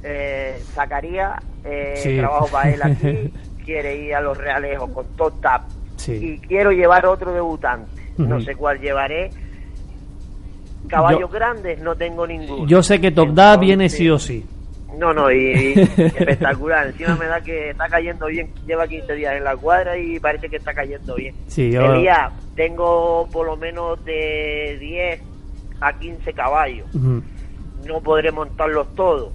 Eh, 0.02 0.58
Zacarías, 0.74 1.40
eh, 1.64 1.94
Sí. 1.96 2.18
trabajo 2.18 2.48
para 2.48 2.70
él 2.70 2.82
aquí, 2.82 3.32
quiere 3.64 3.96
ir 3.96 4.14
a 4.14 4.20
los 4.20 4.36
realejos 4.36 4.90
con 4.90 5.06
top 5.16 5.40
tap 5.40 5.62
Sí. 5.96 6.12
y 6.12 6.38
quiero 6.46 6.72
llevar 6.72 7.06
otro 7.06 7.32
debutante. 7.32 8.02
No 8.18 8.40
sé 8.40 8.54
cuál 8.56 8.80
llevaré. 8.80 9.30
Caballos 10.88 11.20
Yo- 11.20 11.28
grandes 11.28 11.80
no 11.80 11.94
tengo 11.96 12.26
ninguno. 12.26 12.66
Yo 12.66 12.82
sé 12.82 13.00
que 13.00 13.10
Top 13.10 13.30
Da 13.30 13.56
viene 13.56 13.88
sí 13.88 14.08
o 14.10 14.18
sí. 14.18 14.44
No, 14.98 15.12
no, 15.12 15.30
y, 15.30 15.36
y 15.76 15.80
espectacular. 15.96 16.86
Encima 16.88 17.16
me 17.16 17.26
da 17.26 17.40
que 17.40 17.70
está 17.70 17.88
cayendo 17.88 18.26
bien. 18.26 18.50
Lleva 18.66 18.86
15 18.86 19.14
días 19.14 19.34
en 19.36 19.44
la 19.44 19.56
cuadra 19.56 19.96
y 19.98 20.18
parece 20.20 20.48
que 20.48 20.56
está 20.56 20.72
cayendo 20.74 21.14
bien. 21.14 21.34
Sí, 21.48 21.70
yo- 21.70 21.94
Elías, 21.94 22.32
tengo 22.54 23.28
por 23.32 23.46
lo 23.46 23.56
menos 23.56 24.02
de 24.04 24.76
10 24.80 25.20
a 25.80 25.92
15 25.98 26.32
caballos. 26.32 26.86
No 26.94 28.00
podré 28.02 28.32
montarlos 28.32 28.94
todos. 28.94 29.32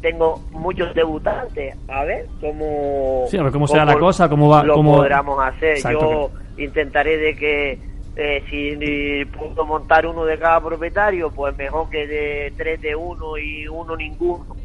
Tengo 0.00 0.40
muchos 0.52 0.94
debutantes. 0.94 1.74
A 1.88 2.04
ver 2.04 2.26
cómo. 2.40 3.24
Sí, 3.28 3.36
a 3.36 3.42
ver 3.42 3.52
cómo 3.52 3.66
será 3.66 3.84
la 3.84 3.98
cosa, 3.98 4.28
cómo 4.28 4.48
va- 4.48 4.62
Lo 4.62 4.74
cómo- 4.74 4.96
podremos 4.98 5.42
hacer. 5.44 5.72
Exacto, 5.72 6.30
Yo 6.56 6.62
intentaré 6.62 7.16
de 7.18 7.34
que. 7.34 7.78
eh, 8.20 8.42
si 8.50 9.24
puedo 9.36 9.64
montar 9.64 10.06
uno 10.06 10.24
de 10.24 10.38
cada 10.38 10.60
propietario, 10.60 11.30
pues 11.30 11.56
mejor 11.56 11.88
que 11.90 12.06
de 12.06 12.52
tres 12.56 12.80
de 12.80 12.94
uno 12.94 13.36
y 13.38 13.66
uno 13.68 13.96
ninguno. 13.96 14.56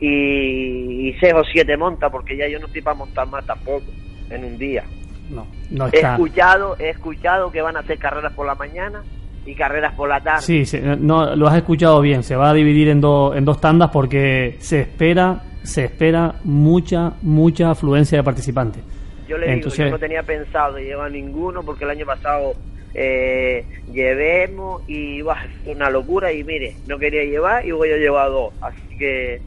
Y, 0.00 1.08
y 1.10 1.12
seis 1.20 1.34
o 1.34 1.44
siete 1.44 1.76
monta, 1.76 2.10
porque 2.10 2.36
ya 2.36 2.48
yo 2.48 2.58
no 2.58 2.66
estoy 2.66 2.80
para 2.82 2.96
montar 2.96 3.28
más 3.28 3.44
tampoco 3.46 3.84
en 4.30 4.44
un 4.44 4.58
día. 4.58 4.82
No, 5.30 5.46
no 5.70 5.86
He 5.86 5.96
está. 5.96 6.12
escuchado, 6.14 6.76
he 6.78 6.88
escuchado 6.90 7.52
que 7.52 7.60
van 7.62 7.76
a 7.76 7.80
hacer 7.80 7.98
carreras 7.98 8.32
por 8.32 8.46
la 8.46 8.54
mañana 8.54 9.02
y 9.46 9.54
carreras 9.54 9.94
por 9.94 10.08
la 10.08 10.20
tarde. 10.20 10.42
Sí, 10.42 10.64
se- 10.66 10.80
no, 10.80 11.36
lo 11.36 11.46
has 11.48 11.56
escuchado 11.56 12.00
bien. 12.00 12.22
Se 12.22 12.34
va 12.34 12.50
a 12.50 12.54
dividir 12.54 12.88
en, 12.88 13.00
dos 13.00 13.36
en 13.36 13.44
dos 13.44 13.60
tandas 13.60 13.90
porque 13.90 14.56
se 14.58 14.80
espera, 14.80 15.42
se 15.62 15.84
espera 15.84 16.34
mucha, 16.44 17.12
mucha 17.22 17.70
afluencia 17.70 18.18
de 18.18 18.24
participantes. 18.24 18.82
Yo 19.28 19.36
le 19.38 19.46
digo, 19.46 19.54
Entonces- 19.56 19.84
yo 19.84 19.90
no 19.90 19.98
tenía 19.98 20.22
pensado 20.22 20.74
de 20.74 20.84
llevar 20.84 21.10
ninguno 21.12 21.62
porque 21.62 21.84
el 21.84 21.90
año 21.90 22.06
pasado 22.06 22.54
eh, 22.94 23.64
llevemos 23.92 24.82
y 24.88 25.20
va 25.22 25.36
una 25.66 25.88
locura 25.90 26.32
y 26.32 26.42
mire, 26.42 26.74
no 26.88 26.98
quería 26.98 27.22
llevar 27.22 27.64
y 27.64 27.70
voy 27.70 27.90
a 27.92 27.96
llevar 27.96 28.28
dos. 28.30 28.52
Así 28.60 28.96
que 28.98 29.40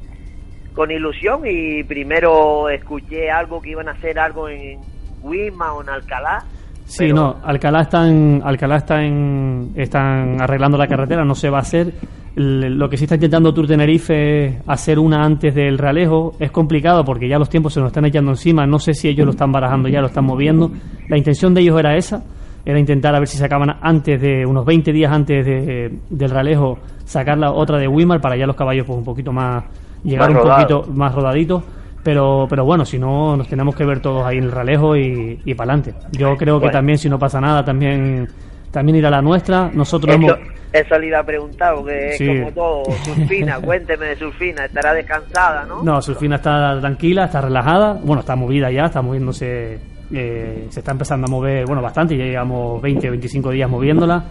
con 0.73 0.91
ilusión 0.91 1.41
y 1.45 1.83
primero 1.83 2.69
escuché 2.69 3.29
algo 3.29 3.61
que 3.61 3.71
iban 3.71 3.87
a 3.87 3.91
hacer 3.91 4.19
algo 4.19 4.49
en 4.49 4.79
Wima 5.21 5.73
o 5.73 5.81
en 5.81 5.89
Alcalá. 5.89 6.43
Sí, 6.85 7.13
no, 7.13 7.37
Alcalá 7.43 7.81
están, 7.81 8.41
Alcalá 8.43 8.77
está 8.77 9.01
en, 9.01 9.71
están 9.75 10.41
arreglando 10.41 10.77
la 10.77 10.87
carretera, 10.87 11.23
no 11.23 11.35
se 11.35 11.49
va 11.49 11.59
a 11.59 11.61
hacer. 11.61 11.93
Lo 12.35 12.89
que 12.89 12.97
sí 12.97 13.05
está 13.05 13.15
intentando 13.15 13.53
Tour 13.53 13.67
Tenerife 13.67 14.45
es 14.45 14.55
hacer 14.67 14.97
una 14.97 15.23
antes 15.23 15.53
del 15.53 15.77
Realejo. 15.77 16.33
Es 16.39 16.51
complicado 16.51 17.05
porque 17.05 17.29
ya 17.29 17.37
los 17.37 17.47
tiempos 17.47 17.73
se 17.73 17.79
nos 17.79 17.87
están 17.87 18.05
echando 18.05 18.31
encima. 18.31 18.65
No 18.65 18.79
sé 18.79 18.95
si 18.95 19.07
ellos 19.07 19.25
lo 19.25 19.31
están 19.31 19.51
barajando 19.51 19.87
ya, 19.87 20.01
lo 20.01 20.07
están 20.07 20.25
moviendo. 20.25 20.71
La 21.07 21.17
intención 21.17 21.53
de 21.53 21.61
ellos 21.61 21.79
era 21.79 21.95
esa, 21.95 22.23
era 22.65 22.79
intentar 22.79 23.15
a 23.15 23.19
ver 23.19 23.27
si 23.27 23.37
sacaban 23.37 23.69
antes 23.81 24.19
de, 24.19 24.45
unos 24.45 24.65
20 24.65 24.91
días 24.91 25.11
antes 25.11 25.45
de, 25.45 25.99
del 26.09 26.29
Realejo, 26.29 26.79
sacar 27.05 27.37
la 27.37 27.51
otra 27.51 27.77
de 27.77 27.87
Wimar 27.87 28.19
para 28.19 28.35
ya 28.35 28.47
los 28.47 28.55
caballos 28.55 28.85
pues 28.87 28.97
un 28.97 29.05
poquito 29.05 29.31
más, 29.31 29.63
llegar 30.03 30.29
un 30.31 30.37
poquito 30.37 30.83
más 30.93 31.13
rodaditos. 31.13 31.63
Pero, 32.03 32.47
pero 32.49 32.65
bueno, 32.65 32.83
si 32.83 32.99
no, 32.99 33.37
nos 33.37 33.47
tenemos 33.47 33.75
que 33.75 33.85
ver 33.85 34.01
todos 34.01 34.25
ahí 34.25 34.37
en 34.37 34.43
el 34.43 34.51
ralejo 34.51 34.97
y, 34.97 35.39
y 35.45 35.53
para 35.53 35.73
adelante. 35.73 35.97
Yo 36.11 36.35
creo 36.35 36.59
que 36.59 36.69
también, 36.69 36.97
si 36.97 37.07
no 37.09 37.17
pasa 37.17 37.39
nada, 37.39 37.63
también, 37.63 38.27
también 38.71 38.97
ir 38.97 39.05
a 39.05 39.09
la 39.09 39.21
nuestra. 39.21 39.71
Nosotros 39.73 40.13
hemos. 40.13 40.33
Eso, 40.73 40.97
le 40.97 41.07
iba 41.07 41.19
a 41.19 41.23
preguntar 41.23 41.75
porque 41.75 42.09
es 42.09 42.17
como 42.19 42.51
todo. 42.51 42.83
Surfina, 43.05 43.57
cuénteme 43.61 44.07
de 44.07 44.15
Surfina, 44.17 44.65
estará 44.65 44.93
descansada, 44.93 45.65
¿no? 45.65 45.81
No, 45.81 46.01
Surfina 46.01 46.35
está 46.35 46.77
tranquila, 46.81 47.25
está 47.25 47.39
relajada. 47.39 47.93
Bueno, 48.03 48.19
está 48.19 48.35
movida 48.35 48.69
ya, 48.69 48.85
está 48.85 49.01
moviéndose. 49.01 49.79
eh, 50.11 50.65
se 50.69 50.79
está 50.81 50.91
empezando 50.91 51.27
a 51.27 51.31
mover, 51.31 51.65
bueno, 51.65 51.81
bastante. 51.81 52.17
Ya 52.17 52.25
llevamos 52.25 52.81
20, 52.81 53.11
25 53.11 53.49
días 53.51 53.69
moviéndola. 53.69 54.25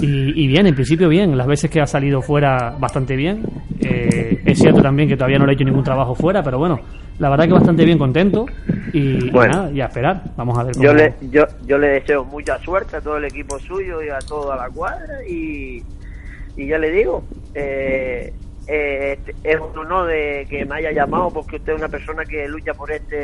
Y, 0.00 0.44
y 0.44 0.46
bien, 0.46 0.66
en 0.66 0.74
principio 0.74 1.08
bien. 1.10 1.36
Las 1.36 1.46
veces 1.46 1.70
que 1.70 1.80
ha 1.82 1.86
salido 1.86 2.22
fuera, 2.22 2.74
bastante 2.78 3.16
bien. 3.16 3.42
Eh, 3.80 4.40
es 4.44 4.58
cierto 4.58 4.82
también 4.82 5.08
que 5.08 5.16
todavía 5.16 5.38
no 5.38 5.46
le 5.46 5.52
he 5.52 5.54
hecho 5.54 5.64
ningún 5.64 5.84
trabajo 5.84 6.14
fuera, 6.14 6.42
pero 6.42 6.58
bueno, 6.58 6.80
la 7.18 7.28
verdad 7.30 7.46
que 7.46 7.52
bastante 7.52 7.84
bien 7.84 7.98
contento. 7.98 8.46
Y, 8.92 9.26
y 9.26 9.30
Bueno. 9.30 9.52
nada, 9.52 9.70
y 9.72 9.80
a 9.80 9.86
esperar. 9.86 10.22
Vamos 10.36 10.58
a 10.58 10.64
ver 10.64 10.72
cómo. 10.74 10.84
Yo 10.84 10.92
le, 10.94 11.14
yo, 11.30 11.44
yo 11.66 11.78
le 11.78 11.88
deseo 11.88 12.24
mucha 12.24 12.58
suerte 12.58 12.96
a 12.96 13.00
todo 13.00 13.16
el 13.18 13.24
equipo 13.24 13.58
suyo 13.58 14.02
y 14.02 14.08
a 14.08 14.18
toda 14.18 14.56
la 14.56 14.68
cuadra 14.70 15.22
y, 15.28 15.82
y 16.56 16.66
ya 16.66 16.78
le 16.78 16.90
digo, 16.90 17.22
eh, 17.54 18.32
eh, 18.66 19.18
este- 19.18 19.34
es 19.44 19.56
un 19.60 19.78
honor 19.78 20.08
de 20.08 20.46
que 20.50 20.64
me 20.64 20.76
haya 20.76 20.92
llamado 20.92 21.30
porque 21.30 21.56
usted 21.56 21.72
es 21.74 21.78
una 21.78 21.88
persona 21.88 22.24
que 22.24 22.48
lucha 22.48 22.72
por 22.74 22.90
este 22.90 23.16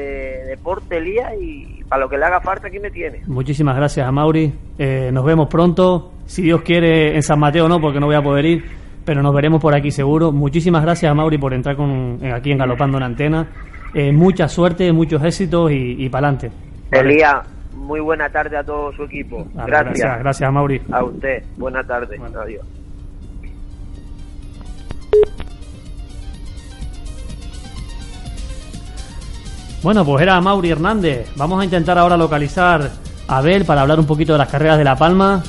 deporte, 0.47 0.99
Elías, 0.99 1.33
y 1.41 1.83
para 1.89 2.03
lo 2.03 2.09
que 2.09 2.17
le 2.19 2.25
haga 2.25 2.41
falta 2.41 2.69
aquí 2.69 2.79
me 2.79 2.91
tiene. 2.91 3.21
Muchísimas 3.27 3.77
gracias 3.77 4.07
a 4.07 4.13
Mauri. 4.13 4.53
Eh, 4.79 5.11
nos 5.13 5.25
vemos 5.25 5.49
pronto. 5.49 6.13
Si 6.27 6.43
Dios 6.43 6.63
quiere, 6.63 7.15
en 7.15 7.23
San 7.23 7.39
Mateo 7.39 7.69
no, 7.69 7.81
porque 7.81 8.01
no 8.01 8.07
voy 8.07 8.15
a 8.17 8.23
poder 8.23 8.47
ir, 8.47 8.65
pero 9.05 9.23
nos 9.23 9.35
veremos 9.35 9.61
por 9.61 9.75
aquí 9.75 9.91
seguro. 9.91 10.33
Muchísimas 10.33 10.83
gracias 10.83 11.11
a 11.11 11.15
Mauri 11.15 11.39
por 11.39 11.55
entrar 11.55 11.77
con, 11.77 12.19
eh, 12.23 12.33
aquí 12.33 12.53
en 12.53 12.59
Galopando 12.59 12.99
en 12.99 13.05
Antena. 13.05 13.47
Eh, 13.95 14.13
mucha 14.13 14.49
suerte, 14.49 14.93
muchos 14.93 15.23
éxitos 15.23 15.71
y, 15.71 16.05
y 16.05 16.09
para 16.09 16.29
adelante. 16.29 16.51
Elías, 16.91 17.47
muy 17.75 18.01
buena 18.01 18.29
tarde 18.29 18.57
a 18.57 18.65
todo 18.65 18.93
su 18.93 19.05
equipo. 19.05 19.47
Gracias. 19.55 19.85
gracias, 19.85 20.19
gracias 20.19 20.49
a 20.49 20.53
Mauri. 20.53 20.81
A 20.91 21.05
usted, 21.05 21.45
buena 21.57 21.85
tarde. 21.85 22.19
Adiós. 22.43 22.65
Bueno, 29.83 30.03
pues 30.05 30.23
era 30.23 30.41
Mauri 30.41 30.71
Hernández. 30.71 31.31
Vamos 31.37 31.61
a 31.61 31.65
intentar 31.65 31.99
ahora 31.99 32.17
localizar 32.17 32.91
a 33.29 33.37
Abel 33.37 33.67
para 33.67 33.83
hablar 33.83 34.01
un 34.01 34.07
poquito 34.07 34.33
de 34.33 34.39
las 34.39 34.49
carreras 34.49 34.79
de 34.79 34.85
La 34.85 34.97
Palma. 34.97 35.43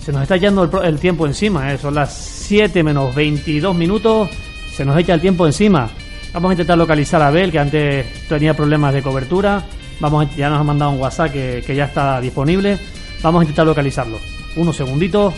Se 0.00 0.10
nos 0.12 0.22
está 0.22 0.36
echando 0.36 0.64
el, 0.64 0.86
el 0.86 0.98
tiempo 0.98 1.26
encima, 1.26 1.72
¿eh? 1.72 1.78
son 1.78 1.94
las 1.94 2.10
7 2.52 2.82
menos 2.84 3.14
22 3.14 3.74
minutos. 3.74 4.28
Se 4.76 4.84
nos 4.84 4.98
echa 4.98 5.14
el 5.14 5.22
tiempo 5.22 5.46
encima. 5.46 5.88
Vamos 6.34 6.50
a 6.50 6.52
intentar 6.52 6.76
localizar 6.76 7.22
a 7.22 7.28
Abel, 7.28 7.50
que 7.50 7.58
antes 7.58 8.04
tenía 8.28 8.52
problemas 8.52 8.92
de 8.92 9.00
cobertura. 9.00 9.62
Vamos 10.00 10.26
a- 10.26 10.36
ya 10.36 10.50
nos 10.50 10.60
ha 10.60 10.62
mandado 10.62 10.90
un 10.90 11.00
WhatsApp 11.00 11.32
que, 11.32 11.64
que 11.66 11.74
ya 11.74 11.86
está 11.86 12.20
disponible. 12.20 12.78
Vamos 13.22 13.40
a 13.40 13.44
intentar 13.44 13.64
localizarlo. 13.64 14.18
Unos 14.56 14.76
segunditos 14.76 15.32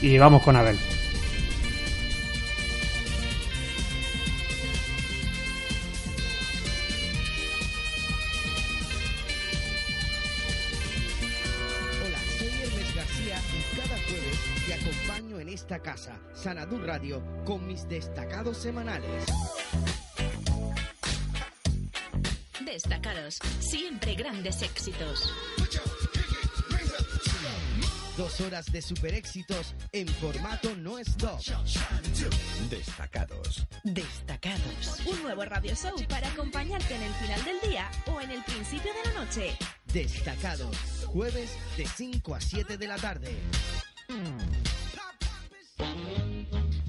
y 0.00 0.16
vamos 0.16 0.40
con 0.42 0.56
Abel. 0.56 0.78
Radio, 16.82 17.22
con 17.44 17.66
mis 17.66 17.88
destacados 17.88 18.56
semanales. 18.56 19.24
Destacados. 22.64 23.38
Siempre 23.60 24.14
grandes 24.14 24.62
éxitos. 24.62 25.32
Dos 28.16 28.40
horas 28.40 28.70
de 28.70 28.80
super 28.80 29.12
éxitos 29.14 29.74
en 29.92 30.06
formato 30.06 30.74
no 30.76 30.98
stop. 30.98 31.40
Destacados. 32.70 33.66
Destacados. 33.82 35.00
Un 35.06 35.22
nuevo 35.22 35.44
radio 35.44 35.74
show 35.74 35.94
para 36.08 36.28
acompañarte 36.28 36.94
en 36.94 37.02
el 37.02 37.12
final 37.14 37.44
del 37.44 37.70
día 37.70 37.90
o 38.06 38.20
en 38.20 38.30
el 38.30 38.42
principio 38.44 38.92
de 38.92 39.12
la 39.12 39.24
noche. 39.24 39.56
Destacados, 39.92 40.76
jueves 41.06 41.50
de 41.76 41.86
5 41.86 42.34
a 42.34 42.40
7 42.40 42.76
de 42.78 42.86
la 42.86 42.96
tarde. 42.96 43.34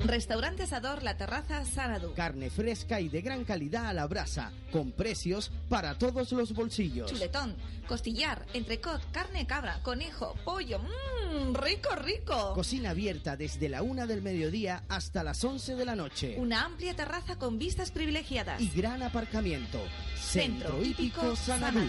Restaurante 0.08 0.64
Asador 0.64 1.02
La 1.04 1.18
Terraza 1.18 1.66
Sanadu. 1.66 2.14
Carne 2.14 2.50
fresca 2.50 3.02
y 3.02 3.10
de 3.10 3.22
gran 3.22 3.44
calidad 3.44 3.88
a 3.88 3.94
la 3.94 4.06
brasa, 4.06 4.52
con 4.72 4.92
precios 4.92 5.52
para 5.68 5.98
todos 5.98 6.32
los 6.32 6.54
bolsillos. 6.54 7.12
Chuletón, 7.12 7.56
costillar, 7.88 8.46
entrecot, 8.54 9.02
carne 9.12 9.48
cabra, 9.48 9.80
conejo, 9.82 10.36
pollo. 10.44 10.80
Mmm, 10.80 11.56
rico, 11.56 11.96
rico. 11.96 12.54
Cocina 12.54 12.92
abierta 12.92 13.36
desde 13.36 13.68
la 13.68 13.82
una 13.82 14.06
del 14.06 14.22
mediodía 14.22 14.84
hasta 14.90 15.24
las 15.24 15.44
11 15.44 15.76
de 15.76 15.86
la 15.86 15.96
noche. 15.96 16.36
Una 16.38 16.66
amplia 16.66 16.96
terraza 16.96 17.38
con 17.38 17.58
vistas 17.58 17.92
privilegiadas. 17.92 18.62
Y 18.62 18.70
gran 18.70 19.02
aparcamiento. 19.02 19.80
Centro 20.16 20.46
Centro 20.56 20.82
Hípico 20.84 21.22
Hípico 21.22 21.36
Sanadú. 21.36 21.88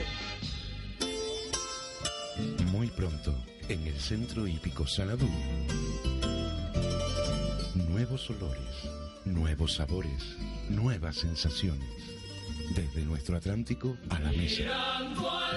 Muy 2.70 2.88
pronto, 2.88 3.34
en 3.68 3.86
el 3.86 3.98
Centro 4.00 4.46
Hípico 4.46 4.86
Sanadú. 4.86 5.28
Nuevos 7.96 8.28
olores, 8.28 8.90
nuevos 9.24 9.72
sabores, 9.72 10.36
nuevas 10.68 11.16
sensaciones. 11.16 11.88
Desde 12.74 13.00
nuestro 13.06 13.38
Atlántico 13.38 13.96
a 14.10 14.20
la 14.20 14.32
mesa. 14.32 14.64
Al 14.98 15.14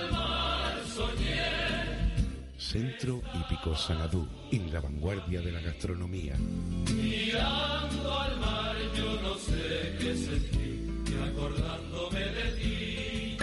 mar 0.10 0.82
soñé, 0.88 2.54
Centro 2.58 3.22
Hípico 3.34 3.76
Sanadú, 3.76 4.26
en 4.54 4.72
la 4.72 4.80
vanguardia 4.80 5.42
de 5.42 5.52
la 5.52 5.60
gastronomía. 5.60 6.38
mirando 6.96 8.20
al 8.22 8.40
mar 8.40 8.76
yo 8.96 9.22
no 9.22 9.36
sé 9.36 9.98
qué 10.00 10.16
sentí, 10.16 11.12
y 11.12 11.30
acordándome 11.30 12.20
de 12.22 12.52
ti. 12.54 13.38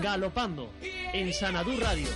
Galopando 0.00 0.70
en 1.12 1.32
Sanadú 1.32 1.76
Radio. 1.80 2.06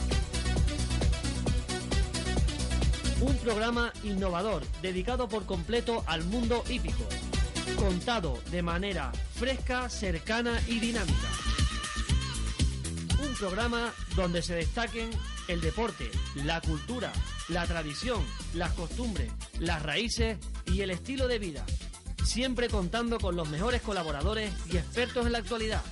Un 3.21 3.37
programa 3.37 3.93
innovador 4.03 4.62
dedicado 4.81 5.29
por 5.29 5.45
completo 5.45 6.03
al 6.07 6.25
mundo 6.25 6.64
hípico, 6.71 7.05
contado 7.77 8.39
de 8.51 8.62
manera 8.62 9.12
fresca, 9.35 9.91
cercana 9.91 10.59
y 10.66 10.81
dinámica. 10.81 11.29
Un 13.23 13.35
programa 13.35 13.93
donde 14.16 14.41
se 14.41 14.55
destaquen 14.55 15.11
el 15.49 15.61
deporte, 15.61 16.11
la 16.35 16.62
cultura, 16.62 17.12
la 17.49 17.66
tradición, 17.66 18.25
las 18.55 18.73
costumbres, 18.73 19.31
las 19.59 19.83
raíces 19.83 20.39
y 20.64 20.81
el 20.81 20.91
estilo 20.91 21.29
de 21.29 21.39
vida. 21.39 21.66
Siempre 22.25 22.68
contando 22.68 23.18
con 23.18 23.37
los 23.37 23.51
mejores 23.51 23.83
colaboradores 23.83 24.51
y 24.73 24.79
expertos 24.79 25.27
en 25.27 25.33
la 25.33 25.39
actualidad. 25.39 25.83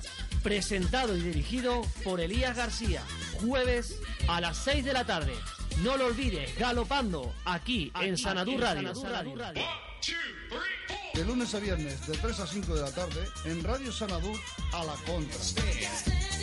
Presentado 0.41 1.15
y 1.15 1.21
dirigido 1.21 1.81
por 2.03 2.21
Elías 2.21 2.57
García. 2.57 3.03
Jueves 3.41 3.99
a 4.27 4.41
las 4.41 4.57
6 4.57 4.83
de 4.85 4.93
la 4.93 5.05
tarde. 5.05 5.33
No 5.83 5.95
lo 5.95 6.07
olvides, 6.07 6.57
galopando 6.57 7.33
aquí, 7.45 7.91
en 8.01 8.17
Sanadú 8.17 8.57
Radio. 8.57 8.93
De 11.13 11.25
lunes 11.25 11.55
a 11.55 11.59
viernes, 11.59 12.05
de 12.05 12.17
3 12.17 12.39
a 12.41 12.47
5 12.47 12.75
de 12.75 12.81
la 12.81 12.91
tarde, 12.91 13.25
en 13.45 13.63
Radio 13.63 13.91
Sanadú, 13.91 14.33
a 14.73 14.83
la 14.83 14.93
contra. 15.05 15.39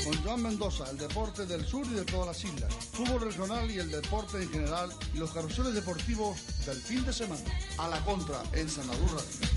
Con 0.05 0.23
Joan 0.23 0.43
Mendoza, 0.43 0.91
el 0.91 0.97
deporte 0.97 1.45
del 1.45 1.67
sur 1.67 1.87
y 1.87 1.95
de 1.95 2.05
todas 2.05 2.29
las 2.29 2.45
islas, 2.45 2.73
fútbol 2.93 3.21
regional 3.21 3.71
y 3.71 3.79
el 3.79 3.91
deporte 3.91 4.43
en 4.43 4.51
general, 4.51 4.91
y 5.15 5.19
los 5.19 5.31
carruseles 5.33 5.75
deportivos 5.75 6.39
del 6.65 6.77
fin 6.77 7.05
de 7.05 7.13
semana. 7.13 7.43
A 7.79 7.89
la 7.89 8.01
contra, 8.05 8.43
en 8.55 8.71
Sanadú 8.71 9.07
Radio. 9.07 9.49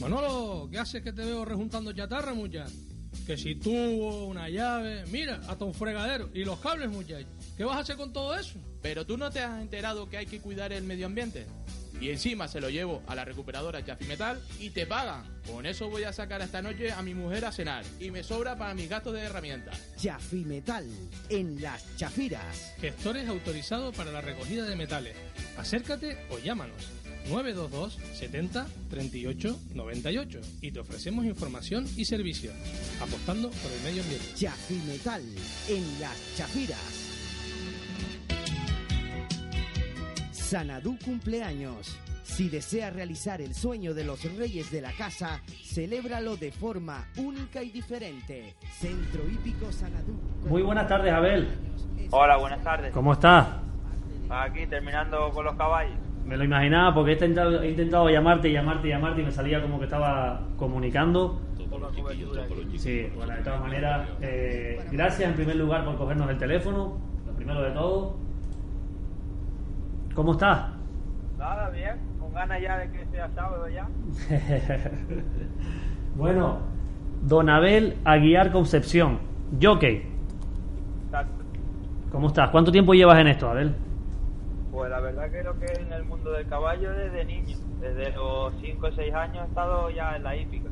Manolo, 0.00 0.68
¿qué 0.70 0.78
haces 0.78 1.02
que 1.02 1.12
te 1.12 1.24
veo 1.24 1.46
rejuntando 1.46 1.92
chatarra, 1.92 2.34
muchacho? 2.34 2.74
Que 3.26 3.36
si 3.36 3.56
tuvo 3.56 4.26
una 4.26 4.48
llave, 4.48 5.04
mira, 5.10 5.40
hasta 5.48 5.64
un 5.64 5.74
fregadero. 5.74 6.30
Y 6.32 6.44
los 6.44 6.60
cables, 6.60 6.88
muchacho. 6.88 7.26
¿Qué 7.56 7.64
vas 7.64 7.76
a 7.76 7.80
hacer 7.80 7.96
con 7.96 8.12
todo 8.12 8.38
eso? 8.38 8.60
Pero 8.82 9.04
tú 9.04 9.16
no 9.16 9.30
te 9.30 9.40
has 9.40 9.60
enterado 9.60 10.08
que 10.08 10.16
hay 10.16 10.26
que 10.26 10.40
cuidar 10.40 10.72
el 10.72 10.84
medio 10.84 11.06
ambiente. 11.06 11.46
Y 12.00 12.10
encima 12.10 12.46
se 12.46 12.60
lo 12.60 12.68
llevo 12.68 13.02
a 13.06 13.14
la 13.14 13.24
recuperadora 13.24 13.82
Jaffi 13.82 14.04
Metal 14.04 14.40
y 14.60 14.70
te 14.70 14.86
pagan. 14.86 15.24
Con 15.50 15.66
eso 15.66 15.88
voy 15.88 16.04
a 16.04 16.12
sacar 16.12 16.40
esta 16.42 16.62
noche 16.62 16.92
a 16.92 17.02
mi 17.02 17.14
mujer 17.14 17.46
a 17.46 17.52
cenar. 17.52 17.84
Y 17.98 18.10
me 18.10 18.22
sobra 18.22 18.56
para 18.56 18.74
mis 18.74 18.88
gastos 18.88 19.14
de 19.14 19.22
herramientas. 19.22 19.76
Jaffi 20.00 20.44
Metal, 20.44 20.86
en 21.28 21.60
Las 21.60 21.96
Chafiras. 21.96 22.74
Gestores 22.80 23.28
autorizados 23.28 23.96
para 23.96 24.12
la 24.12 24.20
recogida 24.20 24.64
de 24.66 24.76
metales. 24.76 25.16
Acércate 25.56 26.18
o 26.30 26.38
llámanos. 26.38 26.76
922 27.28 27.98
70 28.12 28.66
38 28.88 29.58
98 29.74 30.40
y 30.60 30.70
te 30.70 30.80
ofrecemos 30.80 31.24
información 31.24 31.84
y 31.96 32.04
servicio, 32.04 32.52
apostando 33.00 33.50
por 33.50 33.72
el 33.72 33.82
medio 33.82 34.02
ambiente. 34.02 34.26
Jaffi 34.38 34.80
Metal, 34.86 35.22
en 35.68 36.00
Las 36.00 36.36
Chafiras. 36.36 37.06
Sanadú 40.30 40.96
cumpleaños. 41.04 41.98
Si 42.22 42.48
desea 42.48 42.90
realizar 42.90 43.40
el 43.40 43.54
sueño 43.54 43.94
de 43.94 44.04
los 44.04 44.22
reyes 44.36 44.70
de 44.70 44.80
la 44.80 44.92
casa, 44.92 45.40
celébralo 45.64 46.36
de 46.36 46.52
forma 46.52 47.08
única 47.16 47.62
y 47.62 47.70
diferente. 47.70 48.54
Centro 48.78 49.28
Hípico 49.28 49.72
Sanadú. 49.72 50.12
Muy 50.46 50.62
buenas 50.62 50.86
tardes, 50.86 51.12
Abel. 51.12 51.48
Hola, 52.10 52.36
buenas 52.36 52.62
tardes. 52.62 52.92
¿Cómo 52.92 53.14
estás? 53.14 53.48
Aquí 54.28 54.66
terminando 54.66 55.30
con 55.30 55.44
los 55.46 55.56
caballos. 55.56 56.05
Me 56.26 56.36
lo 56.36 56.42
imaginaba 56.42 56.92
porque 56.92 57.12
he 57.12 57.14
intentado, 57.14 57.62
he 57.62 57.70
intentado 57.70 58.10
llamarte, 58.10 58.50
llamarte, 58.50 58.88
llamarte 58.88 59.20
y 59.22 59.24
me 59.24 59.30
salía 59.30 59.62
como 59.62 59.78
que 59.78 59.84
estaba 59.84 60.40
comunicando. 60.56 61.40
Sí, 62.76 63.08
bueno, 63.14 63.32
de 63.34 63.42
todas 63.42 63.60
maneras, 63.60 64.08
eh, 64.20 64.84
gracias 64.90 65.30
en 65.30 65.36
primer 65.36 65.56
lugar 65.56 65.84
por 65.84 65.96
cogernos 65.96 66.28
el 66.30 66.38
teléfono, 66.38 66.98
lo 67.26 67.32
primero 67.32 67.62
de 67.62 67.70
todo. 67.70 68.16
¿Cómo 70.14 70.32
estás? 70.32 70.70
Nada, 71.38 71.70
bien. 71.70 71.96
Con 72.18 72.32
ganas 72.32 72.60
ya 72.60 72.78
de 72.78 72.90
que 72.90 73.06
sea 73.06 73.28
sábado 73.34 73.68
ya. 73.68 73.86
bueno, 76.16 76.58
Don 77.22 77.48
Abel 77.48 77.98
Aguiar 78.04 78.50
Concepción, 78.50 79.20
jockey. 79.62 80.02
¿Cómo 82.10 82.28
estás? 82.28 82.50
¿Cuánto 82.50 82.72
tiempo 82.72 82.94
llevas 82.94 83.18
en 83.18 83.28
esto, 83.28 83.48
Abel? 83.48 83.74
Pues 84.76 84.90
la 84.90 85.00
verdad 85.00 85.30
que 85.30 85.42
lo 85.42 85.58
que 85.58 85.64
es 85.64 85.78
en 85.78 85.90
el 85.90 86.04
mundo 86.04 86.32
del 86.32 86.46
caballo 86.48 86.92
desde 86.92 87.24
niño. 87.24 87.56
Desde 87.80 88.10
los 88.12 88.52
5 88.60 88.86
o 88.86 88.92
6 88.92 89.14
años 89.14 89.46
he 89.46 89.48
estado 89.48 89.88
ya 89.88 90.16
en 90.16 90.22
la 90.22 90.36
hípica. 90.36 90.68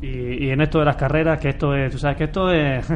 Y, 0.00 0.46
y 0.46 0.50
en 0.50 0.62
esto 0.62 0.78
de 0.78 0.86
las 0.86 0.96
carreras, 0.96 1.38
que 1.38 1.50
esto 1.50 1.74
es, 1.76 1.92
tú 1.92 1.98
sabes 1.98 2.16
que 2.16 2.24
esto 2.24 2.50
es... 2.50 2.90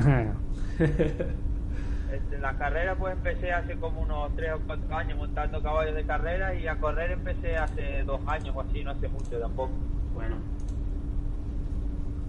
Este, 0.79 2.37
En 2.37 2.43
la 2.43 2.57
carrera 2.57 2.95
pues 2.95 3.15
empecé 3.15 3.53
hace 3.53 3.75
como 3.77 4.01
unos 4.01 4.35
3 4.37 4.53
o 4.55 4.61
4 4.67 4.97
años 4.97 5.19
montando 5.19 5.61
caballos 5.61 5.95
de 5.95 6.05
carrera 6.05 6.55
y 6.55 6.67
a 6.67 6.77
correr 6.77 7.11
empecé 7.11 7.57
hace 7.57 8.05
2 8.05 8.21
años 8.27 8.57
o 8.57 8.61
así, 8.63 8.83
no 8.83 8.93
hace 8.93 9.09
mucho 9.09 9.39
tampoco. 9.39 9.73
Bueno. 10.15 10.37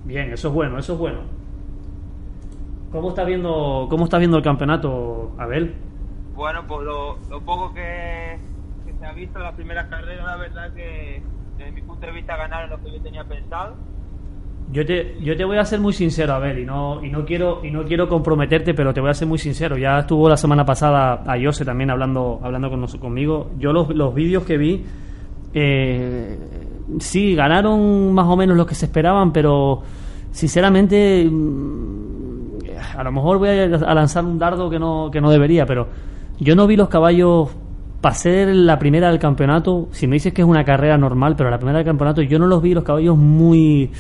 Bien, 0.04 0.34
eso 0.34 0.50
es 0.50 0.54
bueno, 0.54 0.80
eso 0.80 0.94
es 0.94 1.00
bueno. 1.00 1.20
¿Cómo 2.92 3.10
estás 3.10 3.26
viendo, 3.26 3.88
cómo 3.90 4.04
estás 4.04 4.20
viendo 4.20 4.38
el 4.38 4.44
campeonato, 4.44 5.32
Abel? 5.38 5.87
Bueno, 6.38 6.64
pues 6.68 6.86
lo, 6.86 7.18
poco 7.44 7.74
que, 7.74 8.38
se 9.00 9.06
ha 9.06 9.12
visto 9.14 9.40
en 9.40 9.44
las 9.44 9.56
primeras 9.56 9.88
carreras, 9.88 10.24
la 10.24 10.38
verdad 10.38 10.72
que 10.72 11.20
desde 11.58 11.72
mi 11.72 11.82
punto 11.82 12.06
de 12.06 12.12
vista 12.12 12.38
ganaron 12.38 12.70
lo 12.70 12.78
que 12.78 12.92
yo 12.92 13.02
tenía 13.02 13.24
pensado. 13.24 13.74
Yo 14.72 14.86
te, 14.86 15.18
yo 15.20 15.36
te 15.36 15.44
voy 15.46 15.58
a 15.58 15.66
ser 15.66 15.80
muy 15.80 15.94
sincero, 15.94 16.34
Abel, 16.34 16.60
y 16.60 16.66
no, 16.66 17.04
y 17.04 17.10
no 17.10 17.26
quiero, 17.26 17.66
y 17.66 17.72
no 17.72 17.86
quiero 17.86 18.08
comprometerte, 18.08 18.76
pero 18.76 18.94
te 18.94 19.02
voy 19.02 19.10
a 19.10 19.16
ser 19.16 19.28
muy 19.28 19.40
sincero. 19.40 19.78
Ya 19.78 19.98
estuvo 20.00 20.30
la 20.30 20.38
semana 20.38 20.64
pasada 20.64 21.24
a 21.26 21.42
Jose 21.44 21.66
también 21.66 21.90
hablando, 21.90 22.40
hablando 22.44 22.70
con 22.70 22.82
nos- 22.82 22.98
conmigo. 22.98 23.50
Yo 23.58 23.74
los, 23.74 23.90
los 23.96 24.14
vídeos 24.14 24.44
que 24.44 24.58
vi, 24.58 24.86
eh, 25.56 26.38
sí, 27.00 27.34
ganaron 27.34 28.14
más 28.14 28.28
o 28.28 28.38
menos 28.38 28.56
lo 28.56 28.66
que 28.68 28.76
se 28.76 28.86
esperaban, 28.86 29.34
pero 29.34 29.82
sinceramente, 30.30 31.28
mm, 31.28 32.58
a 32.96 33.04
lo 33.04 33.12
mejor 33.12 33.40
voy 33.40 33.50
a 33.50 33.94
lanzar 33.96 34.24
un 34.24 34.38
dardo 34.38 34.70
que 34.70 34.78
no, 34.78 35.10
que 35.12 35.20
no 35.20 35.32
debería, 35.32 35.66
pero 35.66 35.88
yo 36.40 36.56
no 36.56 36.68
vi 36.68 36.76
los 36.76 36.90
caballos 36.90 37.50
para 38.02 38.16
ser 38.16 38.50
la 38.56 38.78
primera 38.80 39.10
del 39.10 39.20
campeonato. 39.20 39.88
Si 39.92 40.08
me 40.08 40.16
dices 40.16 40.34
que 40.34 40.42
es 40.44 40.48
una 40.48 40.64
carrera 40.64 40.98
normal, 40.98 41.36
pero 41.36 41.50
la 41.50 41.58
primera 41.58 41.80
del 41.80 41.86
campeonato, 41.88 42.22
yo 42.22 42.38
no 42.40 42.48
los 42.48 42.62
vi 42.62 42.74
los 42.74 42.84
caballos 42.84 43.18
muy. 43.18 43.92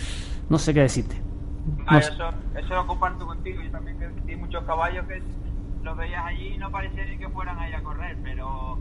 No 0.49 0.57
sé 0.57 0.73
qué 0.73 0.81
decirte. 0.81 1.15
Ah, 1.88 1.95
No 1.95 2.01
sé. 2.01 2.11
eso, 2.13 2.23
eso 2.59 2.75
lo 2.75 2.88
comparto 2.88 3.25
contigo. 3.25 3.61
Yo 3.63 3.71
también 3.71 3.97
vi 4.25 4.35
muchos 4.35 4.63
caballos 4.65 5.05
que 5.07 5.21
los 5.83 5.97
veías 5.97 6.25
allí 6.25 6.53
y 6.55 6.57
no 6.57 6.69
parecía 6.71 7.05
ni 7.05 7.17
que 7.17 7.27
fueran 7.29 7.57
ahí 7.59 7.73
a 7.73 7.81
correr, 7.81 8.15
pero 8.23 8.77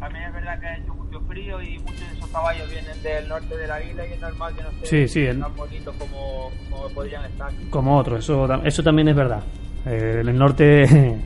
también 0.00 0.24
es 0.24 0.32
verdad 0.34 0.58
que 0.60 0.66
ha 0.66 0.76
hecho 0.78 0.94
mucho 0.94 1.20
frío 1.28 1.60
y 1.62 1.78
muchos 1.78 2.00
de 2.00 2.16
esos 2.16 2.28
caballos 2.30 2.70
vienen 2.70 3.02
del 3.02 3.28
norte 3.28 3.56
de 3.56 3.66
la 3.66 3.82
isla 3.82 4.06
y 4.06 4.12
es 4.14 4.20
normal 4.20 4.54
que 4.56 4.62
no 4.62 4.68
estén 4.70 4.86
Sí, 4.86 5.08
sí, 5.08 5.20
el- 5.26 5.40
tan 5.40 5.54
bonitos 5.54 5.94
como, 5.96 6.50
como 6.70 6.88
podrían 6.94 7.24
estar. 7.26 7.50
Como 7.70 7.96
otros, 7.98 8.20
eso, 8.20 8.62
eso 8.64 8.82
también 8.82 9.08
es 9.08 9.16
verdad. 9.16 9.42
Eh, 9.86 10.22
el 10.22 10.38
norte 10.38 11.16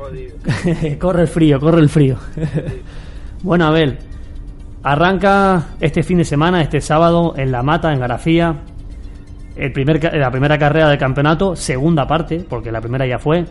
jodido. 0.00 0.36
corre 0.98 1.22
el 1.22 1.28
frío, 1.28 1.60
corre 1.60 1.80
el 1.80 1.88
frío. 1.88 2.16
bueno, 3.42 3.66
Abel, 3.66 3.98
arranca 4.82 5.68
este 5.80 6.02
fin 6.02 6.18
de 6.18 6.24
semana, 6.24 6.62
este 6.62 6.80
sábado, 6.80 7.34
en 7.36 7.52
La 7.52 7.62
Mata, 7.62 7.92
en 7.92 8.00
Garafía. 8.00 8.56
El 9.56 9.72
primer, 9.72 10.02
la 10.16 10.30
primera 10.30 10.56
carrera 10.58 10.88
del 10.88 10.98
campeonato, 10.98 11.54
segunda 11.56 12.06
parte, 12.06 12.44
porque 12.48 12.72
la 12.72 12.80
primera 12.80 13.06
ya 13.06 13.18
fue. 13.18 13.44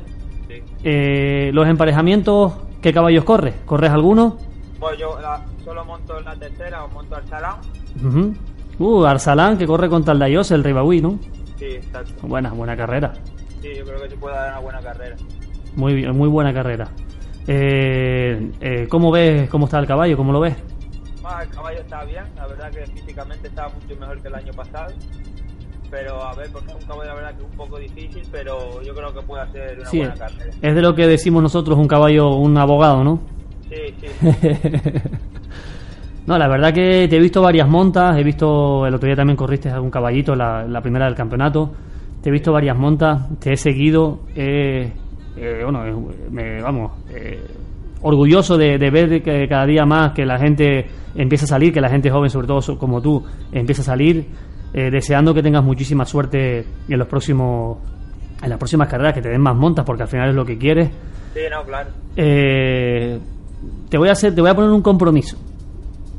Eh, 0.84 1.52
los 1.54 1.68
emparejamientos, 1.68 2.54
¿qué 2.82 2.94
caballos 2.94 3.24
corres? 3.26 3.54
¿Corres 3.66 3.92
alguno? 3.92 4.38
Pues 4.80 4.98
yo 4.98 5.20
la- 5.22 5.44
solo 5.64 5.84
monto 5.86 6.18
en 6.18 6.26
la 6.26 6.36
tercera 6.36 6.84
o 6.86 6.88
monto 6.90 7.16
al 7.16 7.28
salón. 7.28 7.56
Ujú. 8.04 8.34
Uh, 8.80 9.04
Arsalán, 9.06 9.58
que 9.58 9.68
corre 9.68 9.90
contra 9.90 10.14
el 10.14 10.20
Dayos, 10.20 10.50
el 10.52 10.64
Ribaui, 10.64 11.02
¿no? 11.02 11.20
Sí, 11.58 11.66
exacto. 11.66 12.14
Buena, 12.26 12.52
buena 12.52 12.78
carrera. 12.78 13.12
Sí, 13.62 13.68
yo 13.78 13.84
creo 13.84 14.02
que 14.02 14.10
se 14.10 14.16
puede 14.16 14.36
dar 14.36 14.52
una 14.52 14.60
buena 14.62 14.80
carrera. 14.80 15.16
Muy 15.76 15.94
bien, 15.94 16.16
muy 16.18 16.28
buena 16.30 16.54
carrera. 16.54 16.88
Eh, 17.48 18.52
eh, 18.62 18.88
¿Cómo 18.90 19.12
ves 19.12 19.50
cómo 19.50 19.66
está 19.66 19.80
el 19.80 19.88
caballo? 19.88 20.16
¿Cómo 20.18 20.32
lo 20.32 20.40
ves? 20.40 20.56
Ah, 21.24 21.42
el 21.44 21.50
caballo 21.50 21.80
está 21.80 22.04
bien, 22.06 22.24
la 22.36 22.48
verdad 22.48 22.70
que 22.72 22.86
físicamente 22.88 23.48
estaba 23.48 23.70
mucho 23.70 24.00
mejor 24.00 24.22
que 24.22 24.28
el 24.28 24.36
año 24.36 24.54
pasado. 24.54 24.94
Pero 25.92 26.24
a 26.24 26.36
ver, 26.36 26.50
porque 26.52 26.70
es 26.70 26.76
un 26.76 26.84
caballo 26.88 27.10
la 27.10 27.16
verdad 27.16 27.30
que 27.32 27.44
es 27.44 27.50
un 27.50 27.58
poco 27.58 27.78
difícil, 27.80 28.22
pero 28.32 28.82
yo 28.84 28.94
creo 28.94 29.14
que 29.14 29.22
puede 29.24 29.42
hacer 29.44 29.80
una 29.80 29.90
Sí, 29.90 29.98
buena 30.00 30.16
carrera. 30.16 30.52
es 30.62 30.76
de 30.76 30.82
lo 30.82 30.94
que 30.96 31.08
decimos 31.08 31.42
nosotros 31.42 31.78
un 31.80 31.88
caballo, 31.88 32.36
un 32.36 32.56
abogado, 32.58 33.04
¿no? 33.04 33.20
Sí, 33.70 33.96
sí. 34.00 34.08
no, 36.28 36.38
la 36.38 36.48
verdad 36.48 36.74
que 36.74 37.08
te 37.10 37.18
he 37.18 37.20
visto 37.20 37.42
varias 37.42 37.68
montas, 37.68 38.18
he 38.18 38.24
visto, 38.24 38.86
el 38.86 38.94
otro 38.94 39.08
día 39.08 39.16
también 39.16 39.36
corriste 39.38 39.70
algún 39.70 39.90
caballito, 39.90 40.36
la, 40.36 40.64
la 40.68 40.82
primera 40.82 41.06
del 41.06 41.16
campeonato, 41.16 41.72
te 42.22 42.30
he 42.30 42.32
visto 42.32 42.52
varias 42.52 42.78
montas, 42.78 43.28
te 43.40 43.54
he 43.54 43.58
seguido, 43.58 44.20
eh, 44.36 44.92
eh, 45.38 45.62
bueno, 45.64 46.12
me, 46.32 46.62
vamos, 46.62 46.92
eh, 47.10 47.40
orgulloso 48.02 48.58
de, 48.58 48.78
de 48.78 48.90
ver 48.90 49.22
que 49.22 49.48
cada 49.48 49.66
día 49.66 49.86
más 49.86 50.14
que 50.14 50.26
la 50.26 50.38
gente 50.38 50.86
empieza 51.16 51.46
a 51.46 51.48
salir, 51.48 51.74
que 51.74 51.82
la 51.82 51.90
gente 51.90 52.10
joven, 52.10 52.30
sobre 52.30 52.48
todo 52.48 52.78
como 52.78 53.02
tú, 53.02 53.24
empieza 53.52 53.82
a 53.82 53.86
salir, 53.86 54.26
eh, 54.74 54.90
deseando 54.92 55.34
que 55.34 55.42
tengas 55.42 55.64
muchísima 55.64 56.06
suerte 56.06 56.66
en 56.88 57.00
los 57.00 57.08
próximos, 57.08 57.80
en 58.42 58.50
las 58.50 58.58
próximas 58.58 58.88
carreras, 58.88 59.14
que 59.14 59.22
te 59.22 59.30
den 59.30 59.42
más 59.42 59.56
montas, 59.56 59.86
porque 59.86 60.04
al 60.04 60.10
final 60.10 60.30
es 60.30 60.36
lo 60.36 60.46
que 60.46 60.58
quieres. 60.58 60.90
Sí, 61.34 61.42
no, 61.50 61.64
claro. 61.64 61.90
Eh, 62.16 63.20
te 63.90 63.98
voy 63.98 64.10
a 64.10 64.14
hacer, 64.14 64.34
te 64.36 64.42
voy 64.42 64.50
a 64.50 64.56
poner 64.56 64.70
un 64.72 64.82
compromiso. 64.82 65.38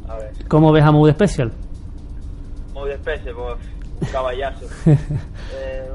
A 0.09 0.17
ver, 0.17 0.31
¿Cómo 0.49 0.73
ves 0.73 0.85
a 0.85 0.91
Mood 0.91 1.11
Special? 1.13 1.53
muy 2.75 2.89
de 2.89 2.95
especie, 2.95 3.33
pues, 3.35 3.57
un 4.01 4.09
caballazo. 4.09 4.67
Eh, 5.63 5.90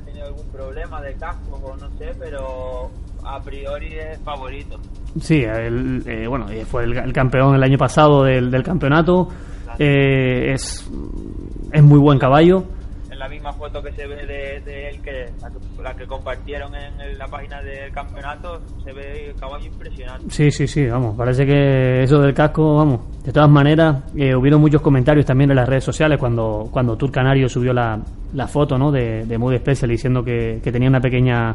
había 0.00 0.04
tenido 0.04 0.26
algún 0.26 0.46
problema 0.52 1.00
de 1.00 1.14
casco 1.14 1.56
o 1.62 1.76
no 1.76 1.88
sé, 1.98 2.12
pero 2.18 2.90
a 3.24 3.40
priori 3.40 3.94
es 3.98 4.18
favorito. 4.20 4.78
Sí, 5.20 5.42
el- 5.42 6.02
eh, 6.06 6.26
bueno, 6.26 6.48
eh, 6.50 6.64
fue 6.64 6.84
el, 6.84 6.96
el 6.96 7.12
campeón 7.12 7.54
el 7.54 7.62
año 7.62 7.78
pasado 7.78 8.24
del, 8.24 8.50
del 8.50 8.62
campeonato. 8.62 9.28
Eh, 9.78 10.52
es, 10.52 10.88
es 11.72 11.82
muy 11.82 11.98
buen 11.98 12.18
caballo. 12.18 12.64
La 13.20 13.28
misma 13.28 13.52
foto 13.52 13.82
que 13.82 13.92
se 13.92 14.06
ve 14.06 14.24
de, 14.26 14.88
él, 14.88 15.00
que 15.02 15.26
la, 15.82 15.94
que 15.94 16.06
compartieron 16.06 16.72
en 16.74 17.18
la 17.18 17.26
página 17.28 17.60
del 17.60 17.92
campeonato, 17.92 18.60
se 18.82 18.92
ve 18.94 19.28
el 19.28 19.34
caballo 19.36 19.66
impresionante. 19.66 20.24
Sí, 20.30 20.50
sí, 20.50 20.66
sí, 20.66 20.86
vamos, 20.86 21.14
parece 21.16 21.44
que 21.44 22.02
eso 22.02 22.18
del 22.22 22.32
casco, 22.32 22.76
vamos. 22.76 23.00
De 23.22 23.30
todas 23.30 23.50
maneras, 23.50 24.02
eh, 24.16 24.34
hubieron 24.34 24.58
muchos 24.62 24.80
comentarios 24.80 25.26
también 25.26 25.50
en 25.50 25.56
las 25.56 25.68
redes 25.68 25.84
sociales 25.84 26.18
cuando, 26.18 26.68
cuando 26.72 26.96
Tour 26.96 27.12
Canario 27.12 27.46
subió 27.48 27.74
la, 27.74 28.00
la 28.32 28.48
foto 28.48 28.78
¿no? 28.78 28.90
de, 28.90 29.26
de 29.26 29.36
Mood 29.38 29.54
Special 29.58 29.90
diciendo 29.90 30.24
que, 30.24 30.58
que 30.64 30.72
tenía 30.72 30.88
una 30.88 31.00
pequeña, 31.02 31.54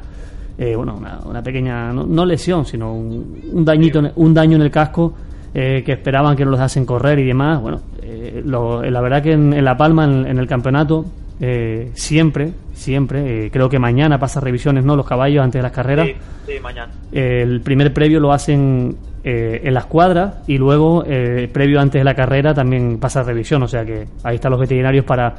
eh, 0.60 0.76
bueno, 0.76 0.96
una, 0.96 1.20
una 1.26 1.42
pequeña, 1.42 1.92
no, 1.92 2.06
no 2.06 2.26
lesión, 2.28 2.64
sino 2.66 2.94
un, 2.94 3.42
un 3.52 3.66
dañito, 3.66 4.02
un 4.18 4.34
daño 4.36 4.56
en 4.58 4.62
el 4.62 4.70
casco. 4.72 5.14
eh, 5.56 5.82
que 5.84 5.94
esperaban 5.94 6.36
que 6.36 6.46
no 6.46 6.52
los 6.52 6.60
hacen 6.60 6.86
correr 6.86 7.18
y 7.18 7.26
demás. 7.26 7.60
Bueno, 7.62 7.82
eh, 8.04 8.42
lo- 8.46 8.84
la 8.84 9.02
verdad 9.02 9.24
que 9.24 9.32
en, 9.32 9.52
en 9.54 9.66
La 9.66 9.76
Palma, 9.76 10.04
en, 10.06 10.28
en 10.28 10.38
el 10.38 10.46
campeonato, 10.48 11.06
eh, 11.40 11.92
siempre, 11.94 12.52
siempre, 12.74 13.46
eh, 13.48 13.52
creo 13.52 13.70
que 13.70 13.80
mañana 13.80 14.18
pasa 14.20 14.40
revisiones, 14.40 14.86
¿no? 14.86 14.96
Los 14.96 15.06
caballos 15.08 15.44
antes 15.44 15.60
de 15.60 15.64
las 15.64 15.72
carreras. 15.72 16.08
Sí, 16.08 16.16
sí, 16.48 16.60
mañana. 16.62 16.92
El 17.12 17.62
primer 17.62 17.94
previo 17.94 18.20
lo 18.20 18.32
hacen 18.32 18.96
eh, 19.24 19.62
en 19.64 19.74
las 19.74 19.86
cuadras 19.86 20.36
y 20.48 20.58
luego, 20.58 21.04
eh, 21.08 21.50
previo 21.52 21.80
antes 21.80 22.00
de 22.00 22.04
la 22.06 22.14
carrera, 22.16 22.54
también 22.54 22.98
pasa 23.00 23.24
revisión. 23.24 23.64
O 23.64 23.68
sea 23.68 23.84
que 23.86 24.06
ahí 24.24 24.36
están 24.36 24.52
los 24.52 24.60
veterinarios 24.60 25.04
para, 25.06 25.34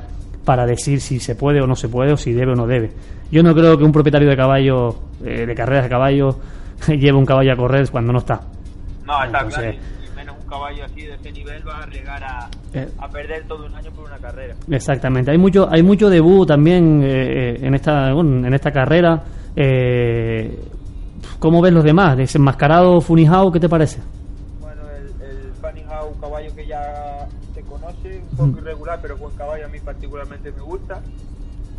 para 0.45 0.67
decir 0.67 1.01
si 1.01 1.19
se 1.21 1.35
puede 1.35 1.61
o 1.61 1.67
no 1.67 1.77
se 1.77 1.89
puede 1.89 2.13
o 2.13 2.17
si 2.17 2.33
debe 2.33 2.53
o 2.53 2.57
no 2.57 2.67
debe. 2.67 2.91
Yo 3.31 3.43
no 3.43 3.55
creo 3.55 3.77
que 3.79 3.85
un 3.85 3.93
propietario 3.93 4.29
de 4.29 4.37
caballo, 4.37 4.95
eh, 5.25 5.47
de 5.47 5.55
carreras 5.55 5.85
de 5.85 5.91
caballo, 5.91 6.39
lleve 6.89 7.15
un 7.15 7.27
caballo 7.27 7.53
a 7.53 7.57
correr 7.57 7.89
cuando 7.91 8.13
no 8.13 8.19
está. 8.19 8.41
No, 9.07 9.25
está 9.25 9.39
Entonces- 9.39 9.61
claro. 9.77 10.06
Caballo 10.47 10.85
así 10.85 11.03
de 11.03 11.15
ese 11.15 11.33
nivel 11.33 11.67
va 11.67 11.79
a 11.79 11.83
arriesgar 11.83 12.23
a, 12.25 12.49
Eh. 12.73 12.89
a 12.99 13.09
perder 13.09 13.45
todo 13.47 13.67
un 13.67 13.75
año 13.75 13.91
por 13.93 14.05
una 14.07 14.19
carrera. 14.19 14.55
Exactamente. 14.71 15.31
Hay 15.31 15.39
mucho, 15.39 15.69
hay 15.71 15.83
mucho 15.83 16.09
debut 16.11 16.47
también 16.49 17.03
eh, 17.03 17.09
eh, 17.55 17.59
en 17.63 17.75
esta, 17.75 18.13
bueno, 18.13 18.47
en 18.47 18.55
esta 18.55 18.71
carrera. 18.73 19.23
Eh, 19.55 20.59
¿Cómo 21.39 21.61
ves 21.61 21.73
los 21.73 21.85
demás? 21.85 22.17
Desenmascarado 22.17 23.01
Funihao, 23.01 23.51
¿qué 23.53 23.61
te 23.61 23.69
parece? 23.69 24.01
Bueno, 24.61 24.83
el, 24.91 25.07
el 25.27 25.53
un 26.13 26.21
caballo 26.21 26.55
que 26.55 26.67
ya 26.67 27.27
se 27.55 27.63
conoce, 27.63 28.23
un 28.33 28.37
poco 28.53 28.59
irregular, 28.59 28.99
pero 29.03 29.17
buen 29.17 29.35
caballo 29.37 29.67
a 29.67 29.69
mí 29.69 29.79
particularmente 29.81 30.53
me 30.53 30.61
gusta. 30.63 31.01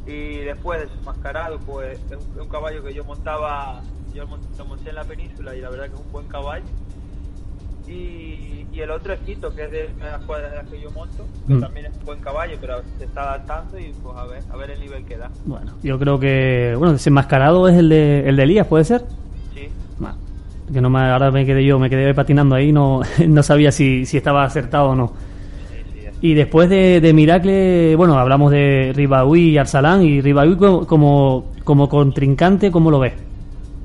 Y 0.05 0.37
después 0.39 0.81
desenmascarado, 0.81 1.59
pues 1.59 1.99
es 1.99 2.11
un, 2.17 2.35
es 2.35 2.41
un 2.41 2.47
caballo 2.49 2.83
que 2.83 2.93
yo 2.93 3.03
montaba, 3.03 3.81
yo 4.13 4.23
lo 4.57 4.65
monté 4.65 4.89
en 4.89 4.95
la 4.95 5.03
península 5.03 5.55
y 5.55 5.61
la 5.61 5.69
verdad 5.69 5.87
que 5.87 5.95
es 5.95 5.99
un 5.99 6.11
buen 6.11 6.27
caballo. 6.27 6.65
Y, 7.87 8.65
y 8.73 8.79
el 8.81 8.91
otro 8.91 9.13
es 9.13 9.19
Quito, 9.21 9.53
que 9.55 9.63
es 9.65 9.71
de 9.71 9.89
las 9.99 10.21
cuadras 10.25 10.51
de 10.51 10.57
las 10.57 10.67
que 10.67 10.81
yo 10.81 10.91
monto, 10.91 11.23
que 11.47 11.53
Mm. 11.53 11.61
también 11.61 11.85
es 11.87 11.93
un 11.99 12.05
buen 12.05 12.19
caballo, 12.19 12.57
pero 12.59 12.75
se 12.97 13.05
está 13.05 13.21
adaptando 13.23 13.79
y 13.79 13.93
pues 14.03 14.15
a 14.17 14.25
ver, 14.25 14.43
a 14.51 14.57
ver 14.57 14.71
el 14.71 14.79
nivel 14.81 15.03
que 15.05 15.17
da. 15.17 15.29
Bueno, 15.45 15.71
yo 15.83 15.97
creo 15.97 16.19
que, 16.19 16.73
bueno, 16.77 16.93
desenmascarado 16.93 17.67
es 17.69 17.77
el 17.77 17.89
de, 17.89 18.27
el 18.27 18.35
de 18.35 18.43
Elías, 18.43 18.67
¿puede 18.67 18.83
ser? 18.83 19.05
Sí. 19.53 19.69
Bueno, 19.97 20.15
que 20.71 20.81
no 20.81 20.89
me, 20.89 20.99
ahora 20.99 21.31
me 21.31 21.45
quedé 21.45 21.63
yo, 21.65 21.79
me 21.79 21.89
quedé 21.89 22.13
patinando 22.13 22.55
ahí, 22.55 22.71
no, 22.71 23.01
no 23.27 23.43
sabía 23.43 23.71
si, 23.71 24.05
si 24.05 24.17
estaba 24.17 24.43
acertado 24.43 24.89
o 24.89 24.95
no. 24.95 25.13
Y 26.19 26.33
después 26.33 26.67
de, 26.67 26.99
de 26.99 27.13
Miracle, 27.13 27.95
bueno, 27.95 28.17
hablamos 28.17 28.51
de 28.51 28.91
Ribaui 28.95 29.49
y 29.51 29.57
Arsalán, 29.59 30.01
y 30.01 30.19
Ribaui 30.19 30.55
co- 30.57 30.85
como, 30.87 31.51
como 31.63 31.87
contrincante, 31.87 32.71
¿cómo 32.71 32.89
lo 32.89 32.97
ves? 32.99 33.13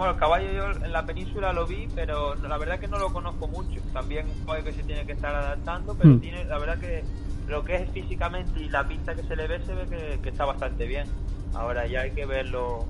Bueno, 0.03 0.15
el 0.15 0.19
caballo 0.19 0.53
yo 0.53 0.85
en 0.85 0.93
la 0.93 1.07
península 1.07 1.53
lo 1.53 1.65
vi, 1.65 1.87
pero 1.95 2.35
la 2.49 2.59
verdad 2.59 2.81
que 2.81 2.89
no 2.89 2.99
lo 2.99 3.13
conozco 3.13 3.47
mucho. 3.47 3.79
También 3.93 4.27
es 4.27 4.37
un 4.37 4.45
caballo 4.45 4.65
que 4.65 4.73
se 4.73 4.83
tiene 4.83 5.07
que 5.07 5.13
estar 5.13 5.33
adaptando, 5.33 5.95
pero 5.97 6.11
Hmm. 6.11 6.19
tiene, 6.19 6.45
la 6.45 6.59
verdad 6.59 6.77
que 6.81 7.05
lo 7.47 7.63
que 7.65 7.77
es 7.77 7.91
físicamente 7.93 8.59
y 8.61 8.69
la 8.69 8.89
pinta 8.89 9.15
que 9.15 9.23
se 9.23 9.37
le 9.37 9.47
ve, 9.47 9.61
se 9.65 9.73
ve 9.73 9.87
que, 9.89 10.19
que 10.21 10.31
está 10.31 10.45
bastante 10.45 10.87
bien. 10.89 11.07
Ahora 11.55 11.87
ya 11.87 12.01
hay 12.01 12.11
que 12.11 12.27
verlo, 12.27 12.85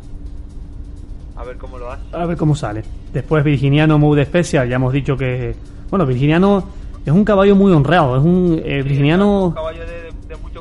a 1.36 1.44
ver 1.44 1.58
cómo 1.58 1.76
lo 1.76 1.92
hace. 1.92 2.02
A 2.16 2.24
ver 2.24 2.38
cómo 2.38 2.54
sale. 2.54 2.82
Después 3.12 3.44
Virginiano 3.44 3.98
Mood 3.98 4.24
Special, 4.24 4.66
ya 4.66 4.76
hemos 4.76 4.94
dicho 4.94 5.14
que, 5.14 5.54
bueno, 5.90 6.06
Virginiano 6.06 6.64
es 7.04 7.12
un 7.12 7.26
caballo 7.26 7.54
muy 7.54 7.74
honrado, 7.74 8.16
es 8.16 8.22
un 8.22 8.58
eh, 8.64 8.78
Un 8.78 8.84
Virginiano, 8.84 9.52
caballo 9.54 9.80
de, 9.80 10.02
de- 10.04 10.11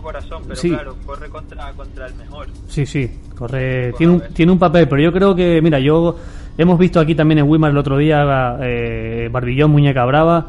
corazón, 0.02 0.41
pero 0.43 0.56
Sí. 0.56 0.70
claro, 0.70 0.95
corre 1.06 1.30
contra, 1.30 1.72
contra 1.74 2.08
el 2.08 2.16
mejor. 2.16 2.47
sí, 2.68 2.86
sí, 2.86 3.10
corre, 3.38 3.93
tiene 3.97 4.14
un, 4.14 4.22
tiene 4.34 4.52
un 4.52 4.60
papel, 4.60 4.88
pero 4.88 5.02
yo 5.02 5.12
creo 5.12 5.36
que, 5.36 5.62
mira, 5.62 5.80
yo 5.80 6.16
hemos 6.58 6.78
visto 6.80 6.99
aquí 6.99 7.16
también 7.16 7.39
en 7.39 7.49
Wimar 7.49 7.72
el 7.72 7.78
otro 7.78 7.97
día, 7.97 8.58
eh, 8.62 9.30
Barbillón, 9.32 9.72
Muñeca 9.72 10.06
Brava, 10.06 10.47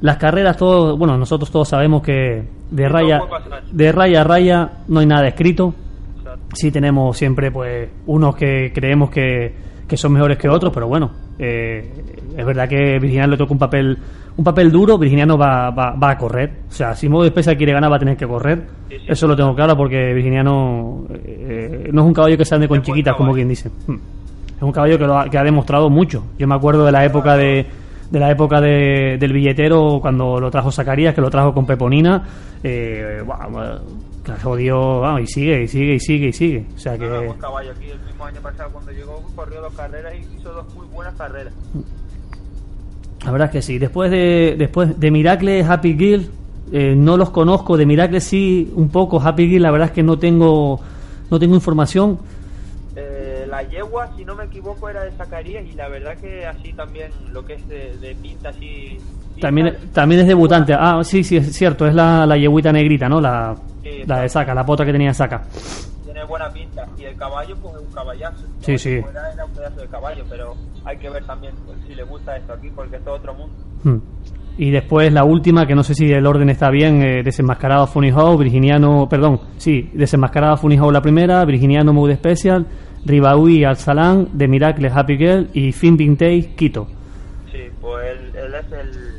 las 0.00 0.16
carreras, 0.16 0.56
todos, 0.56 0.98
bueno, 0.98 1.16
nosotros 1.18 1.50
todos 1.50 1.68
sabemos 1.68 2.02
que 2.02 2.44
de 2.70 2.88
raya, 2.88 3.20
de 3.72 3.90
raya 3.92 4.20
a 4.20 4.24
raya 4.24 4.70
no 4.88 5.00
hay 5.00 5.06
nada 5.06 5.26
escrito. 5.28 5.74
Sí 6.54 6.70
tenemos 6.70 7.16
siempre, 7.16 7.50
pues, 7.50 7.88
unos 8.06 8.34
que 8.36 8.72
creemos 8.74 9.10
que, 9.10 9.54
que 9.86 9.96
son 9.96 10.12
mejores 10.12 10.38
que 10.38 10.48
otros, 10.48 10.72
pero 10.72 10.86
bueno, 10.88 11.10
eh, 11.38 11.90
es 12.36 12.44
verdad 12.46 12.68
que 12.68 12.98
Virginiano 12.98 13.32
le 13.32 13.36
toca 13.36 13.52
un 13.52 13.58
papel 13.58 13.98
un 14.36 14.44
papel 14.44 14.70
duro, 14.70 14.96
Virginiano 14.98 15.36
va, 15.36 15.70
va, 15.70 15.92
va 15.96 16.10
a 16.10 16.16
correr. 16.18 16.52
O 16.68 16.72
sea, 16.72 16.94
si 16.94 17.08
Modo 17.08 17.24
Espesa 17.24 17.56
quiere 17.56 17.72
ganar 17.72 17.90
va 17.90 17.96
a 17.96 17.98
tener 17.98 18.16
que 18.16 18.24
correr. 18.26 18.62
Eso 19.08 19.26
lo 19.26 19.34
tengo 19.34 19.52
claro 19.52 19.76
porque 19.76 20.14
Virginiano 20.14 21.06
eh, 21.24 21.88
no 21.92 22.02
es 22.02 22.06
un 22.06 22.14
caballo 22.14 22.38
que 22.38 22.44
se 22.44 22.54
ande 22.54 22.68
con 22.68 22.80
chiquitas, 22.80 23.16
como 23.16 23.32
quien 23.34 23.48
dice. 23.48 23.68
Hmm. 23.88 23.96
Es 24.56 24.62
un 24.62 24.70
caballo 24.70 24.96
que, 24.96 25.06
lo 25.06 25.18
ha, 25.18 25.28
que 25.28 25.38
ha 25.38 25.42
demostrado 25.42 25.90
mucho. 25.90 26.22
Yo 26.38 26.46
me 26.46 26.54
acuerdo 26.54 26.84
de 26.86 26.92
la 26.92 27.04
época 27.04 27.36
de, 27.36 27.66
de 28.12 28.20
la 28.20 28.30
época 28.30 28.60
de- 28.60 29.16
del 29.18 29.32
billetero 29.32 29.98
cuando 30.00 30.38
lo 30.38 30.52
trajo 30.52 30.70
Zacarías, 30.70 31.14
que 31.16 31.20
lo 31.20 31.30
trajo 31.30 31.52
con 31.52 31.66
Peponina. 31.66 32.22
Eh, 32.62 33.22
vamos, 35.00 35.20
y 35.22 35.26
sigue, 35.26 35.62
y 35.62 35.68
sigue, 35.68 35.94
y 35.94 36.00
sigue, 36.00 36.28
y 36.28 36.32
sigue. 36.32 36.66
O 36.74 36.78
sea 36.78 36.98
que... 36.98 37.08
buen 37.08 37.38
caballo 37.38 37.72
aquí 37.72 37.90
el 37.90 38.00
mismo 38.00 38.24
año 38.24 38.40
pasado 38.40 38.70
cuando 38.72 38.92
llegó 38.92 39.22
corrió 39.34 39.60
dos 39.60 39.74
carreras 39.74 40.14
y 40.14 40.36
hizo 40.38 40.52
dos 40.52 40.74
muy 40.74 40.86
buenas 40.86 41.14
carreras. 41.14 41.52
La 43.24 43.32
verdad 43.32 43.46
es 43.46 43.52
que 43.52 43.62
sí. 43.62 43.78
Después 43.78 44.10
de, 44.10 44.54
después 44.58 44.98
de 44.98 45.10
Miracle, 45.10 45.62
Happy 45.62 45.96
Gill, 45.96 46.30
eh, 46.72 46.94
no 46.96 47.16
los 47.16 47.30
conozco. 47.30 47.76
De 47.76 47.86
Miracle 47.86 48.20
sí, 48.20 48.72
un 48.74 48.90
poco. 48.90 49.20
Happy 49.20 49.48
Gill, 49.48 49.62
la 49.62 49.70
verdad 49.70 49.88
es 49.88 49.92
que 49.92 50.02
no 50.02 50.18
tengo, 50.18 50.80
no 51.30 51.38
tengo 51.38 51.54
información. 51.54 52.18
Eh, 52.96 53.46
la 53.48 53.62
yegua, 53.62 54.14
si 54.16 54.24
no 54.24 54.34
me 54.34 54.44
equivoco, 54.44 54.88
era 54.88 55.04
de 55.04 55.10
Zacarías 55.12 55.64
y 55.66 55.72
la 55.72 55.88
verdad 55.88 56.16
que 56.18 56.46
así 56.46 56.72
también 56.72 57.10
lo 57.32 57.44
que 57.44 57.54
es 57.54 57.68
de, 57.68 57.96
de 57.98 58.14
pinta 58.14 58.50
así... 58.50 58.98
También, 59.40 59.76
también 59.92 60.22
es 60.22 60.26
debutante. 60.26 60.74
Ah, 60.74 61.00
sí, 61.02 61.22
sí, 61.24 61.36
es 61.36 61.52
cierto. 61.52 61.86
Es 61.86 61.94
la, 61.94 62.26
la 62.26 62.36
yeguita 62.36 62.72
negrita, 62.72 63.08
¿no? 63.08 63.20
La, 63.20 63.54
Sí, 63.82 64.04
la 64.06 64.20
de 64.20 64.28
Saca, 64.28 64.54
la 64.54 64.64
pota 64.64 64.84
que 64.84 64.92
tenía 64.92 65.14
Saca. 65.14 65.42
Tiene 66.04 66.24
buena 66.24 66.50
pinta 66.50 66.86
y 66.98 67.04
el 67.04 67.16
caballo 67.16 67.56
pues 67.56 67.74
es 67.76 67.80
un 67.80 67.92
caballazo. 67.92 68.46
Sí, 68.60 68.78
sí. 68.78 69.00
fuera 69.00 69.32
Era 69.32 69.44
un 69.44 69.52
pedazo 69.52 69.80
de 69.80 69.86
caballo, 69.88 70.24
pero 70.28 70.54
hay 70.84 70.96
que 70.98 71.10
ver 71.10 71.24
también 71.24 71.54
pues, 71.64 71.78
si 71.86 71.94
le 71.94 72.02
gusta 72.02 72.36
esto 72.36 72.52
aquí 72.52 72.70
porque 72.74 72.96
esto 72.96 73.14
es 73.14 73.20
otro 73.20 73.34
mundo. 73.34 73.54
Hmm. 73.84 73.98
Y 74.58 74.70
después 74.72 75.12
la 75.12 75.24
última, 75.24 75.66
que 75.66 75.76
no 75.76 75.84
sé 75.84 75.94
si 75.94 76.10
el 76.10 76.26
orden 76.26 76.50
está 76.50 76.68
bien, 76.70 77.00
eh, 77.00 77.22
desenmascarado 77.22 77.86
Funny 77.86 78.10
How, 78.10 78.36
Virginiano, 78.36 79.08
perdón, 79.08 79.40
sí, 79.56 79.88
desenmascarada 79.92 80.56
Funny 80.56 80.76
How 80.78 80.90
la 80.90 81.00
primera, 81.00 81.44
Virginiano 81.44 81.92
Mood 81.92 82.12
Special, 82.14 82.66
Ribaui 83.04 83.62
Al 83.62 83.76
Salán, 83.76 84.30
de 84.32 84.48
Miracle 84.48 84.90
Happy 84.92 85.16
Girl 85.16 85.48
y 85.52 85.70
Fin 85.70 85.96
Vintage 85.96 86.56
Quito. 86.56 86.88
Sí, 87.52 87.70
pues 87.80 88.04
él, 88.10 88.32
él 88.34 88.54
es 88.54 88.72
el, 88.72 89.17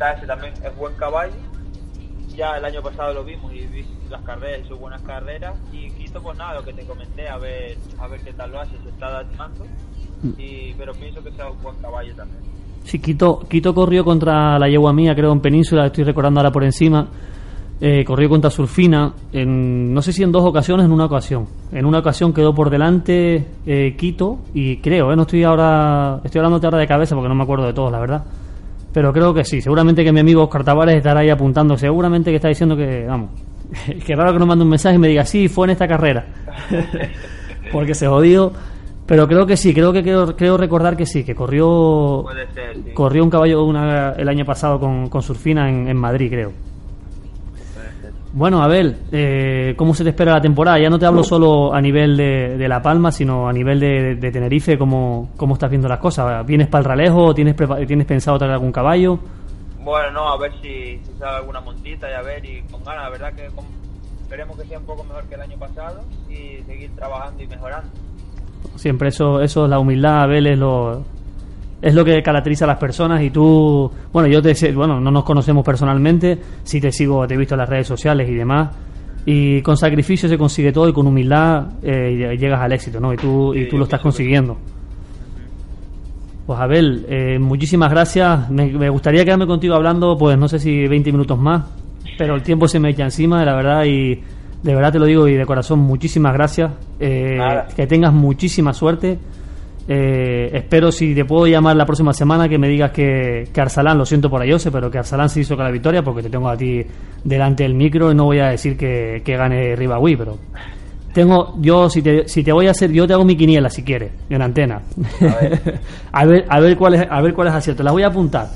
Fini 0.00 0.14
Vintage, 0.14 0.26
también 0.26 0.54
es 0.64 0.76
buen 0.76 0.94
caballo. 0.94 1.34
Ya 2.36 2.56
el 2.56 2.64
año 2.64 2.80
pasado 2.80 3.12
lo 3.12 3.24
vimos 3.24 3.52
y 3.52 3.66
vi 3.66 3.84
las 4.08 4.22
carreras, 4.22 4.60
hizo 4.64 4.76
buenas 4.76 5.02
carreras. 5.02 5.54
Y 5.72 5.90
Quito, 5.90 6.22
pues 6.22 6.38
nada, 6.38 6.54
lo 6.54 6.64
que 6.64 6.72
te 6.72 6.84
comenté, 6.84 7.28
a 7.28 7.36
ver 7.36 7.76
a 7.98 8.08
ver 8.08 8.20
qué 8.22 8.32
tal 8.32 8.50
lo 8.50 8.60
hace, 8.60 8.76
se 8.82 8.88
está 8.88 9.06
adaptando. 9.06 9.66
Y, 10.38 10.74
pero 10.74 10.92
pienso 10.92 11.22
que 11.22 11.30
sea 11.32 11.50
un 11.50 11.62
buen 11.62 11.76
caballo 11.76 12.14
también. 12.14 12.40
Sí, 12.84 12.98
Quito, 12.98 13.40
Quito 13.48 13.74
corrió 13.74 14.04
contra 14.04 14.58
la 14.58 14.68
yegua 14.68 14.92
mía, 14.92 15.14
creo, 15.14 15.32
en 15.32 15.40
Península, 15.40 15.86
estoy 15.86 16.04
recordando 16.04 16.40
ahora 16.40 16.52
por 16.52 16.64
encima. 16.64 17.06
Eh, 17.82 18.04
corrió 18.04 18.28
contra 18.28 18.50
Surfina, 18.50 19.14
en, 19.32 19.94
no 19.94 20.02
sé 20.02 20.12
si 20.12 20.22
en 20.22 20.30
dos 20.30 20.44
ocasiones, 20.44 20.84
en 20.84 20.92
una 20.92 21.06
ocasión. 21.06 21.46
En 21.72 21.86
una 21.86 22.00
ocasión 22.00 22.34
quedó 22.34 22.54
por 22.54 22.68
delante 22.68 23.46
eh, 23.64 23.96
Quito 23.96 24.40
y 24.52 24.76
creo, 24.78 25.10
eh, 25.12 25.16
no 25.16 25.22
estoy 25.22 25.44
ahora, 25.44 26.20
estoy 26.22 26.40
hablando 26.40 26.60
ahora 26.62 26.78
de 26.78 26.86
cabeza 26.86 27.14
porque 27.14 27.30
no 27.30 27.34
me 27.34 27.42
acuerdo 27.42 27.66
de 27.66 27.72
todo, 27.72 27.90
la 27.90 28.00
verdad. 28.00 28.24
Pero 28.92 29.12
creo 29.12 29.32
que 29.32 29.44
sí, 29.44 29.60
seguramente 29.60 30.02
que 30.04 30.12
mi 30.12 30.20
amigo 30.20 30.42
Oscar 30.44 30.64
Tavares 30.64 30.96
estará 30.96 31.20
ahí 31.20 31.30
apuntando, 31.30 31.76
seguramente 31.78 32.30
que 32.30 32.36
está 32.36 32.48
diciendo 32.48 32.76
que, 32.76 33.06
vamos, 33.06 33.30
que 34.06 34.16
raro 34.16 34.32
que 34.32 34.38
nos 34.38 34.48
mande 34.48 34.64
un 34.64 34.70
mensaje 34.70 34.96
y 34.96 34.98
me 34.98 35.08
diga, 35.08 35.24
sí, 35.24 35.48
fue 35.48 35.66
en 35.66 35.70
esta 35.70 35.86
carrera. 35.86 36.26
porque 37.72 37.94
se 37.94 38.06
jodió. 38.06 38.52
Pero 39.06 39.26
creo 39.26 39.44
que 39.44 39.56
sí, 39.56 39.74
creo 39.74 39.92
que 39.92 40.02
creo, 40.02 40.36
creo 40.36 40.56
recordar 40.56 40.96
que 40.96 41.04
sí, 41.04 41.24
que 41.24 41.34
corrió 41.34 42.20
Puede 42.22 42.46
ser, 42.52 42.76
sí. 42.76 42.90
corrió 42.94 43.24
un 43.24 43.30
caballo 43.30 43.64
una- 43.64 44.12
el 44.12 44.28
año 44.28 44.44
pasado 44.44 44.78
con, 44.78 45.08
con 45.08 45.20
Surfina 45.20 45.68
en, 45.68 45.88
en 45.88 45.96
Madrid, 45.96 46.30
creo. 46.30 46.52
Bueno, 48.32 48.62
Abel, 48.62 48.96
eh, 49.10 49.74
¿cómo 49.76 49.92
se 49.92 50.04
te 50.04 50.10
espera 50.10 50.34
la 50.34 50.40
temporada? 50.40 50.78
Ya 50.78 50.88
no 50.88 51.00
te 51.00 51.06
hablo 51.06 51.24
solo 51.24 51.74
a 51.74 51.80
nivel 51.80 52.16
de, 52.16 52.56
de 52.56 52.68
La 52.68 52.80
Palma, 52.80 53.10
sino 53.10 53.48
a 53.48 53.52
nivel 53.52 53.80
de, 53.80 54.14
de 54.14 54.30
Tenerife, 54.30 54.78
¿cómo, 54.78 55.30
¿cómo 55.36 55.54
estás 55.54 55.68
viendo 55.68 55.88
las 55.88 55.98
cosas? 55.98 56.46
¿Vienes 56.46 56.68
para 56.68 56.80
el 56.82 56.84
ralejo 56.84 57.34
tienes, 57.34 57.56
tienes 57.88 58.06
pensado 58.06 58.38
traer 58.38 58.52
algún 58.52 58.70
caballo? 58.70 59.18
Bueno, 59.82 60.12
no, 60.12 60.28
a 60.28 60.36
ver 60.38 60.52
si, 60.62 61.00
si 61.04 61.12
sale 61.18 61.38
alguna 61.38 61.60
montita 61.60 62.08
y 62.08 62.14
a 62.14 62.22
ver, 62.22 62.44
y 62.44 62.62
con 62.70 62.84
ganas, 62.84 63.02
la 63.04 63.10
verdad 63.10 63.32
que 63.32 63.46
con- 63.52 63.64
esperemos 64.22 64.56
que 64.56 64.64
sea 64.66 64.78
un 64.78 64.84
poco 64.84 65.02
mejor 65.02 65.24
que 65.24 65.34
el 65.34 65.40
año 65.40 65.56
pasado 65.58 66.00
y 66.28 66.62
seguir 66.66 66.90
trabajando 66.94 67.42
y 67.42 67.48
mejorando. 67.48 67.88
Siempre 68.76 69.08
eso, 69.08 69.40
eso 69.40 69.64
es 69.64 69.70
la 69.70 69.80
humildad, 69.80 70.22
Abel, 70.22 70.46
es 70.46 70.58
lo, 70.58 71.02
es 71.82 71.94
lo 71.94 72.04
que 72.04 72.22
caracteriza 72.22 72.64
a 72.64 72.68
las 72.68 72.78
personas 72.78 73.22
y 73.22 73.30
tú, 73.30 73.90
bueno, 74.12 74.28
yo 74.28 74.42
te 74.42 74.54
sé, 74.54 74.72
bueno, 74.72 75.00
no 75.00 75.10
nos 75.10 75.24
conocemos 75.24 75.64
personalmente, 75.64 76.38
sí 76.62 76.80
te 76.80 76.92
sigo, 76.92 77.26
te 77.26 77.34
he 77.34 77.36
visto 77.36 77.54
en 77.54 77.60
las 77.60 77.68
redes 77.68 77.86
sociales 77.86 78.28
y 78.28 78.34
demás, 78.34 78.70
y 79.24 79.62
con 79.62 79.76
sacrificio 79.76 80.28
se 80.28 80.36
consigue 80.36 80.72
todo 80.72 80.88
y 80.88 80.92
con 80.92 81.06
humildad 81.06 81.68
eh, 81.82 82.36
llegas 82.38 82.60
al 82.60 82.72
éxito, 82.72 83.00
¿no? 83.00 83.12
Y 83.12 83.16
tú, 83.16 83.54
y 83.54 83.68
tú 83.68 83.78
lo 83.78 83.84
estás 83.84 84.00
consiguiendo. 84.00 84.56
Pues 86.46 86.58
Abel, 86.58 87.06
eh, 87.08 87.38
muchísimas 87.38 87.90
gracias. 87.90 88.50
Me, 88.50 88.66
me 88.66 88.88
gustaría 88.88 89.24
quedarme 89.24 89.46
contigo 89.46 89.74
hablando, 89.74 90.16
pues 90.18 90.36
no 90.36 90.48
sé 90.48 90.58
si 90.58 90.86
20 90.88 91.12
minutos 91.12 91.38
más, 91.38 91.64
pero 92.18 92.34
el 92.34 92.42
tiempo 92.42 92.66
se 92.66 92.80
me 92.80 92.90
echa 92.90 93.04
encima, 93.04 93.44
la 93.44 93.54
verdad, 93.54 93.84
y 93.84 94.20
de 94.62 94.74
verdad 94.74 94.92
te 94.92 94.98
lo 94.98 95.06
digo 95.06 95.28
y 95.28 95.34
de 95.34 95.46
corazón, 95.46 95.78
muchísimas 95.78 96.34
gracias. 96.34 96.70
Eh, 96.98 97.38
que 97.74 97.86
tengas 97.86 98.12
muchísima 98.12 98.74
suerte. 98.74 99.18
Eh, 99.88 100.50
espero 100.52 100.92
si 100.92 101.14
te 101.14 101.24
puedo 101.24 101.46
llamar 101.46 101.74
la 101.74 101.84
próxima 101.84 102.12
semana 102.12 102.48
que 102.48 102.58
me 102.58 102.68
digas 102.68 102.92
que, 102.92 103.48
que 103.52 103.60
Arsalán, 103.60 103.98
lo 103.98 104.04
siento 104.04 104.30
por 104.30 104.40
Ayose, 104.40 104.70
pero 104.70 104.90
que 104.90 104.98
Arsalán 104.98 105.28
se 105.28 105.40
hizo 105.40 105.56
con 105.56 105.64
la 105.64 105.70
victoria 105.70 106.02
porque 106.02 106.22
te 106.22 106.30
tengo 106.30 106.48
a 106.48 106.56
ti 106.56 106.84
delante 107.24 107.64
del 107.64 107.74
micro. 107.74 108.12
Y 108.12 108.14
no 108.14 108.24
voy 108.24 108.38
a 108.38 108.48
decir 108.48 108.76
que, 108.76 109.22
que 109.24 109.36
gane 109.36 109.74
Ribawi, 109.74 110.16
pero 110.16 110.38
tengo 111.12 111.56
yo 111.60 111.90
si 111.90 112.02
te, 112.02 112.28
si 112.28 112.44
te 112.44 112.52
voy 112.52 112.68
a 112.68 112.70
hacer 112.70 112.92
yo 112.92 113.04
te 113.04 113.14
hago 113.14 113.24
mi 113.24 113.36
quiniela 113.36 113.68
si 113.68 113.82
quieres 113.82 114.12
en 114.28 114.42
antena. 114.42 114.82
A 116.12 116.24
ver. 116.24 116.44
A 116.48 116.60
ver 116.60 116.76
cuál 116.76 116.94
es 116.94 117.06
a 117.10 117.20
ver 117.20 117.34
cuál 117.34 117.48
es 117.48 117.54
acierto. 117.54 117.82
Las 117.82 117.92
voy 117.92 118.02
a 118.02 118.08
apuntar. 118.08 118.48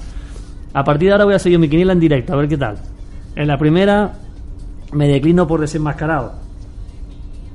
A 0.72 0.84
partir 0.84 1.08
de 1.08 1.12
ahora 1.12 1.24
voy 1.24 1.34
a 1.34 1.36
hacer 1.36 1.50
yo 1.50 1.58
mi 1.58 1.68
quiniela 1.68 1.92
en 1.92 2.00
directo 2.00 2.32
a 2.32 2.36
ver 2.36 2.48
qué 2.48 2.56
tal. 2.56 2.76
En 3.34 3.48
la 3.48 3.58
primera 3.58 4.12
me 4.92 5.08
declino 5.08 5.46
por 5.46 5.60
desenmascarado. 5.60 6.34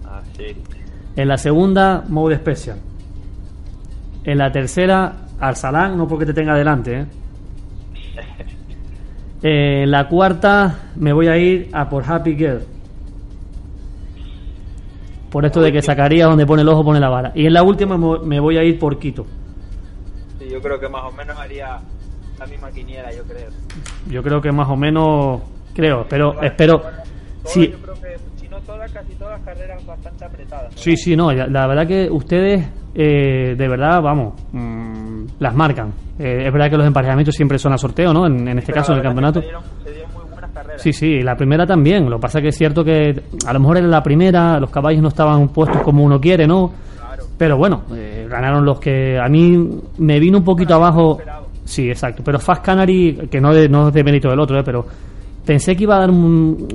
Ah, 0.06 0.22
sí. 0.36 0.56
en 1.16 1.28
la 1.28 1.38
segunda 1.38 2.04
mode 2.08 2.36
special 2.38 2.78
en 4.24 4.38
la 4.38 4.52
tercera 4.52 5.14
Arsalán 5.40 5.98
no 5.98 6.08
porque 6.08 6.26
te 6.26 6.34
tenga 6.34 6.56
delante 6.56 7.00
¿eh? 7.02 7.06
Eh, 9.42 9.84
en 9.84 9.92
la 9.92 10.10
cuarta 10.10 10.90
me 10.98 11.14
voy 11.14 11.28
a 11.28 11.38
ir 11.38 11.70
a 11.72 11.88
por 11.88 12.04
Happy 12.04 12.36
Girl 12.36 12.60
por 15.32 15.46
esto 15.46 15.62
de 15.62 15.72
que 15.72 15.82
Zacarías 15.82 16.28
donde 16.28 16.46
pone 16.46 16.62
el 16.64 16.68
ojo 16.68 16.84
pone 16.84 17.00
la 17.00 17.08
vara 17.08 17.32
y 17.34 17.46
en 17.46 17.54
la 17.54 17.64
última 17.64 17.98
me 17.98 18.40
voy 18.42 18.58
a 18.58 18.64
ir 18.66 18.78
por 18.78 19.00
Quito 19.00 19.26
Sí, 20.40 20.50
yo 20.52 20.62
creo 20.62 20.78
que 20.78 20.90
más 20.90 21.04
o 21.06 21.12
menos 21.14 21.38
haría 21.38 21.80
la 22.38 22.48
misma 22.48 22.70
quiniela, 22.72 23.14
yo 23.14 23.24
creo. 23.24 23.50
yo 24.10 24.24
creo 24.24 24.42
que 24.42 24.52
más 24.52 24.68
o 24.68 24.76
menos 24.76 25.42
creo 25.74 26.02
espero 26.02 26.42
espero 26.42 26.82
si 27.46 27.70
no 27.70 27.89
todas, 28.74 28.92
casi 28.92 29.14
todas 29.14 29.42
carreras 29.42 29.86
bastante 29.86 30.26
apretadas. 30.26 30.74
Sí, 30.76 30.96
sí, 30.96 31.16
no, 31.16 31.32
ya- 31.34 31.48
la 31.48 31.66
verdad 31.68 31.88
que 31.88 32.08
ustedes 32.10 32.68
eh, 32.96 33.56
de 33.58 33.68
verdad, 33.68 34.02
vamos, 34.02 34.34
mm, 34.52 35.24
las 35.40 35.56
marcan. 35.56 35.94
Eh, 36.18 36.44
es 36.48 36.52
verdad 36.54 36.70
que 36.70 36.78
los 36.78 36.86
emparejamientos 36.88 37.36
siempre 37.36 37.58
son 37.60 37.74
a 37.74 37.78
sorteo, 37.78 38.14
¿no? 38.14 38.26
En, 38.26 38.48
en 38.48 38.60
este 38.60 38.72
Pero 38.74 38.82
caso, 38.82 38.92
en 38.94 38.98
el 38.98 39.04
la 39.04 39.10
campeonato. 39.10 39.40
Se 39.40 39.46
dieron, 39.46 39.64
se 39.86 39.92
dieron 39.94 40.12
muy 40.14 40.24
buenas 40.32 40.52
carreras. 40.52 40.82
Sí, 40.82 40.92
sí, 40.94 41.22
la 41.22 41.36
primera 41.36 41.66
también. 41.66 42.10
Lo 42.10 42.18
que 42.18 42.22
pasa 42.22 42.42
que 42.42 42.50
es 42.50 42.58
cierto 42.58 42.84
que 42.84 43.22
a 43.46 43.54
lo 43.54 43.60
mejor 43.60 43.78
en 43.78 43.90
la 43.90 44.02
primera 44.04 44.60
los 44.60 44.70
caballos 44.70 45.02
no 45.02 45.08
estaban 45.10 45.48
puestos 45.50 45.82
como 45.84 46.04
uno 46.04 46.20
quiere, 46.20 46.46
¿no? 46.48 46.72
Pero 47.38 47.58
bueno, 47.58 47.84
eh, 47.94 48.28
ganaron 48.30 48.66
los 48.66 48.80
que 48.80 49.18
a 49.18 49.30
mí 49.30 49.80
me 50.00 50.20
vino 50.20 50.40
un 50.40 50.44
poquito 50.44 50.74
abajo. 50.76 51.20
Sí, 51.64 51.88
exacto. 51.90 52.22
Pero 52.26 52.40
Fast 52.40 52.66
Canary, 52.66 53.28
que 53.32 53.40
no, 53.40 53.54
de, 53.54 53.70
no 53.70 53.88
es 53.90 53.94
de 53.94 54.04
mérito 54.04 54.30
del 54.30 54.40
otro, 54.40 54.60
¿eh? 54.60 54.64
pero 54.66 54.86
pensé 55.46 55.76
que 55.76 55.84
iba 55.84 55.96
a 55.96 56.00
dar 56.00 56.10
un, 56.12 56.68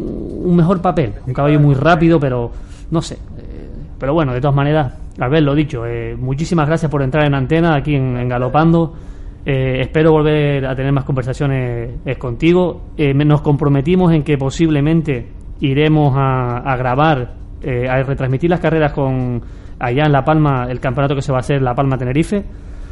un 0.45 0.57
mejor 0.57 0.81
papel. 0.81 1.12
Un 1.27 1.33
caballo 1.35 1.61
muy 1.61 1.75
rápido, 1.75 2.19
pero 2.21 2.51
no 2.91 3.01
sé. 3.03 3.15
Eh, 3.15 3.69
pero 3.99 4.15
bueno, 4.15 4.33
de 4.33 4.41
todas 4.41 4.57
maneras, 4.57 4.93
al 5.19 5.31
ver 5.31 5.43
lo 5.43 5.55
dicho, 5.55 5.87
eh, 5.87 6.17
muchísimas 6.19 6.67
gracias 6.67 6.91
por 6.91 7.03
entrar 7.03 7.27
en 7.27 7.35
antena 7.35 7.77
aquí 7.77 7.95
en, 7.95 8.17
en 8.17 8.29
Galopando. 8.29 8.93
Eh, 9.47 9.81
espero 9.83 10.11
volver 10.12 10.65
a 10.67 10.75
tener 10.75 10.91
más 10.93 11.05
conversaciones 11.05 11.91
eh, 12.05 12.17
contigo. 12.17 12.81
Eh, 12.97 13.12
me- 13.15 13.25
nos 13.25 13.43
comprometimos 13.43 14.12
en 14.12 14.23
que 14.23 14.37
posiblemente 14.39 15.29
iremos 15.61 16.15
a, 16.17 16.59
a 16.59 16.77
grabar, 16.77 17.35
eh, 17.62 17.87
a 17.89 18.03
retransmitir 18.03 18.51
las 18.51 18.61
carreras 18.61 18.93
con 18.93 19.41
allá 19.79 20.05
en 20.07 20.12
La 20.12 20.25
Palma, 20.25 20.67
el 20.71 20.81
campeonato 20.81 21.15
que 21.15 21.23
se 21.23 21.31
va 21.31 21.39
a 21.39 21.41
hacer 21.41 21.61
La 21.62 21.75
Palma 21.75 21.97
Tenerife. 21.99 22.43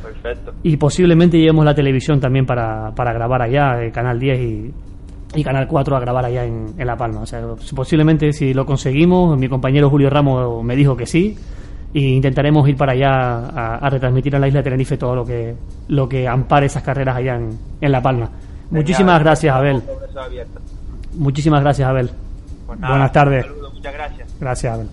Perfecto. 0.03 0.53
Y 0.62 0.77
posiblemente 0.77 1.39
llevemos 1.39 1.64
la 1.64 1.75
televisión 1.75 2.20
también 2.20 2.45
para, 2.45 2.91
para 2.95 3.12
grabar 3.12 3.43
allá, 3.43 3.83
eh, 3.83 3.91
Canal 3.91 4.18
10 4.18 4.39
y, 4.41 4.75
y 5.35 5.43
Canal 5.45 5.66
4 5.66 5.97
a 5.97 6.01
grabar 6.01 6.24
allá 6.24 6.45
en, 6.45 6.74
en 6.76 6.87
La 6.87 6.97
Palma. 6.97 7.20
O 7.22 7.26
sea, 7.26 7.43
posiblemente 7.74 8.33
si 8.33 8.53
lo 8.55 8.66
conseguimos, 8.66 9.39
mi 9.39 9.49
compañero 9.49 9.89
Julio 9.91 10.11
Ramos 10.11 10.62
me 10.64 10.76
dijo 10.76 10.97
que 10.97 11.07
sí, 11.07 11.37
y 11.95 12.14
intentaremos 12.14 12.68
ir 12.68 12.76
para 12.76 12.93
allá 12.93 13.11
a, 13.11 13.76
a 13.76 13.91
retransmitir 13.91 14.35
en 14.35 14.41
la 14.41 14.49
isla 14.49 14.61
de 14.61 14.64
Tenerife 14.64 14.97
todo 14.97 15.14
lo 15.14 15.24
que, 15.24 15.55
lo 15.89 16.09
que 16.09 16.26
ampare 16.26 16.66
esas 16.66 16.83
carreras 16.83 17.16
allá 17.16 17.37
en, 17.37 17.51
en 17.80 17.93
La 17.93 18.01
Palma. 18.03 18.30
Muchísimas 18.70 19.20
gracias, 19.20 19.55
Abel. 19.55 19.83
Muchísimas 21.14 21.62
gracias, 21.62 21.87
Abel. 21.89 22.11
Pues 22.66 22.78
nada, 22.80 22.95
Buenas 22.95 23.12
tardes. 23.12 23.45
saludo, 23.45 23.70
muchas 23.72 23.93
gracias. 23.93 24.28
Gracias, 24.41 24.72
Abel. 24.74 24.89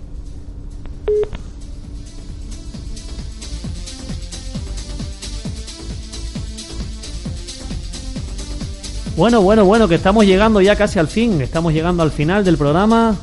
Bueno, 9.19 9.41
bueno, 9.41 9.65
bueno, 9.65 9.89
que 9.89 9.95
estamos 9.95 10.25
llegando 10.25 10.61
ya 10.61 10.77
casi 10.77 10.97
al 10.97 11.09
fin. 11.09 11.41
Estamos 11.41 11.73
llegando 11.73 12.03
al 12.03 12.11
final 12.11 12.45
del 12.45 12.55
programa. 12.57 13.17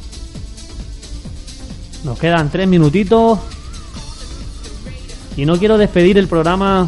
Nos 2.04 2.18
quedan 2.18 2.50
tres 2.50 2.68
minutitos. 2.68 3.38
Y 5.38 5.46
no 5.46 5.58
quiero 5.58 5.78
despedir 5.78 6.18
el 6.18 6.28
programa 6.28 6.86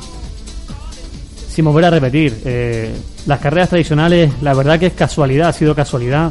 sin 1.48 1.64
volver 1.64 1.86
a 1.86 1.90
repetir. 1.90 2.38
Eh, 2.44 2.94
las 3.24 3.40
carreras 3.40 3.70
tradicionales, 3.70 4.30
la 4.42 4.52
verdad 4.52 4.78
que 4.78 4.88
es 4.88 4.92
casualidad, 4.92 5.48
ha 5.48 5.52
sido 5.54 5.74
casualidad. 5.74 6.30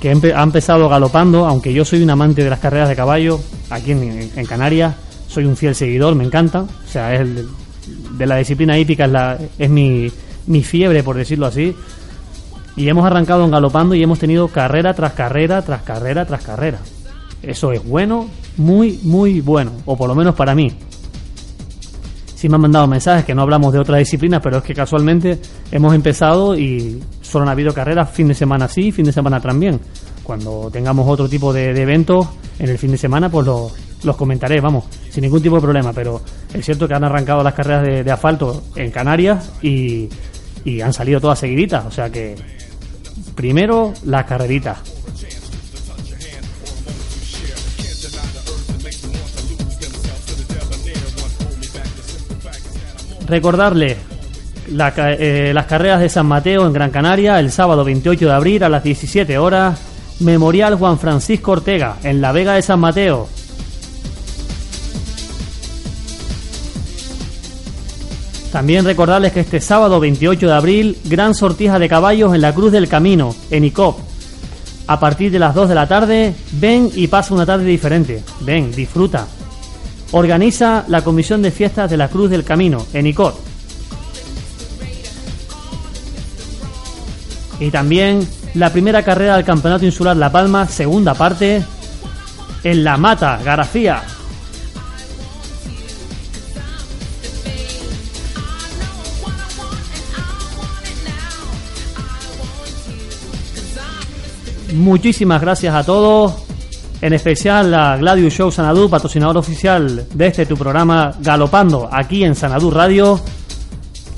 Que 0.00 0.10
ha 0.10 0.42
empezado 0.44 0.88
galopando, 0.88 1.46
aunque 1.48 1.72
yo 1.72 1.84
soy 1.84 2.00
un 2.04 2.10
amante 2.10 2.44
de 2.44 2.50
las 2.50 2.60
carreras 2.60 2.88
de 2.88 2.94
caballo, 2.94 3.40
aquí 3.70 3.90
en 3.90 4.46
Canarias, 4.46 4.94
soy 5.26 5.46
un 5.46 5.56
fiel 5.56 5.74
seguidor, 5.74 6.14
me 6.14 6.22
encanta. 6.22 6.60
O 6.60 6.88
sea, 6.92 7.12
es 7.12 7.22
el- 7.22 7.48
de 8.16 8.24
la 8.24 8.36
disciplina 8.36 8.78
hípica 8.78 9.06
es, 9.06 9.10
la, 9.10 9.36
es 9.58 9.68
mi, 9.68 10.08
mi 10.48 10.62
fiebre, 10.64 11.02
por 11.04 11.16
decirlo 11.16 11.46
así. 11.46 11.74
Y 12.76 12.88
hemos 12.88 13.04
arrancado 13.06 13.44
en 13.44 13.50
galopando 13.50 13.94
y 13.94 14.02
hemos 14.02 14.18
tenido 14.18 14.48
carrera 14.48 14.94
tras 14.94 15.12
carrera, 15.12 15.62
tras 15.62 15.82
carrera, 15.82 16.24
tras 16.26 16.42
carrera. 16.42 16.78
Eso 17.42 17.70
es 17.72 17.84
bueno, 17.84 18.28
muy, 18.56 18.98
muy 19.04 19.40
bueno, 19.40 19.70
o 19.86 19.96
por 19.96 20.08
lo 20.08 20.14
menos 20.14 20.34
para 20.34 20.54
mí. 20.54 20.72
Sí 22.34 22.48
me 22.48 22.54
han 22.54 22.60
mandado 22.60 22.86
mensajes 22.86 23.24
que 23.24 23.34
no 23.34 23.42
hablamos 23.42 23.72
de 23.72 23.80
otras 23.80 23.98
disciplinas, 23.98 24.40
pero 24.42 24.58
es 24.58 24.62
que 24.62 24.74
casualmente 24.74 25.40
hemos 25.72 25.92
empezado 25.92 26.56
y 26.56 27.02
solo 27.20 27.42
han 27.44 27.48
habido 27.48 27.74
carreras 27.74 28.10
fin 28.10 28.28
de 28.28 28.34
semana 28.34 28.68
sí, 28.68 28.92
fin 28.92 29.04
de 29.06 29.12
semana 29.12 29.40
también. 29.40 29.80
Cuando 30.22 30.70
tengamos 30.72 31.08
otro 31.08 31.28
tipo 31.28 31.52
de, 31.52 31.70
eventos 31.80 32.28
en 32.60 32.68
el 32.68 32.78
fin 32.78 32.92
de 32.92 32.98
semana, 32.98 33.28
pues 33.28 33.44
lo- 33.46 33.72
los 34.04 34.16
comentaré, 34.16 34.60
vamos, 34.60 34.84
sin 35.10 35.22
ningún 35.22 35.42
tipo 35.42 35.56
de 35.56 35.62
problema. 35.62 35.92
Pero 35.92 36.20
es 36.54 36.64
cierto 36.64 36.86
que 36.86 36.94
han 36.94 37.02
arrancado 37.02 37.42
las 37.42 37.54
carreras 37.54 37.82
de, 37.84 38.04
de 38.04 38.10
asfalto 38.12 38.62
en 38.76 38.92
Canarias 38.92 39.50
y, 39.60 40.08
y 40.64 40.80
han 40.80 40.92
salido 40.92 41.20
todas 41.20 41.38
seguiditas. 41.38 41.84
O 41.86 41.90
sea 41.90 42.10
que 42.10 42.36
primero 43.34 43.94
las 44.04 44.24
carreritas. 44.24 44.78
Recordarle 53.26 53.96
eh, 54.70 55.52
las 55.54 55.66
carreras 55.66 56.00
de 56.00 56.08
San 56.08 56.26
Mateo 56.26 56.66
en 56.66 56.72
Gran 56.72 56.90
Canaria 56.90 57.38
el 57.38 57.52
sábado 57.52 57.84
28 57.84 58.26
de 58.26 58.32
abril 58.32 58.62
a 58.64 58.68
las 58.68 58.82
17 58.82 59.38
horas. 59.38 59.78
Memorial 60.20 60.74
Juan 60.74 60.98
Francisco 60.98 61.52
Ortega 61.52 61.96
en 62.02 62.20
la 62.20 62.32
Vega 62.32 62.54
de 62.54 62.62
San 62.62 62.80
Mateo. 62.80 63.28
También 68.52 68.84
recordarles 68.84 69.32
que 69.32 69.40
este 69.40 69.60
sábado 69.60 70.00
28 70.00 70.46
de 70.46 70.52
abril, 70.52 70.98
gran 71.04 71.34
sortija 71.34 71.78
de 71.78 71.88
caballos 71.88 72.34
en 72.34 72.40
la 72.40 72.54
Cruz 72.54 72.72
del 72.72 72.88
Camino, 72.88 73.34
en 73.50 73.64
ICOP. 73.64 73.98
A 74.86 74.98
partir 74.98 75.30
de 75.30 75.38
las 75.38 75.54
2 75.54 75.68
de 75.68 75.74
la 75.74 75.86
tarde, 75.86 76.34
ven 76.52 76.90
y 76.94 77.08
pasa 77.08 77.34
una 77.34 77.44
tarde 77.44 77.66
diferente. 77.66 78.22
Ven, 78.40 78.72
disfruta. 78.72 79.26
Organiza 80.12 80.84
la 80.88 81.02
Comisión 81.02 81.42
de 81.42 81.50
Fiestas 81.50 81.90
de 81.90 81.98
la 81.98 82.08
Cruz 82.08 82.30
del 82.30 82.42
Camino, 82.42 82.86
en 82.94 83.06
ICOP. 83.08 83.34
Y 87.60 87.70
también 87.70 88.26
la 88.54 88.72
primera 88.72 89.02
carrera 89.02 89.36
del 89.36 89.44
Campeonato 89.44 89.84
Insular 89.84 90.16
La 90.16 90.32
Palma, 90.32 90.66
segunda 90.66 91.12
parte, 91.12 91.62
en 92.64 92.84
La 92.84 92.96
Mata, 92.96 93.40
García. 93.44 94.02
Muchísimas 104.78 105.40
gracias 105.40 105.74
a 105.74 105.82
todos, 105.82 106.34
en 107.02 107.12
especial 107.12 107.74
a 107.74 107.96
Gladius 107.96 108.32
Show 108.32 108.52
Sanadú, 108.52 108.88
patrocinador 108.88 109.36
oficial 109.36 110.06
de 110.14 110.26
este 110.28 110.46
tu 110.46 110.56
programa 110.56 111.12
Galopando 111.18 111.88
aquí 111.90 112.22
en 112.22 112.36
Sanadú 112.36 112.70
Radio. 112.70 113.20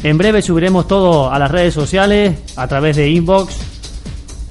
En 0.03 0.19
breve 0.19 0.43
subiremos 0.43 0.87
todo 0.87 1.33
a 1.33 1.39
las 1.39 1.51
redes 1.51 1.73
sociales 1.73 2.37
a 2.57 2.69
través 2.69 2.97
de 2.97 3.09
inbox 3.09 3.57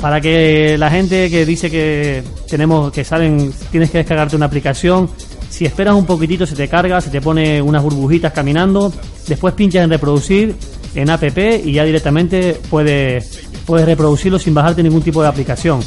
para 0.02 0.20
que 0.20 0.80
la 0.80 0.90
gente 0.90 1.30
que 1.30 1.46
dice 1.46 1.70
que 1.70 2.24
tenemos 2.50 2.92
que 2.92 3.04
saben 3.04 3.54
tienes 3.70 3.92
que 3.92 4.00
descargarte 4.00 4.36
una 4.36 4.48
aplicación 4.48 5.10
si 5.50 5.66
esperas 5.66 5.94
un 5.94 6.06
poquitito 6.06 6.46
se 6.46 6.56
te 6.56 6.68
carga 6.70 7.02
se 7.02 7.10
te 7.10 7.20
pone 7.20 7.62
unas 7.62 7.84
burbujitas 7.84 8.32
caminando 8.32 8.94
después 9.28 9.54
pinchas 9.56 9.84
en 9.84 9.90
reproducir 9.90 10.56
en 10.96 11.10
app 11.10 11.38
y 11.66 11.74
ya 11.74 11.84
directamente 11.84 12.62
puedes 12.70 13.42
puedes 13.66 13.86
reproducirlo 13.86 14.40
sin 14.40 14.54
bajarte 14.54 14.82
ningún 14.82 15.02
tipo 15.02 15.22
de 15.22 15.28
aplicación 15.28 15.82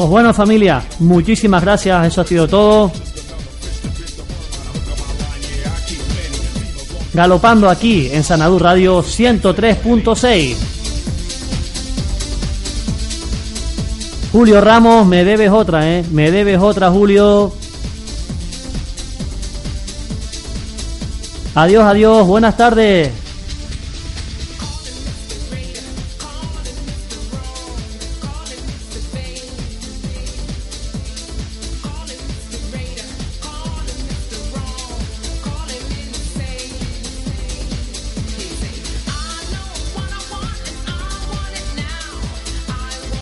pues 0.00 0.08
bueno 0.08 0.32
familia 0.32 0.82
muchísimas 0.98 1.60
gracias 1.62 2.06
eso 2.06 2.22
ha 2.22 2.24
sido 2.24 2.48
todo 2.48 2.90
galopando 7.12 7.68
aquí 7.68 8.08
en 8.10 8.24
Sanadú 8.24 8.58
Radio 8.58 9.02
103.6. 9.02 10.56
Julio 14.32 14.60
Ramos, 14.62 15.06
me 15.06 15.22
debes 15.22 15.50
otra, 15.50 15.86
¿eh? 15.86 16.04
Me 16.12 16.30
debes 16.30 16.58
otra, 16.60 16.90
Julio. 16.90 17.52
Adiós, 21.54 21.84
adiós, 21.84 22.26
buenas 22.26 22.56
tardes. 22.56 23.19